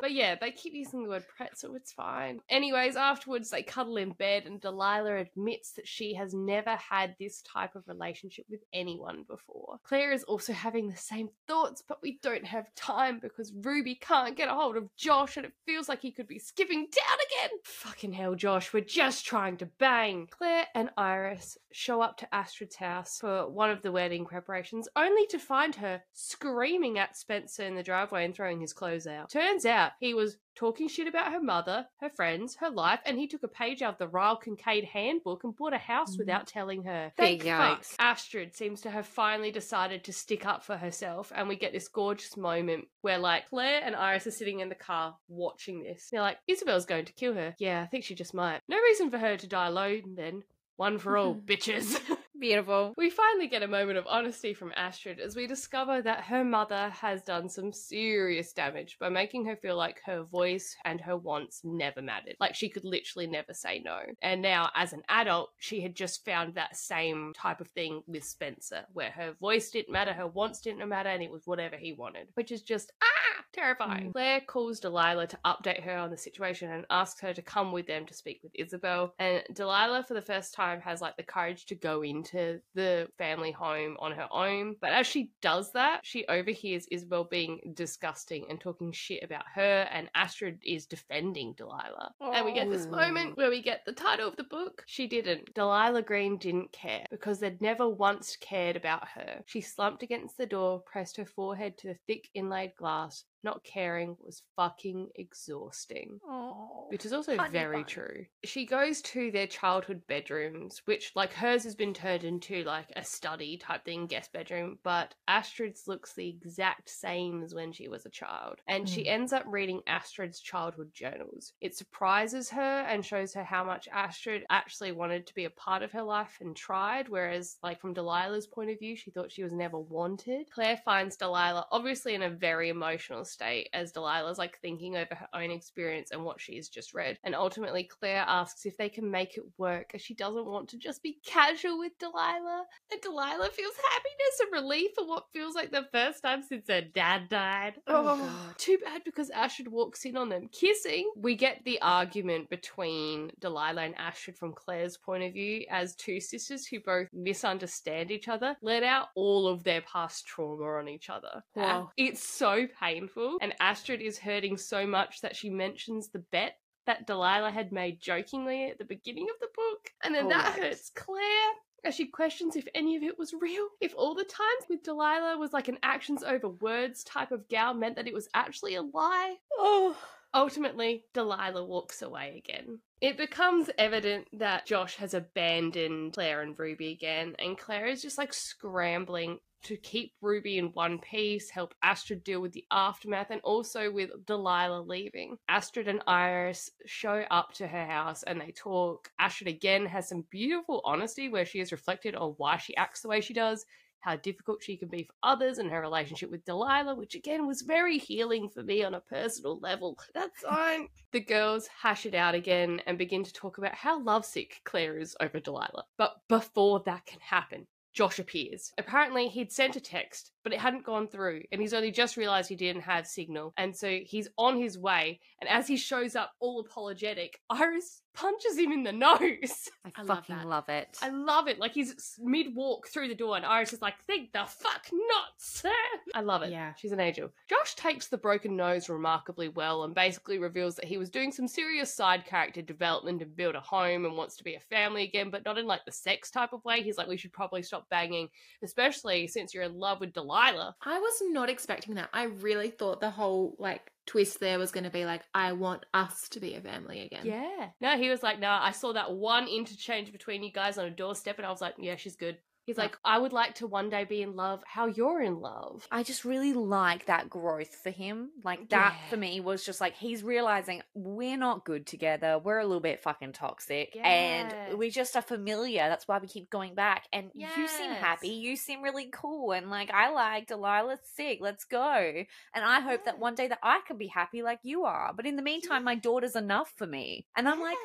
But 0.07 0.13
yeah, 0.13 0.37
they 0.41 0.53
keep 0.53 0.73
using 0.73 1.03
the 1.03 1.09
word 1.09 1.25
pretzel, 1.27 1.75
it's 1.75 1.91
fine. 1.91 2.39
Anyways, 2.49 2.95
afterwards 2.95 3.51
they 3.51 3.65
cuddle 3.65 3.97
in 3.97 4.13
bed 4.13 4.45
and 4.47 4.61
Delilah 4.61 5.17
admits 5.17 5.73
that 5.73 5.89
she 5.89 6.15
has 6.15 6.33
never 6.33 6.77
had 6.77 7.17
this 7.19 7.43
type 7.43 7.75
of 7.75 7.83
relationship 7.89 8.45
with 8.49 8.61
anyone 8.73 9.25
before. 9.29 9.81
Claire 9.83 10.13
is 10.13 10.23
also 10.23 10.53
having 10.53 10.87
the 10.87 10.97
same 10.97 11.29
thoughts, 11.49 11.83
but 11.89 12.01
we 12.03 12.21
don't 12.23 12.47
have 12.47 12.73
time 12.77 13.19
because 13.19 13.53
Ruby 13.63 13.97
can't 13.97 14.37
get 14.37 14.49
a 14.49 14.55
hold 14.55 14.77
of 14.77 14.95
Josh 14.95 15.37
and 15.37 15.45
it 15.45 15.55
feels 15.67 15.89
like 15.89 16.03
he 16.03 16.13
could 16.13 16.29
be 16.29 16.39
skipping 16.39 16.83
down 16.83 17.19
again. 17.27 17.59
Fucking 17.65 18.13
hell, 18.13 18.37
Josh, 18.37 18.73
we're 18.73 18.83
just 18.83 19.27
trying 19.27 19.57
to 19.57 19.67
bang. 19.67 20.29
Claire 20.31 20.67
and 20.77 20.91
Iris 20.97 21.59
show 21.73 22.01
up 22.01 22.17
to 22.19 22.33
Astrid's 22.33 22.77
house 22.77 23.19
for 23.19 23.51
one 23.51 23.71
of 23.71 23.83
the 23.83 23.91
wedding 23.91 24.25
preparations, 24.25 24.89
only 24.95 25.27
to 25.27 25.39
find 25.41 25.75
her 25.75 26.01
screaming 26.13 26.97
at 26.97 27.17
Spencer 27.17 27.65
in 27.65 27.75
the 27.75 27.83
driveway 27.83 28.25
and 28.25 28.37
throwing 28.37 28.61
his 28.61 28.73
clothes 28.73 29.09
out. 29.09 29.31
Turns 29.31 29.67
out 29.67 29.93
he 30.01 30.15
was 30.15 30.37
talking 30.55 30.89
shit 30.89 31.07
about 31.07 31.33
her 31.33 31.41
mother, 31.41 31.87
her 32.01 32.09
friends, 32.09 32.57
her 32.57 32.71
life, 32.71 33.01
and 33.05 33.19
he 33.19 33.27
took 33.27 33.43
a 33.43 33.49
page 33.49 33.83
out 33.83 33.93
of 33.95 33.99
the 33.99 34.09
Ryle 34.09 34.37
Kincaid 34.37 34.85
handbook 34.85 35.45
and 35.45 35.55
bought 35.55 35.75
a 35.75 35.79
house 35.79 36.15
Mm. 36.15 36.19
without 36.21 36.47
telling 36.47 36.85
her. 36.85 37.13
Big 37.19 37.43
fuck. 37.43 37.85
Astrid 37.99 38.55
seems 38.55 38.81
to 38.83 38.91
have 38.91 39.07
finally 39.07 39.51
decided 39.51 40.03
to 40.05 40.13
stick 40.13 40.47
up 40.47 40.65
for 40.65 40.77
herself, 40.79 41.31
and 41.35 41.49
we 41.49 41.57
get 41.57 41.73
this 41.73 41.89
gorgeous 41.89 42.37
moment 42.37 42.89
where, 43.03 43.19
like, 43.19 43.49
Claire 43.49 43.83
and 43.85 43.95
Iris 43.95 44.27
are 44.27 44.31
sitting 44.31 44.61
in 44.61 44.69
the 44.71 44.75
car 44.75 45.17
watching 45.29 45.83
this. 45.83 46.09
They're 46.11 46.21
like, 46.23 46.39
Isabel's 46.47 46.87
going 46.87 47.05
to 47.05 47.13
kill 47.13 47.35
her. 47.35 47.55
Yeah, 47.59 47.83
I 47.83 47.87
think 47.87 48.05
she 48.05 48.15
just 48.15 48.33
might. 48.35 48.61
No 48.69 48.79
reason 48.79 49.11
for 49.11 49.19
her 49.19 49.37
to 49.37 49.47
die 49.47 49.67
alone, 49.67 50.15
then. 50.17 50.43
One 50.77 50.99
for 50.99 51.17
all, 51.17 51.35
bitches. 51.47 51.99
Beautiful. 52.39 52.93
We 52.99 53.09
finally 53.09 53.49
get 53.49 53.63
a 53.63 53.69
moment 53.69 53.97
of 53.97 54.07
honesty 54.07 54.53
from 54.53 54.73
Astrid 54.77 55.21
as 55.21 55.35
we 55.35 55.47
discover 55.47 56.03
that 56.03 56.25
her 56.25 56.45
mother 56.45 56.91
has 56.91 57.23
done 57.23 57.49
some 57.49 57.73
serious 57.73 58.53
damage 58.53 58.99
by 59.01 59.09
making 59.09 59.47
her 59.47 59.57
feel 59.57 59.77
like 59.77 60.03
her 60.05 60.23
voice 60.23 60.77
and 60.85 61.01
her 61.01 61.17
wants 61.17 61.63
never 61.65 62.03
mattered. 62.03 62.37
Like 62.39 62.55
she 62.55 62.69
could 62.69 62.85
literally 62.85 63.27
never 63.27 63.55
say 63.55 63.81
no. 63.83 64.01
And 64.21 64.43
now, 64.43 64.71
as 64.75 64.93
an 64.93 65.03
adult, 65.09 65.51
she 65.59 65.81
had 65.81 65.95
just 65.95 66.27
found 66.27 66.55
that 66.55 66.77
same 66.77 67.33
type 67.35 67.61
of 67.61 67.69
thing 67.69 68.03
with 68.07 68.25
Spencer, 68.25 68.85
where 68.93 69.11
her 69.11 69.33
voice 69.41 69.71
didn't 69.71 69.93
matter, 69.93 70.13
her 70.13 70.29
wants 70.29 70.61
didn't 70.61 70.87
matter, 70.87 71.09
and 71.09 71.23
it 71.23 71.31
was 71.31 71.47
whatever 71.47 71.77
he 71.77 71.95
wanted, 71.95 72.29
which 72.35 72.53
is 72.53 72.63
just, 72.63 72.93
ah, 73.03 73.16
terrifying. 73.53 74.09
Mm. 74.09 74.13
Claire 74.13 74.41
calls 74.43 74.81
Delilah 74.81 75.27
to 75.29 75.39
update 75.45 75.83
her 75.83 75.97
on 75.97 76.11
the 76.11 76.17
situation 76.17 76.71
and 76.71 76.85
asks 76.91 77.21
her 77.21 77.33
to 77.33 77.43
come 77.43 77.73
with 77.73 77.87
them 77.87 78.07
to 78.07 78.15
speak 78.15 78.41
with 78.43 78.53
Isabel. 78.55 79.15
And 79.19 79.43
Delilah, 79.53 80.05
for 80.07 80.15
the 80.15 80.23
first 80.23 80.55
time, 80.55 80.81
has 80.81 81.01
like 81.01 81.17
the 81.17 81.23
courage 81.23 81.67
to 81.67 81.75
go 81.75 82.03
into 82.03 82.61
the 82.75 83.09
family 83.19 83.53
home 83.53 83.97
on 83.99 84.13
her 84.13 84.29
own. 84.31 84.77
But 84.81 84.93
as 84.93 85.07
she 85.07 85.31
does 85.43 85.73
that, 85.73 86.01
she 86.03 86.27
overhears 86.27 86.87
Isabel 86.91 87.25
being 87.25 87.61
disgusting 87.75 88.47
and 88.51 88.61
talking 88.61 88.93
shit 88.93 89.23
about 89.23 89.45
her, 89.55 89.89
and 89.91 90.11
Astrid 90.15 90.59
is 90.65 90.87
defending 90.87 91.55
Delilah. 91.57 92.13
And 92.21 92.45
we 92.45 92.53
get 92.53 92.71
this 92.71 92.87
Oh. 92.87 92.91
moment 92.91 93.37
where 93.37 93.51
we 93.51 93.63
get 93.63 93.83
the 93.87 93.93
title 93.93 94.29
of 94.29 94.37
the 94.37 94.45
book. 94.45 94.85
She 94.87 95.07
didn't. 95.07 95.55
Delilah 95.55 96.03
Green 96.03 96.37
didn't 96.37 96.73
care 96.73 97.07
because 97.11 97.41
they'd 97.41 97.61
never 97.61 97.89
once 97.89 98.37
cared 98.37 98.77
about 98.77 99.09
her. 99.09 99.43
She 99.47 99.61
slumped 99.61 100.03
against 100.03 100.37
the 100.37 100.47
door, 100.47 100.81
pressed 100.81 101.17
her 101.17 101.25
forehead 101.25 101.79
to 101.79 101.89
the 101.89 101.99
thick 102.07 102.29
inlaid 102.35 102.75
glass 102.77 103.16
us 103.17 103.25
not 103.47 103.63
caring 103.63 104.17
was 104.25 104.43
fucking 104.57 105.11
exhausting. 105.15 106.19
Oh. 106.29 106.87
Which 106.89 107.07
is 107.07 107.13
also 107.13 107.37
very 107.53 107.85
true. 107.85 108.27
She 108.45 108.67
goes 108.67 109.01
to 109.03 109.31
their 109.31 109.47
childhood 109.47 110.03
bedrooms, 110.09 110.83
which, 110.85 111.13
like 111.15 111.33
hers, 111.33 111.63
has 111.63 111.77
been 111.77 111.95
turned 111.95 112.25
into 112.25 112.65
like 112.65 112.89
a 112.97 113.05
study 113.05 113.57
type 113.57 113.85
thing, 113.85 114.09
guest 114.09 114.33
bedroom, 114.33 114.81
but 114.83 115.15
Astrid's 115.29 115.87
looks 115.87 116.13
the 116.15 116.29
exact 116.29 116.91
same 116.91 117.45
as 117.45 117.55
when 117.55 117.71
she 117.71 117.87
was 117.87 118.05
a 118.05 118.11
child. 118.11 118.59
And 118.67 118.89
she 118.89 119.05
Mm. 119.05 119.11
ends 119.11 119.33
up 119.33 119.45
reading 119.47 119.81
Astrid's 119.87 120.41
childhood 120.41 120.93
journals. 120.93 121.53
It 121.61 121.77
surprises 121.77 122.51
her 122.51 122.61
and 122.89 123.07
shows 123.07 123.33
her 123.35 123.45
how 123.45 123.63
much 123.63 123.87
Astrid 123.93 124.45
actually 124.51 124.91
wanted 124.91 125.29
to 125.29 125.35
be 125.37 125.45
a 125.45 125.51
part 125.51 125.85
of 125.85 125.93
her 125.93 126.03
life 126.03 126.39
and 126.41 126.57
tried, 126.57 127.09
whereas, 127.09 127.59
like, 127.63 127.81
from 127.81 127.95
Delilah's 127.95 128.49
point 128.49 128.71
of 128.71 128.79
view, 128.81 128.97
she 128.97 129.13
thought 129.13 129.31
she 129.31 129.45
was 129.45 129.53
never 129.53 129.79
wanted. 129.79 130.51
Claire 130.51 130.79
finds 130.85 131.17
Delilah 131.17 131.69
obviously 131.71 132.15
in 132.15 132.23
a 132.23 132.31
very 132.31 132.71
emotional 132.71 133.25
state 133.25 133.36
as 133.41 133.93
Delilah's 133.93 134.39
like 134.39 134.59
thinking 134.61 134.97
over 134.97 135.15
her 135.15 135.29
own 135.35 135.51
experience 135.51 136.11
and 136.11 136.25
what 136.25 136.41
she's 136.41 136.69
just 136.69 136.95
read. 136.95 137.19
And 137.25 137.35
ultimately, 137.35 137.85
Claire 137.85 138.25
asks 138.27 138.67
if 138.67 138.77
they 138.77 138.89
can 138.89 139.11
make 139.11 139.37
it 139.37 139.45
work 139.59 139.91
as 139.95 140.03
she 140.03 140.15
doesn't 140.15 140.47
want 140.47 140.69
to 140.71 140.79
just 140.79 141.03
be 141.03 141.19
casual 141.25 141.79
with 141.79 141.93
Delilah. 141.99 142.65
And 142.91 143.01
Delilah 143.01 143.51
feels 143.51 143.75
happiness 143.91 144.41
and 144.41 144.53
relief 144.53 144.91
for 144.95 145.07
what 145.07 145.27
feels 145.33 145.55
like 145.55 145.71
the 145.71 145.87
first 145.93 146.23
time 146.23 146.43
since 146.43 146.69
her 146.69 146.81
dad 146.83 147.29
died. 147.29 147.75
Oh, 147.87 148.09
oh, 148.09 148.17
God. 148.17 148.59
Too 148.59 148.79
bad 148.85 149.03
because 149.05 149.31
Astrid 149.31 149.69
walks 149.69 150.05
in 150.05 150.17
on 150.17 150.29
them 150.29 150.49
kissing. 150.53 151.11
We 151.17 151.35
get 151.35 151.63
the 151.65 151.81
argument 151.83 152.51
between 152.51 153.31
Delilah 153.41 153.83
and 153.83 153.99
Astrid 153.99 154.37
from 154.37 154.53
Claire's 154.53 154.97
point 154.97 155.25
of 155.25 155.33
view 155.33 155.65
as 155.71 155.95
two 155.95 156.21
sisters 156.21 156.67
who 156.67 156.81
both 156.81 157.09
misunderstand 157.13 158.11
each 158.11 158.29
other, 158.29 158.57
let 158.63 158.83
out 158.83 159.09
all 159.15 159.49
of 159.49 159.65
their 159.65 159.83
past 159.83 160.27
trauma 160.27 160.65
on 160.65 160.89
each 160.89 161.11
other. 161.11 161.43
Wow. 161.55 161.91
It's 161.97 162.27
so 162.27 162.67
painful, 162.81 163.16
and 163.41 163.55
Astrid 163.61 164.01
is 164.01 164.19
hurting 164.19 164.57
so 164.57 164.87
much 164.87 165.21
that 165.23 165.37
she 165.37 165.51
mentions 165.51 166.09
the 166.09 166.19
bet 166.19 166.59
that 166.87 167.07
Delilah 167.07 167.51
had 167.51 167.73
made 167.73 168.01
jokingly 168.01 168.71
at 168.71 168.79
the 168.79 168.85
beginning 168.85 169.27
of 169.29 169.41
the 169.41 169.49
book, 169.55 169.91
and 170.05 170.15
then 170.15 170.27
Oh, 170.27 170.29
that 170.31 170.55
yikes. 170.57 170.63
hurts 170.63 170.91
Claire. 170.95 171.53
As 171.85 171.95
she 171.95 172.07
questions 172.07 172.57
if 172.57 172.67
any 172.75 172.97
of 172.97 173.03
it 173.03 173.19
was 173.19 173.33
real, 173.33 173.69
if 173.81 173.95
all 173.97 174.15
the 174.15 174.25
times 174.25 174.65
with 174.69 174.83
Delilah 174.83 175.39
was 175.39 175.53
like 175.53 175.69
an 175.69 175.79
actions 175.83 176.23
over 176.25 176.49
words 176.49 177.05
type 177.05 177.31
of 177.33 177.49
gal 177.49 177.75
meant 177.75 177.95
that 177.97 178.09
it 178.09 178.15
was 178.15 178.29
actually 178.35 178.75
a 178.75 178.83
lie. 178.83 179.37
Oh. 179.57 179.97
Ultimately, 180.35 181.05
Delilah 181.15 181.65
walks 181.65 182.03
away 182.03 182.43
again. 182.45 182.81
It 183.01 183.17
becomes 183.17 183.71
evident 183.79 184.27
that 184.35 184.67
Josh 184.67 184.97
has 184.97 185.15
abandoned 185.15 186.13
Claire 186.15 186.43
and 186.43 186.59
Ruby 186.59 186.91
again, 186.93 187.35
and 187.39 187.57
Claire 187.57 187.87
is 187.87 188.03
just 188.03 188.19
like 188.19 188.35
scrambling 188.35 189.39
to 189.67 189.77
keep 189.77 190.13
Ruby 190.21 190.59
in 190.59 190.67
one 190.67 190.99
piece, 190.99 191.51
help 191.51 191.75
Astrid 191.83 192.23
deal 192.23 192.41
with 192.41 192.53
the 192.53 192.65
aftermath, 192.71 193.31
and 193.31 193.41
also 193.43 193.91
with 193.91 194.11
Delilah 194.25 194.83
leaving. 194.83 195.37
Astrid 195.49 195.89
and 195.89 196.03
Iris 196.07 196.71
show 196.87 197.25
up 197.31 197.53
to 197.55 197.67
her 197.67 197.85
house 197.85 198.23
and 198.23 198.41
they 198.41 198.53
talk. 198.53 199.11
Astrid 199.19 199.49
again 199.49 199.85
has 199.87 200.09
some 200.09 200.25
beautiful 200.31 200.83
honesty 200.85 201.29
where 201.29 201.45
she 201.45 201.59
has 201.59 201.73
reflected 201.73 202.15
on 202.15 202.35
why 202.37 202.59
she 202.59 202.77
acts 202.77 203.03
the 203.03 203.09
way 203.09 203.21
she 203.21 203.35
does 203.35 203.67
how 204.01 204.15
difficult 204.17 204.63
she 204.63 204.77
can 204.77 204.87
be 204.87 205.03
for 205.03 205.15
others 205.25 205.59
and 205.59 205.69
her 205.69 205.81
relationship 205.81 206.31
with 206.31 206.45
Delilah, 206.45 206.95
which 206.95 207.17
again 207.17 207.45
was 207.45 207.63
very 207.63 207.99
healing 207.99 208.49
for 208.49 208.63
me 208.63 208.85
on 208.85 208.95
a 208.95 209.01
personal 209.01 209.59
level. 209.59 209.99
That's 210.15 210.41
fine. 210.49 210.87
the 211.11 211.19
girls 211.19 211.67
hash 211.67 212.07
it 212.07 212.15
out 212.15 212.37
again 212.37 212.81
and 212.87 212.99
begin 212.99 213.25
to 213.25 213.33
talk 213.33 213.59
about 213.59 213.75
how 213.75 214.01
lovesick 214.01 214.61
Claire 214.65 214.99
is 214.99 215.17
over 215.21 215.41
Delilah. 215.41 215.87
But 215.99 216.15
before 216.29 216.85
that 216.87 217.05
can 217.05 217.19
happen, 217.19 217.67
Josh 217.97 218.19
appears. 218.19 218.73
Apparently, 218.77 219.29
he'd 219.29 219.51
sent 219.51 219.75
a 219.75 219.81
text, 219.81 220.31
but 220.47 220.53
it 220.53 220.61
hadn't 220.61 220.85
gone 220.85 221.09
through, 221.09 221.43
and 221.51 221.61
he's 221.61 221.75
only 221.75 221.91
just 221.91 222.17
realized 222.17 222.49
he 222.49 222.55
didn't 222.55 222.83
have 222.83 223.05
signal. 223.05 223.53
And 223.57 223.75
so 223.75 223.99
he's 224.05 224.29
on 224.39 224.57
his 224.57 224.79
way, 224.79 225.19
and 225.41 225.51
as 225.51 225.67
he 225.67 225.77
shows 225.77 226.15
up 226.15 226.35
all 226.39 226.61
apologetic, 226.61 227.41
Iris 227.51 228.03
punches 228.15 228.57
him 228.57 228.71
in 228.71 228.85
the 228.85 228.93
nose. 228.93 229.69
I, 229.85 229.91
I 229.97 230.03
love 230.03 230.19
fucking 230.19 230.37
that. 230.37 230.47
love 230.47 230.69
it. 230.69 230.97
I 231.03 231.09
love 231.09 231.49
it. 231.49 231.59
Like 231.59 231.73
he's 231.75 232.15
mid 232.21 232.55
walk 232.55 232.87
through 232.87 233.09
the 233.09 233.15
door, 233.17 233.35
and 233.37 233.45
Iris 233.45 233.73
is 233.73 233.83
like, 233.83 233.99
"Think 234.07 234.31
the 234.33 234.45
fuck 234.47 234.87
not, 234.93 235.31
sir." 235.37 235.73
I 236.15 236.21
love 236.21 236.43
it. 236.43 236.53
Yeah. 236.53 236.75
she's 236.77 236.93
an 236.93 237.01
angel. 237.01 237.31
Josh 237.49 237.75
takes 237.75 238.07
the 238.07 238.17
broken 238.17 238.55
nose 238.55 238.89
remarkably 238.89 239.49
well, 239.49 239.83
and 239.83 239.97
basically 239.97 240.39
reveals 240.39 240.77
that 240.77 240.85
he 240.85 240.97
was 240.97 241.11
doing 241.11 241.33
some 241.33 241.49
serious 241.49 241.93
side 241.93 242.25
character 242.25 242.63
development 242.63 243.19
to 243.19 243.27
build 243.27 243.57
a 243.57 243.61
home 243.61 244.05
and 244.05 244.17
wants 244.17 244.37
to 244.37 244.45
be 244.45 244.55
a 244.55 244.61
family 244.61 245.03
again, 245.03 245.29
but 245.31 245.45
not 245.45 245.59
in 245.59 245.67
like 245.67 245.85
the 245.85 245.91
sex 245.91 246.31
type 246.31 246.53
of 246.53 246.65
way. 246.65 246.83
He's 246.83 246.99
like, 246.99 247.09
"We 247.09 247.17
should 247.17 247.33
probably 247.33 247.65
stop 247.65 247.89
banging, 247.91 248.29
especially 248.63 249.27
since 249.27 249.53
you're 249.53 249.65
in 249.65 249.75
love 249.75 249.99
with 249.99 250.13
Delilah." 250.13 250.36
I 250.85 250.99
was 250.99 251.23
not 251.23 251.49
expecting 251.49 251.95
that. 251.95 252.11
I 252.13 252.25
really 252.25 252.71
thought 252.71 253.01
the 253.01 253.11
whole 253.11 253.57
like 253.59 253.91
twist 254.07 254.41
there 254.41 254.59
was 254.59 254.71
going 254.71 254.85
to 254.85 254.91
be 254.91 255.05
like, 255.05 255.23
I 255.35 255.53
want 255.53 255.85
us 255.93 256.29
to 256.31 256.41
be 256.41 256.55
a 256.55 256.61
family 256.61 257.03
again. 257.03 257.25
Yeah. 257.25 257.69
No, 257.81 257.97
he 257.97 258.09
was 258.09 258.23
like, 258.23 258.39
no, 258.39 258.51
I 258.51 258.71
saw 258.71 258.93
that 258.93 259.13
one 259.13 259.49
interchange 259.49 260.13
between 260.13 260.43
you 260.43 260.53
guys 260.53 260.79
on 260.79 260.87
a 260.87 260.91
doorstep, 260.91 261.39
and 261.39 261.47
I 261.47 261.51
was 261.51 261.61
like, 261.61 261.75
yeah, 261.79 261.97
she's 261.97 262.17
good. 262.17 262.39
He's 262.67 262.77
Yeah. 262.77 262.83
like, 262.83 262.99
I 263.05 263.17
would 263.19 263.33
like 263.33 263.55
to 263.57 263.67
one 263.69 263.89
day 263.91 264.03
be 264.03 264.23
in 264.23 264.35
love 264.35 264.61
how 264.67 264.87
you're 264.87 265.23
in 265.23 265.41
love. 265.41 265.87
I 265.91 266.03
just 266.03 266.25
really 266.25 266.53
like 266.53 267.07
that 267.07 267.31
growth 267.31 267.73
for 267.77 267.91
him. 267.91 268.31
Like 268.43 268.69
that 268.71 268.95
Yeah. 268.95 269.09
for 269.09 269.17
me 269.17 269.39
was 269.39 269.65
just 269.65 269.81
like 269.81 269.95
he's 269.95 270.25
realizing 270.25 270.83
we're 270.93 271.37
not 271.37 271.65
good 271.65 271.87
together. 271.87 272.41
We're 272.43 272.59
a 272.59 272.67
little 272.67 272.81
bit 272.81 273.01
fucking 273.01 273.33
toxic 273.35 273.97
and 273.97 274.77
we 274.77 274.91
just 274.91 275.15
are 275.17 275.23
familiar. 275.23 275.89
That's 275.89 276.09
why 276.09 276.19
we 276.19 276.27
keep 276.27 276.51
going 276.51 276.75
back. 276.75 277.07
And 277.13 277.31
you 277.35 277.69
seem 277.69 277.93
happy. 277.93 278.31
You 278.31 278.57
seem 278.57 278.83
really 278.83 279.11
cool 279.13 279.53
and 279.53 279.71
like 279.71 279.91
I 279.93 280.11
like 280.11 280.49
Delilah's 280.49 280.99
sick. 281.15 281.39
Let's 281.41 281.65
go. 281.65 282.25
And 282.53 282.65
I 282.65 282.81
hope 282.81 283.05
that 283.05 283.21
one 283.21 283.37
day 283.37 283.47
that 283.47 283.61
I 283.63 283.81
can 283.87 283.97
be 283.97 284.09
happy 284.09 284.43
like 284.43 284.59
you 284.65 284.83
are. 284.85 285.13
But 285.15 285.25
in 285.27 285.37
the 285.37 285.43
meantime, 285.43 285.85
my 285.85 285.95
daughter's 285.95 286.35
enough 286.35 286.73
for 286.77 286.87
me. 286.87 287.27
And 287.37 287.49
I'm 287.49 287.61
like, 287.61 287.79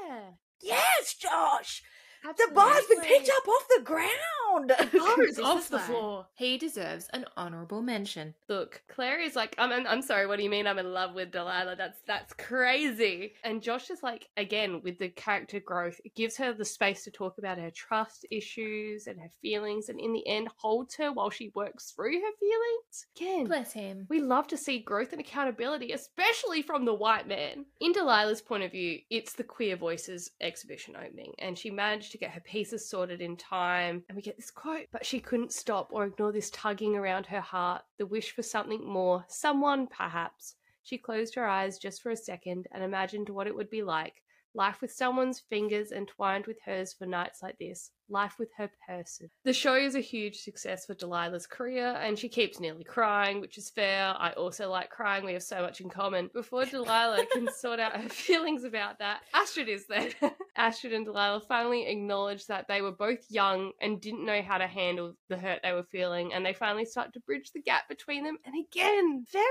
yes, 0.60 1.14
Josh. 1.14 1.84
The 2.24 2.52
bar's 2.54 2.86
been 2.86 3.02
picked 3.02 3.30
up 3.30 3.48
off 3.48 3.66
the 3.76 3.82
ground. 3.84 4.10
Bar 4.60 5.24
is 5.24 5.40
off 5.40 5.70
the 5.70 5.78
why 5.78 5.84
floor. 5.84 6.28
He 6.36 6.58
deserves 6.58 7.08
an 7.14 7.26
honorable 7.38 7.82
mention. 7.82 8.34
Look, 8.50 8.82
Claire 8.88 9.20
is 9.22 9.36
like, 9.36 9.56
I'm, 9.58 9.72
I'm, 9.72 9.88
I'm 9.88 10.02
sorry, 10.02 10.28
what 10.28 10.38
do 10.38 10.44
you 10.44 10.50
mean 10.50 10.68
I'm 10.68 10.80
in 10.80 10.94
love 10.94 11.14
with 11.14 11.32
Delilah? 11.32 11.76
That's 11.76 12.00
that's 12.08 12.34
crazy. 12.34 13.34
And 13.44 13.62
Josh 13.62 13.90
is 13.90 14.04
like, 14.04 14.30
again, 14.38 14.82
with 14.84 14.98
the 15.00 15.10
character 15.10 15.60
growth, 15.60 16.00
it 16.06 16.16
gives 16.16 16.38
her 16.38 16.54
the 16.54 16.66
space 16.66 17.04
to 17.04 17.12
talk 17.12 17.38
about 17.38 17.58
her 17.58 17.72
trust 17.72 18.26
issues 18.32 19.08
and 19.08 19.20
her 19.20 19.30
feelings, 19.42 19.90
and 19.90 20.00
in 20.00 20.14
the 20.14 20.28
end, 20.28 20.50
holds 20.58 20.96
her 20.96 21.12
while 21.12 21.30
she 21.30 21.52
works 21.56 21.92
through 21.92 22.14
her 22.20 22.32
feelings. 22.40 23.06
Again, 23.16 23.46
Bless 23.46 23.74
him. 23.74 24.06
we 24.10 24.20
love 24.20 24.48
to 24.48 24.58
see 24.58 24.80
growth 24.80 25.12
and 25.12 25.22
accountability, 25.22 25.92
especially 25.92 26.62
from 26.62 26.86
the 26.86 26.94
white 26.94 27.28
man. 27.28 27.66
In 27.80 27.94
Delilah's 27.94 28.42
point 28.42 28.64
of 28.64 28.72
view, 28.72 29.00
it's 29.10 29.34
the 29.34 29.44
Queer 29.44 29.76
Voices 29.76 30.32
exhibition 30.42 30.96
opening, 30.96 31.34
and 31.40 31.58
she 31.58 31.70
managed 31.70 32.12
to 32.12 32.18
get 32.18 32.32
her 32.32 32.42
pieces 32.42 32.90
sorted 32.90 33.22
in 33.22 33.36
time. 33.38 34.04
And 34.10 34.16
we 34.16 34.22
get 34.22 34.41
this 34.42 34.50
quote, 34.50 34.88
but 34.92 35.06
she 35.06 35.20
couldn't 35.20 35.54
stop 35.54 35.90
or 35.92 36.06
ignore 36.06 36.32
this 36.32 36.50
tugging 36.50 36.96
around 36.96 37.28
her 37.28 37.42
heart, 37.42 37.84
the 38.00 38.08
wish 38.08 38.32
for 38.32 38.42
something 38.42 38.84
more, 38.84 39.24
someone 39.28 39.86
perhaps. 39.86 40.56
She 40.82 40.98
closed 40.98 41.36
her 41.36 41.48
eyes 41.48 41.78
just 41.78 42.02
for 42.02 42.10
a 42.10 42.18
second 42.18 42.68
and 42.72 42.84
imagined 42.84 43.30
what 43.30 43.46
it 43.46 43.56
would 43.56 43.70
be 43.70 43.84
like. 43.84 44.24
Life 44.56 44.82
with 44.82 44.92
someone's 44.92 45.40
fingers 45.40 45.92
entwined 45.92 46.48
with 46.48 46.58
hers 46.66 46.92
for 46.92 47.06
nights 47.06 47.44
like 47.44 47.60
this. 47.60 47.92
Life 48.12 48.36
with 48.38 48.50
her 48.58 48.70
person. 48.86 49.30
The 49.46 49.54
show 49.54 49.76
is 49.76 49.96
a 49.96 50.02
huge 50.02 50.42
success 50.42 50.86
for 50.86 50.94
Delilah's 50.94 51.48
career, 51.48 51.96
and 52.02 52.20
she 52.20 52.28
keeps 52.28 52.60
nearly 52.60 52.84
crying, 52.84 53.40
which 53.40 53.58
is 53.58 53.70
fair. 53.70 54.14
I 54.18 54.32
also 54.32 54.70
like 54.70 54.90
crying. 54.90 55.24
We 55.24 55.32
have 55.32 55.44
so 55.44 55.62
much 55.62 55.80
in 55.80 55.90
common. 55.90 56.30
Before 56.34 56.66
Delilah 56.66 57.26
can 57.32 57.48
sort 57.54 57.80
out 57.80 57.96
her 57.96 58.10
feelings 58.10 58.66
about 58.66 59.00
that, 59.00 59.22
Astrid 59.34 59.70
is 59.70 59.88
there. 59.88 60.10
Astrid 60.58 60.92
and 60.92 61.06
Delilah 61.06 61.42
finally 61.48 61.88
acknowledge 61.88 62.48
that 62.48 62.68
they 62.68 62.82
were 62.82 62.92
both 62.92 63.26
young 63.30 63.72
and 63.80 64.02
didn't 64.02 64.26
know 64.26 64.42
how 64.42 64.58
to 64.58 64.68
handle 64.68 65.14
the 65.30 65.38
hurt 65.38 65.62
they 65.64 65.72
were 65.72 65.84
feeling, 65.84 66.34
and 66.34 66.46
they 66.46 66.54
finally 66.54 66.86
start 66.86 67.14
to 67.14 67.22
bridge 67.22 67.52
the 67.54 67.62
gap 67.62 67.88
between 67.88 68.26
them. 68.26 68.38
And 68.46 68.56
again, 68.56 69.26
very 69.32 69.46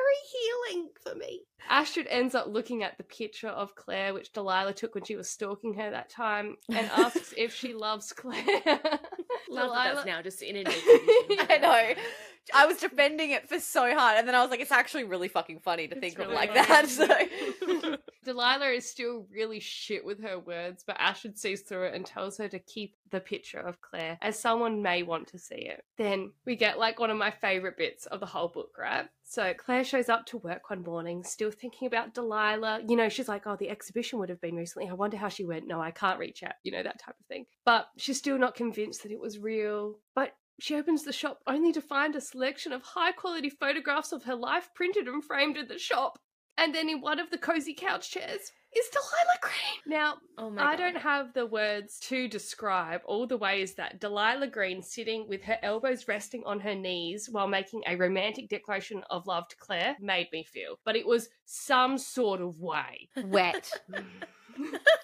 healing 0.69 0.89
for 1.03 1.15
me. 1.15 1.45
Astrid 1.69 2.07
ends 2.09 2.35
up 2.35 2.47
looking 2.47 2.83
at 2.83 2.97
the 2.97 3.05
picture 3.05 3.49
of 3.49 3.75
Claire, 3.75 4.15
which 4.15 4.33
Delilah 4.33 4.75
took 4.75 4.95
when 4.95 5.05
she 5.05 5.17
was 5.17 5.31
stalking 5.31 5.75
her 5.75 5.91
that 5.91 6.11
time, 6.11 6.57
and 6.69 6.91
asks 6.97 7.35
if 7.37 7.55
she 7.55 7.75
loves 7.75 8.13
Claire. 8.13 8.45
Love 9.51 9.75
that 9.75 9.95
that's 9.95 10.07
now 10.07 10.23
just 10.23 10.43
in 10.43 10.57
an 10.57 10.67
I 10.69 11.59
know. 11.61 11.95
I 12.55 12.67
was 12.67 12.79
defending 12.79 13.31
it 13.31 13.49
for 13.49 13.61
so 13.61 13.95
hard, 13.95 14.19
and 14.19 14.27
then 14.27 14.35
I 14.35 14.41
was 14.41 14.51
like, 14.51 14.61
it's 14.61 14.73
actually 14.73 15.05
really 15.05 15.29
fucking 15.29 15.61
funny 15.61 15.89
to 15.89 16.01
think 16.01 16.19
of 16.19 16.31
like 16.31 16.53
funny. 16.55 16.67
that. 16.67 16.89
So. 16.89 17.97
Delilah 18.25 18.71
is 18.71 18.89
still 18.89 19.27
really 19.33 19.61
shit 19.61 20.05
with 20.05 20.23
her 20.23 20.39
words, 20.39 20.85
but 20.87 20.97
Astrid 20.99 21.39
sees 21.39 21.63
through 21.63 21.85
it 21.85 21.95
and 21.95 22.05
tells 22.05 22.37
her 22.39 22.49
to 22.49 22.59
keep 22.59 22.97
the 23.11 23.21
picture 23.21 23.59
of 23.59 23.81
Claire, 23.81 24.19
as 24.21 24.39
someone 24.39 24.83
may 24.83 25.03
want 25.03 25.29
to 25.29 25.39
see 25.39 25.55
it. 25.55 25.85
Then 25.97 26.33
we 26.45 26.57
get 26.57 26.79
like 26.79 26.99
one 26.99 27.11
of 27.11 27.17
my 27.17 27.31
favourite 27.31 27.77
bits 27.77 28.07
of 28.07 28.21
the 28.21 28.27
whole 28.27 28.49
book, 28.49 28.77
right? 28.79 29.07
So 29.25 29.55
Claire 29.55 29.85
shows 29.85 30.09
up 30.09 30.27
to 30.27 30.39
work 30.39 30.71
one 30.71 30.83
morning, 30.83 31.23
still 31.23 31.51
thinking 31.51 31.87
about 31.87 32.15
Delilah. 32.15 32.83
You 32.87 32.97
know, 32.97 33.09
she's 33.09 33.29
like, 33.29 33.47
oh, 33.47 33.57
the 33.57 33.71
exhibition 33.71 34.19
would 34.19 34.29
have 34.29 34.41
been 34.41 34.57
recently. 34.57 34.89
I 34.89 34.95
wonder 34.95 35.17
how 35.17 35.29
she 35.29 35.45
went. 35.45 35.67
No, 35.67 35.81
I 35.81 35.93
can't 35.93 36.19
reach 36.19 36.43
out. 36.43 36.55
You 36.63 36.73
know, 36.73 36.83
that 36.83 36.99
type 36.99 37.15
of 37.19 37.27
thing. 37.27 37.47
But 37.65 37.89
she's 37.97 38.19
still 38.19 38.39
not 38.39 38.55
convinced 38.55 39.03
that 39.03 39.13
it 39.13 39.21
was 39.21 39.39
real. 39.39 39.99
But 40.15 40.35
she 40.59 40.77
opens 40.77 41.05
the 41.05 41.13
shop 41.13 41.41
only 41.47 41.73
to 41.73 41.81
find 41.81 42.15
a 42.15 42.21
selection 42.21 42.73
of 42.73 42.83
high 42.83 43.13
quality 43.13 43.49
photographs 43.49 44.13
of 44.13 44.25
her 44.25 44.35
life 44.35 44.69
printed 44.75 45.09
and 45.09 45.25
framed 45.25 45.57
in 45.57 45.69
the 45.69 45.79
shop. 45.79 46.19
And 46.61 46.75
then 46.75 46.89
in 46.91 47.01
one 47.01 47.19
of 47.19 47.31
the 47.31 47.39
cozy 47.39 47.73
couch 47.75 48.11
chairs 48.11 48.53
is 48.77 48.89
Delilah 48.93 49.39
Green. 49.41 49.97
Now, 49.99 50.19
Oh 50.39 50.53
I 50.59 50.77
God. 50.77 50.77
don't 50.77 50.97
have 50.99 51.33
the 51.33 51.47
words 51.47 51.99
to 52.01 52.29
describe 52.29 53.01
all 53.07 53.27
the 53.27 53.39
ways 53.39 53.75
that 53.75 53.99
Delilah 53.99 54.47
Green 54.49 54.83
sitting 54.83 55.27
with 55.27 55.43
her 55.45 55.59
elbows 55.63 56.07
resting 56.07 56.43
on 56.45 56.61
her 56.61 56.75
knees 56.75 57.29
while 57.31 57.49
making 57.49 57.83
a 57.87 57.97
romantic 57.97 58.49
declaration 58.51 59.03
of 59.11 59.27
love 59.27 59.49
to 59.49 59.57
Claire 59.57 59.97
made 60.01 60.29
me 60.33 60.45
feel. 60.45 60.77
But 60.85 60.97
it 60.97 61.07
was 61.07 61.31
some 61.47 61.97
sort 61.99 62.41
of 62.43 62.61
way. 62.61 63.09
Wet. 63.25 63.71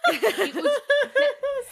It 0.08 0.54
was 0.54 0.80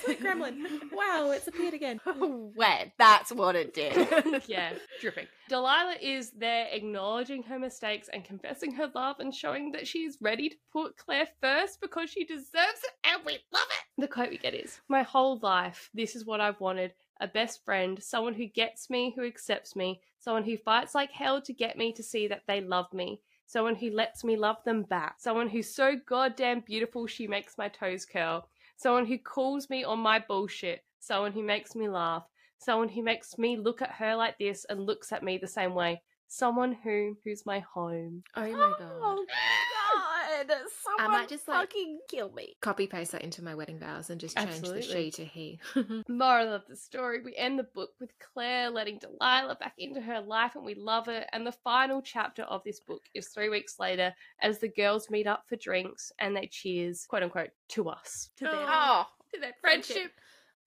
it's 0.07 0.21
the 0.21 0.27
gremlin. 0.27 0.93
Wow, 0.93 1.31
it's 1.31 1.49
appeared 1.49 1.75
again. 1.75 2.01
Wet. 2.57 2.93
That's 2.99 3.33
what 3.33 3.57
it 3.57 3.75
did. 3.75 4.43
yeah, 4.47 4.73
dripping. 5.01 5.27
Delilah 5.49 5.97
is 6.01 6.31
there 6.33 6.69
acknowledging 6.71 7.43
her 7.45 7.59
mistakes 7.59 8.09
and 8.13 8.25
confessing 8.25 8.73
her 8.73 8.91
love 8.95 9.17
and 9.21 9.35
showing 9.35 9.73
that 9.73 9.87
she 9.87 10.01
is 10.01 10.19
ready 10.21 10.49
to 10.49 10.57
put 10.73 10.97
Claire 10.97 11.29
first 11.41 11.81
because 11.81 12.11
she 12.11 12.25
deserves 12.25 12.51
it 12.55 12.93
and 13.05 13.25
we 13.25 13.39
love 13.53 13.67
it. 13.71 14.03
The 14.03 14.09
quote 14.09 14.31
we 14.31 14.39
get 14.39 14.55
is 14.55 14.81
My 14.89 15.03
whole 15.03 15.39
life, 15.43 15.91
this 15.95 16.17
is 16.17 16.25
what 16.25 16.41
I've 16.41 16.61
wanted 16.61 16.95
a 17.21 17.29
best 17.29 17.65
friend, 17.65 18.03
someone 18.03 18.35
who 18.35 18.47
gets 18.47 18.91
me, 18.91 19.13
who 19.15 19.25
accepts 19.25 19.77
me, 19.77 20.01
someone 20.19 20.43
who 20.43 20.57
fights 20.57 20.97
like 20.97 21.13
hell 21.13 21.41
to 21.43 21.53
get 21.53 21.79
me 21.79 21.93
to 21.93 22.03
see 22.03 22.27
that 22.27 22.43
they 22.49 22.61
love 22.61 22.93
me. 22.93 23.21
Someone 23.47 23.75
who 23.75 23.91
lets 23.91 24.25
me 24.25 24.37
love 24.37 24.57
them 24.65 24.83
back. 24.83 25.17
Someone 25.19 25.49
who's 25.49 25.75
so 25.75 25.97
goddamn 26.07 26.61
beautiful 26.61 27.07
she 27.07 27.27
makes 27.27 27.59
my 27.59 27.69
toes 27.69 28.05
curl. 28.05 28.49
Someone 28.77 29.07
who 29.07 29.19
calls 29.19 29.71
me 29.71 29.85
on 29.85 29.99
my 30.01 30.19
bullshit. 30.19 30.83
Someone 30.99 31.33
who 31.33 31.43
makes 31.43 31.75
me 31.75 31.89
laugh 31.89 32.25
someone 32.65 32.89
who 32.89 33.03
makes 33.03 33.39
me 33.39 33.57
look 33.57 33.83
at 33.83 33.91
her 33.91 34.17
like 34.17 34.39
this 34.39 34.65
and 34.69 34.81
looks 34.81 35.13
at 35.13 35.23
me 35.23 35.39
the 35.39 35.47
same 35.47 35.75
way. 35.75 36.01
Someone 36.27 36.77
who 36.83 37.17
who's 37.25 37.47
my 37.47 37.61
home. 37.61 38.23
Oh 38.35 38.43
my 38.43 38.75
god. 38.79 38.81
Oh 38.81 39.25
God! 39.29 39.84
Someone 40.83 41.11
might 41.13 41.29
just, 41.29 41.47
like- 41.49 41.69
fucking 41.71 41.99
kill 42.09 42.33
me. 42.33 42.57
Copy 42.61 42.87
paste 42.87 43.13
that 43.13 43.23
into 43.23 43.43
my 43.43 43.55
wedding 43.55 43.79
vows 43.79 44.11
and 44.11 44.21
just 44.21 44.37
change 44.37 44.61
the 44.61 44.83
she 44.83 45.11
to 45.13 45.25
he. 45.25 45.61
Moral 46.09 46.53
of 46.53 46.63
the 46.69 46.77
story: 46.77 47.21
We 47.25 47.35
end 47.37 47.59
the 47.59 47.65
book 47.75 47.91
with 48.01 48.11
Claire 48.19 48.71
letting 48.71 48.99
Delilah 48.99 49.57
back 49.57 49.75
into 49.79 50.01
her 50.01 50.21
life, 50.21 50.57
and 50.57 50.65
we 50.65 50.75
love 50.75 51.09
it. 51.09 51.27
And 51.33 51.47
the 51.47 51.53
final 51.53 52.03
chapter 52.03 52.43
of 52.43 52.63
this 52.65 52.81
book 52.81 53.03
is 53.15 53.29
three 53.29 53.49
weeks 53.49 53.79
later, 53.79 54.15
as 54.41 54.59
the 54.59 54.69
girls 54.69 55.11
meet 55.11 55.27
up 55.27 55.45
for 55.49 55.57
drinks 55.57 56.13
and 56.19 56.37
they 56.37 56.47
cheers, 56.51 57.05
quote 57.07 57.23
unquote, 57.23 57.51
to 57.71 57.89
us, 57.89 58.31
to 58.37 58.45
their, 58.45 58.53
Oh, 58.55 59.05
to 59.35 59.41
their 59.41 59.55
friendship. 59.61 59.95
friendship. 59.95 60.13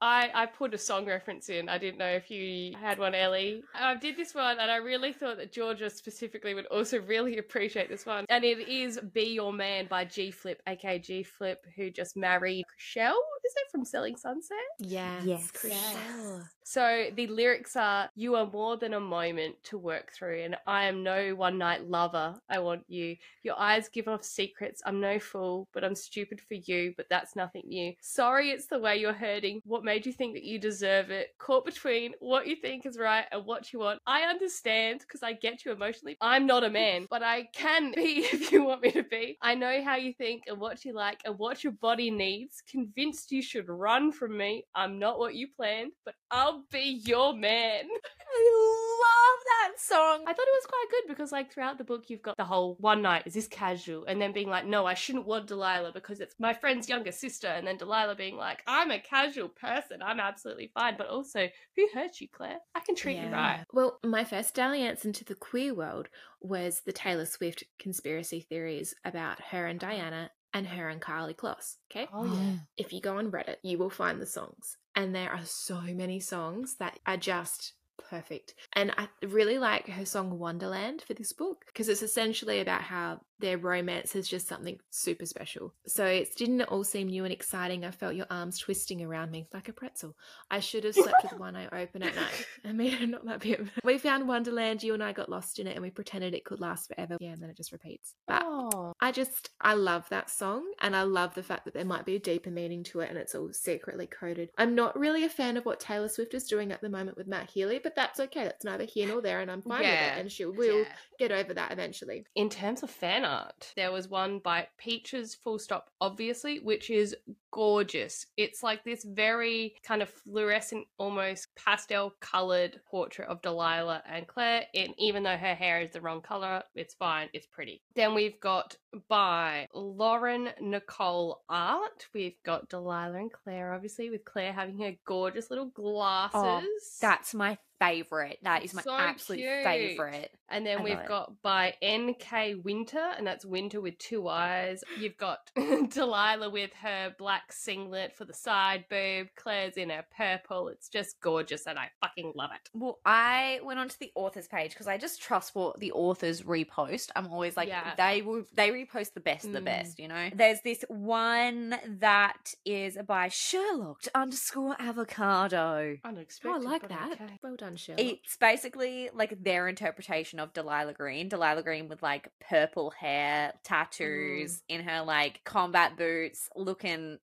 I, 0.01 0.29
I 0.33 0.45
put 0.45 0.73
a 0.73 0.77
song 0.77 1.05
reference 1.05 1.49
in. 1.49 1.69
I 1.69 1.77
didn't 1.77 1.97
know 1.97 2.07
if 2.07 2.29
you 2.29 2.75
had 2.77 2.99
one, 2.99 3.15
Ellie. 3.15 3.63
I 3.73 3.95
did 3.95 4.15
this 4.15 4.35
one, 4.35 4.59
and 4.59 4.69
I 4.69 4.77
really 4.77 5.11
thought 5.11 5.37
that 5.37 5.51
Georgia 5.51 5.89
specifically 5.89 6.53
would 6.53 6.67
also 6.67 6.99
really 7.07 7.37
appreciate 7.37 7.89
this 7.89 8.05
one. 8.05 8.25
And 8.29 8.43
it 8.43 8.67
is 8.67 8.99
"Be 9.13 9.33
Your 9.33 9.53
Man" 9.53 9.87
by 9.87 10.05
G 10.05 10.31
Flip, 10.31 10.61
aka 10.67 10.99
G 10.99 11.23
Flip, 11.23 11.65
who 11.75 11.89
just 11.89 12.15
married 12.15 12.65
Chrishell. 12.65 13.15
Is 13.45 13.53
it 13.55 13.71
from 13.71 13.85
Selling 13.85 14.17
Sunset? 14.17 14.57
Yeah. 14.79 15.21
yes. 15.23 15.51
Yes. 15.63 15.73
Chrishell. 15.73 16.43
So 16.63 17.05
the 17.15 17.27
lyrics 17.27 17.77
are 17.77 18.09
You 18.15 18.35
are 18.35 18.45
more 18.45 18.75
than 18.75 18.93
a 18.93 18.99
moment 18.99 19.55
to 19.65 19.77
work 19.77 20.11
through, 20.11 20.41
and 20.43 20.57
I 20.67 20.85
am 20.85 21.01
no 21.01 21.33
one 21.33 21.57
night 21.57 21.89
lover. 21.89 22.35
I 22.49 22.59
want 22.59 22.83
you. 22.87 23.15
Your 23.43 23.57
eyes 23.57 23.89
give 23.89 24.07
off 24.07 24.23
secrets. 24.23 24.81
I'm 24.85 24.99
no 24.99 25.17
fool, 25.17 25.69
but 25.73 25.83
I'm 25.83 25.95
stupid 25.95 26.41
for 26.41 26.55
you, 26.55 26.93
but 26.97 27.07
that's 27.09 27.35
nothing 27.35 27.63
new. 27.67 27.93
Sorry, 28.01 28.49
it's 28.49 28.67
the 28.67 28.79
way 28.79 28.97
you're 28.97 29.13
hurting. 29.13 29.61
What 29.63 29.85
made 29.87 30.05
you 30.05 30.11
think 30.11 30.33
that 30.33 30.43
you 30.43 30.59
deserve 30.59 31.11
it? 31.11 31.29
Caught 31.39 31.65
between 31.65 32.11
what 32.19 32.45
you 32.45 32.57
think 32.57 32.85
is 32.85 32.97
right 32.97 33.23
and 33.31 33.45
what 33.45 33.71
you 33.71 33.79
want. 33.79 34.01
I 34.05 34.23
understand 34.23 34.99
because 34.99 35.23
I 35.23 35.31
get 35.31 35.63
you 35.63 35.71
emotionally. 35.71 36.17
I'm 36.19 36.45
not 36.45 36.65
a 36.65 36.69
man, 36.69 37.07
but 37.09 37.23
I 37.23 37.47
can 37.53 37.91
be 37.95 38.27
if 38.31 38.51
you 38.51 38.65
want 38.65 38.81
me 38.81 38.91
to 38.91 39.03
be. 39.03 39.37
I 39.41 39.55
know 39.55 39.81
how 39.81 39.95
you 39.95 40.11
think 40.11 40.43
and 40.47 40.59
what 40.59 40.83
you 40.83 40.93
like 40.93 41.21
and 41.23 41.39
what 41.39 41.63
your 41.63 41.71
body 41.71 42.11
needs. 42.11 42.61
Convinced 42.69 43.31
you 43.31 43.41
should 43.41 43.69
run 43.69 44.11
from 44.11 44.37
me. 44.37 44.65
I'm 44.75 44.99
not 44.99 45.19
what 45.19 45.35
you 45.35 45.47
planned, 45.55 45.93
but 46.03 46.15
I'll 46.29 46.65
be 46.69 47.01
your 47.05 47.33
man. 47.33 47.85
I 48.29 48.93
love 48.99 49.43
that 49.45 49.79
song. 49.79 50.25
I 50.27 50.33
thought 50.33 50.47
it 50.47 50.59
was 50.61 50.65
quite 50.65 50.85
good 50.91 51.07
because, 51.07 51.31
like, 51.31 51.51
throughout 51.51 51.77
the 51.77 51.85
book, 51.85 52.09
you've 52.09 52.21
got 52.21 52.35
the 52.35 52.43
whole 52.43 52.75
one 52.81 53.01
night, 53.01 53.23
is 53.25 53.33
this 53.33 53.47
casual? 53.47 54.03
And 54.05 54.21
then 54.21 54.33
being 54.33 54.49
like, 54.49 54.65
no, 54.65 54.85
I 54.85 54.95
shouldn't 54.95 55.25
want 55.25 55.47
Delilah 55.47 55.93
because 55.93 56.19
it's 56.19 56.35
my 56.39 56.53
friend's 56.53 56.89
younger 56.89 57.13
sister. 57.13 57.47
And 57.47 57.65
then 57.65 57.77
Delilah 57.77 58.15
being 58.15 58.35
like, 58.35 58.63
I'm 58.67 58.91
a 58.91 58.99
casual 58.99 59.47
person. 59.47 59.76
Person. 59.81 60.01
I'm 60.01 60.19
absolutely 60.19 60.71
fine. 60.73 60.95
But 60.97 61.07
also, 61.07 61.47
who 61.75 61.87
hurt 61.93 62.19
you, 62.19 62.27
Claire? 62.31 62.59
I 62.75 62.79
can 62.81 62.95
treat 62.95 63.17
you 63.17 63.27
right. 63.27 63.63
Well, 63.73 63.99
my 64.03 64.23
first 64.23 64.53
dalliance 64.53 65.05
into 65.05 65.23
the 65.23 65.35
queer 65.35 65.73
world 65.73 66.09
was 66.41 66.81
the 66.85 66.93
Taylor 66.93 67.25
Swift 67.25 67.63
conspiracy 67.79 68.41
theories 68.41 68.93
about 69.05 69.41
her 69.41 69.67
and 69.67 69.79
Dianna 69.79 70.29
and 70.53 70.67
her 70.67 70.89
and 70.89 71.01
Karlie 71.01 71.35
Kloss. 71.35 71.75
Okay. 71.91 72.07
Oh, 72.13 72.25
yeah. 72.25 72.31
Oh. 72.33 72.59
If 72.77 72.93
you 72.93 73.01
go 73.01 73.17
on 73.17 73.31
Reddit, 73.31 73.57
you 73.63 73.77
will 73.77 73.89
find 73.89 74.21
the 74.21 74.25
songs. 74.25 74.77
And 74.95 75.13
there 75.13 75.31
are 75.31 75.45
so 75.45 75.81
many 75.81 76.19
songs 76.19 76.75
that 76.79 76.99
are 77.05 77.17
just 77.17 77.73
perfect. 78.09 78.55
And 78.73 78.91
I 78.97 79.07
really 79.25 79.57
like 79.57 79.87
her 79.89 80.05
song 80.05 80.39
Wonderland 80.39 81.01
for 81.01 81.13
this 81.13 81.33
book 81.33 81.65
because 81.67 81.89
it's 81.89 82.01
essentially 82.01 82.61
about 82.61 82.81
how 82.81 83.21
their 83.39 83.57
romance 83.57 84.15
is 84.15 84.27
just 84.27 84.47
something 84.47 84.79
super 84.89 85.25
special. 85.25 85.73
So 85.85 86.05
it 86.05 86.35
didn't 86.35 86.61
all 86.63 86.83
seem 86.83 87.07
new 87.07 87.23
and 87.23 87.33
exciting. 87.33 87.85
I 87.85 87.91
felt 87.91 88.15
your 88.15 88.25
arms 88.29 88.57
twisting 88.59 89.03
around 89.03 89.31
me 89.31 89.47
like 89.53 89.69
a 89.69 89.73
pretzel. 89.73 90.15
I 90.49 90.59
should 90.59 90.83
have 90.83 90.95
slept 90.95 91.23
with 91.23 91.39
one 91.39 91.55
eye 91.55 91.67
open 91.71 92.03
at 92.03 92.15
night. 92.15 92.45
I 92.65 92.71
mean, 92.71 93.11
not 93.11 93.25
that 93.25 93.41
bit. 93.41 93.61
We 93.83 93.97
found 93.97 94.27
Wonderland. 94.27 94.83
You 94.83 94.93
and 94.93 95.03
I 95.03 95.11
got 95.13 95.29
lost 95.29 95.59
in 95.59 95.67
it, 95.67 95.73
and 95.73 95.81
we 95.81 95.89
pretended 95.89 96.33
it 96.33 96.45
could 96.45 96.59
last 96.59 96.87
forever. 96.93 97.17
Yeah, 97.19 97.29
and 97.31 97.41
then 97.41 97.49
it 97.49 97.57
just 97.57 97.71
repeats. 97.71 98.13
But 98.27 98.43
Oh. 98.45 98.93
I 98.99 99.11
just 99.11 99.49
I 99.61 99.73
love 99.75 100.07
that 100.09 100.29
song, 100.29 100.63
and 100.81 100.95
I 100.95 101.03
love 101.03 101.33
the 101.35 101.43
fact 101.43 101.65
that 101.65 101.73
there 101.73 101.85
might 101.85 102.05
be 102.05 102.15
a 102.15 102.19
deeper 102.19 102.49
meaning 102.49 102.83
to 102.85 103.01
it, 103.01 103.09
and 103.09 103.17
it's 103.17 103.35
all 103.35 103.51
secretly 103.53 104.07
coded. 104.07 104.49
I'm 104.57 104.75
not 104.75 104.97
really 104.97 105.23
a 105.23 105.29
fan 105.29 105.57
of 105.57 105.65
what 105.65 105.79
Taylor 105.79 106.07
Swift 106.09 106.33
is 106.33 106.45
doing 106.45 106.71
at 106.71 106.81
the 106.81 106.89
moment 106.89 107.17
with 107.17 107.27
Matt 107.27 107.49
Healy, 107.49 107.79
but 107.81 107.95
that's 107.95 108.19
okay. 108.19 108.43
That's 108.43 108.65
neither 108.65 108.85
here 108.85 109.07
nor 109.07 109.21
there, 109.21 109.41
and 109.41 109.51
I'm 109.51 109.61
fine 109.61 109.81
with 109.81 109.87
it. 109.89 110.17
And 110.19 110.31
she 110.31 110.45
will 110.45 110.79
Yeah. 110.79 110.85
get 111.19 111.31
over 111.31 111.53
that 111.53 111.71
eventually. 111.71 112.25
In 112.35 112.49
terms 112.49 112.83
of 112.83 112.89
fan 112.89 113.23
art, 113.27 113.73
there 113.75 113.91
was 113.91 114.07
one 114.07 114.39
by 114.39 114.67
Peaches 114.77 115.35
Full 115.35 115.59
Stop, 115.59 115.89
obviously, 116.01 116.59
which 116.59 116.89
is 116.89 117.15
gorgeous. 117.51 118.25
It's 118.37 118.63
like 118.63 118.83
this 118.83 119.03
very 119.03 119.75
kind 119.83 120.01
of 120.01 120.09
fluorescent, 120.09 120.87
almost 120.97 121.47
pastel 121.55 122.13
colored 122.19 122.79
portrait 122.89 123.27
of 123.27 123.41
Delilah 123.41 124.03
and 124.09 124.27
Claire. 124.27 124.63
And 124.73 124.93
even 124.97 125.23
though 125.23 125.37
her 125.37 125.55
hair 125.55 125.81
is 125.81 125.91
the 125.91 126.01
wrong 126.01 126.21
color, 126.21 126.63
it's 126.75 126.93
fine, 126.93 127.29
it's 127.33 127.47
pretty. 127.47 127.81
Then 127.95 128.15
we've 128.15 128.39
got 128.39 128.77
by 129.09 129.67
Lauren 129.73 130.49
Nicole 130.61 131.43
Art, 131.49 132.07
we've 132.13 132.41
got 132.43 132.69
Delilah 132.69 133.17
and 133.17 133.31
Claire, 133.31 133.73
obviously, 133.73 134.09
with 134.09 134.25
Claire 134.25 134.53
having 134.53 134.79
her 134.79 134.93
gorgeous 135.05 135.49
little 135.49 135.71
oh, 135.77 135.81
glasses. 135.81 136.97
That's 137.01 137.33
my 137.33 137.57
favorite. 137.79 138.39
That 138.43 138.63
is 138.63 138.73
my 138.73 138.81
So 138.81 138.93
absolute 138.95 139.39
cute. 139.41 139.63
favorite. 139.63 140.31
And 140.49 140.65
then 140.65 140.79
I 140.79 140.83
we've 140.83 140.93
love 140.93 141.03
it. 141.03 141.07
got 141.09 141.41
by 141.41 141.73
NK 141.85 142.63
Winter, 142.63 143.11
and 143.17 143.27
that's 143.27 143.43
Winter 143.45 143.81
with 143.81 143.97
two 143.97 144.29
eyes. 144.29 144.81
You've 144.97 145.17
got 145.17 145.39
Delilah 145.89 146.49
with 146.49 146.71
her 146.81 147.13
black 147.17 147.51
singlet 147.51 148.15
for 148.15 148.23
the 148.25 148.33
side 148.33 148.85
boob. 148.89 149.27
Claire's 149.35 149.75
in 149.75 149.89
her 149.89 150.05
purple. 150.15 150.69
It's 150.69 150.87
just 150.87 151.19
gorgeous, 151.19 151.67
and 151.67 151.77
I 151.77 151.89
fucking 152.01 152.31
love 152.35 152.51
it. 152.53 152.69
Well, 152.73 152.99
I 153.05 153.59
went 153.63 153.79
onto 153.79 153.95
the 153.99 154.11
author's 154.15 154.47
page 154.47 154.71
because 154.71 154.87
I 154.87 154.97
just 154.97 155.21
trust 155.21 155.53
what 155.53 155.77
the 155.79 155.91
authors 155.91 156.43
repost. 156.43 157.09
I'm 157.15 157.27
always 157.27 157.57
like, 157.57 157.67
Yeah. 157.67 157.93
they 157.97 158.21
will 158.21 158.43
they 158.53 158.69
repost 158.69 159.13
the 159.13 159.19
best 159.19 159.45
of 159.45 159.51
the 159.51 159.59
Mm. 159.59 159.65
best, 159.65 159.99
you 159.99 160.07
know. 160.07 160.29
There's 160.33 160.61
this 160.61 160.85
one 160.87 161.77
that 161.99 162.53
is 162.65 162.97
by 163.05 163.27
Sherlock 163.27 164.01
underscore 164.15 164.75
avocado. 164.79 165.97
Unexpected. 166.05 166.49
Oh, 166.49 166.55
I 166.55 166.71
like 166.71 166.87
that. 166.87 167.11
okay. 167.13 167.39
Well 167.43 167.55
done, 167.55 167.66
Sherlock. 167.75 168.05
It's 168.05 168.37
basically 168.37 169.09
like 169.13 169.43
their 169.43 169.67
interpretation 169.67 170.39
of 170.39 170.53
Delilah 170.53 170.93
Green. 170.93 171.29
Delilah 171.29 171.63
Green 171.63 171.87
with 171.87 172.01
like 172.01 172.29
purple 172.39 172.91
hair, 172.91 173.49
mm-hmm. 173.49 173.57
tattoos, 173.63 174.63
in 174.69 174.81
her 174.81 175.03
like 175.03 175.41
combat 175.43 175.97
boots, 175.97 176.49
looking 176.55 177.19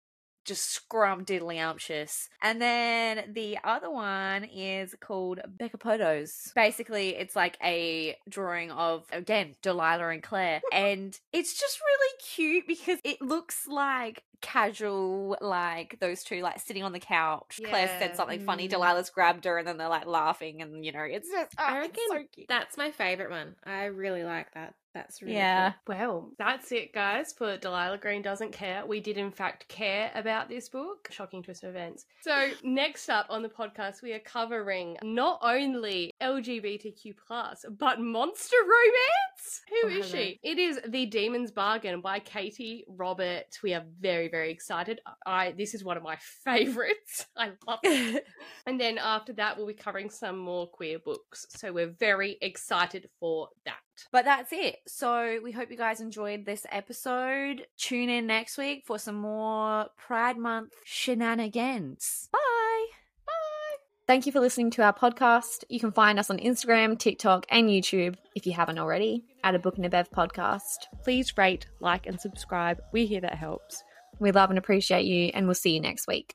just 0.50 0.82
scrumdiddlyumptious. 0.90 2.28
And 2.42 2.60
then 2.60 3.32
the 3.32 3.58
other 3.62 3.88
one 3.88 4.42
is 4.44 4.96
called 5.00 5.38
Becca 5.46 5.78
Podos. 5.78 6.52
Basically, 6.54 7.10
it's 7.10 7.36
like 7.36 7.56
a 7.62 8.16
drawing 8.28 8.72
of, 8.72 9.04
again, 9.12 9.54
Delilah 9.62 10.08
and 10.08 10.22
Claire. 10.22 10.60
and 10.72 11.16
it's 11.32 11.58
just 11.58 11.78
really 11.80 12.14
cute 12.34 12.66
because 12.66 12.98
it 13.04 13.22
looks 13.22 13.68
like 13.68 14.24
casual, 14.40 15.36
like 15.40 15.98
those 16.00 16.24
two 16.24 16.40
like 16.40 16.58
sitting 16.58 16.82
on 16.82 16.92
the 16.92 16.98
couch. 16.98 17.60
Claire 17.64 17.88
said 18.00 18.16
something 18.16 18.40
funny, 18.40 18.66
mm. 18.68 18.72
Delilah's 18.72 19.10
grabbed 19.10 19.44
her, 19.44 19.58
and 19.58 19.68
then 19.68 19.76
they're 19.76 19.88
like 19.88 20.06
laughing, 20.06 20.62
and 20.62 20.84
you 20.84 20.90
know, 20.90 21.02
it's 21.02 21.30
just, 21.30 21.54
oh, 21.58 21.62
I 21.64 21.78
it's 21.78 21.88
reckon 21.88 22.04
so 22.08 22.24
cute. 22.34 22.48
That's 22.48 22.76
my 22.76 22.90
favorite 22.90 23.30
one. 23.30 23.54
I 23.64 23.84
really 23.84 24.24
like 24.24 24.52
that. 24.54 24.74
That's 24.92 25.22
really 25.22 25.34
Yeah. 25.34 25.74
cool. 25.86 25.94
Well, 25.94 26.30
that's 26.36 26.72
it, 26.72 26.92
guys, 26.92 27.32
for 27.32 27.56
Delilah 27.56 27.98
Green 27.98 28.22
Doesn't 28.22 28.50
Care. 28.52 28.84
We 28.84 28.98
did, 29.00 29.18
in 29.18 29.30
fact, 29.30 29.68
care 29.68 30.10
about 30.16 30.48
this 30.48 30.68
book. 30.68 31.08
Shocking 31.12 31.42
twist 31.44 31.62
of 31.62 31.70
events. 31.70 32.06
So, 32.22 32.50
next 32.64 33.08
up 33.08 33.26
on 33.30 33.42
the 33.42 33.48
podcast, 33.48 34.02
we 34.02 34.12
are 34.14 34.18
covering 34.18 34.96
not 35.02 35.38
only 35.42 36.12
LGBTQ, 36.20 37.14
plus, 37.26 37.64
but 37.78 38.00
monster 38.00 38.56
romance. 38.62 39.62
Who 39.68 39.76
Oh, 39.84 39.88
is 40.00 40.10
she? 40.10 40.38
It 40.42 40.58
is 40.58 40.80
The 40.88 41.06
Demon's 41.06 41.52
Bargain 41.52 42.00
by 42.00 42.18
Katee 42.20 42.82
Robert. 42.88 43.46
We 43.62 43.74
are 43.74 43.84
very, 44.00 44.28
very 44.28 44.50
excited. 44.50 45.00
I 45.24 45.52
This 45.52 45.74
is 45.74 45.84
one 45.84 45.96
of 45.98 46.02
my 46.02 46.16
favorites. 46.44 47.26
I 47.36 47.52
love 47.66 47.78
it. 47.84 48.26
And 48.66 48.80
then 48.80 48.98
after 48.98 49.32
that, 49.34 49.56
we'll 49.56 49.66
be 49.66 49.74
covering 49.74 50.10
some 50.10 50.36
more 50.36 50.66
queer 50.66 50.98
books. 50.98 51.46
So, 51.50 51.72
we're 51.72 51.90
very 51.98 52.38
excited 52.42 53.08
for 53.20 53.48
that. 53.64 53.76
But 54.12 54.24
that's 54.24 54.52
it. 54.52 54.76
So 54.86 55.38
we 55.42 55.52
hope 55.52 55.70
you 55.70 55.76
guys 55.76 56.00
enjoyed 56.00 56.46
this 56.46 56.66
episode. 56.70 57.66
Tune 57.76 58.08
in 58.08 58.26
next 58.26 58.58
week 58.58 58.84
for 58.86 58.98
some 58.98 59.16
more 59.16 59.86
Pride 59.96 60.38
Month 60.38 60.72
shenanigans. 60.84 62.28
Bye. 62.32 62.38
Bye. 63.26 63.76
Thank 64.06 64.26
you 64.26 64.32
for 64.32 64.40
listening 64.40 64.70
to 64.72 64.82
our 64.82 64.92
podcast. 64.92 65.64
You 65.68 65.80
can 65.80 65.92
find 65.92 66.18
us 66.18 66.30
on 66.30 66.38
Instagram, 66.38 66.98
TikTok, 66.98 67.46
and 67.50 67.68
YouTube 67.68 68.16
if 68.34 68.46
you 68.46 68.52
haven't 68.52 68.78
already 68.78 69.24
at 69.44 69.54
a 69.54 69.58
Book 69.58 69.76
and 69.76 69.86
a 69.86 69.90
Bev 69.90 70.10
podcast. 70.10 70.86
Please 71.04 71.36
rate, 71.36 71.66
like, 71.80 72.06
and 72.06 72.20
subscribe. 72.20 72.80
We 72.92 73.06
hear 73.06 73.20
that 73.20 73.34
helps. 73.34 73.82
We 74.18 74.32
love 74.32 74.50
and 74.50 74.58
appreciate 74.58 75.04
you, 75.04 75.30
and 75.32 75.46
we'll 75.46 75.54
see 75.54 75.74
you 75.74 75.80
next 75.80 76.06
week. 76.06 76.34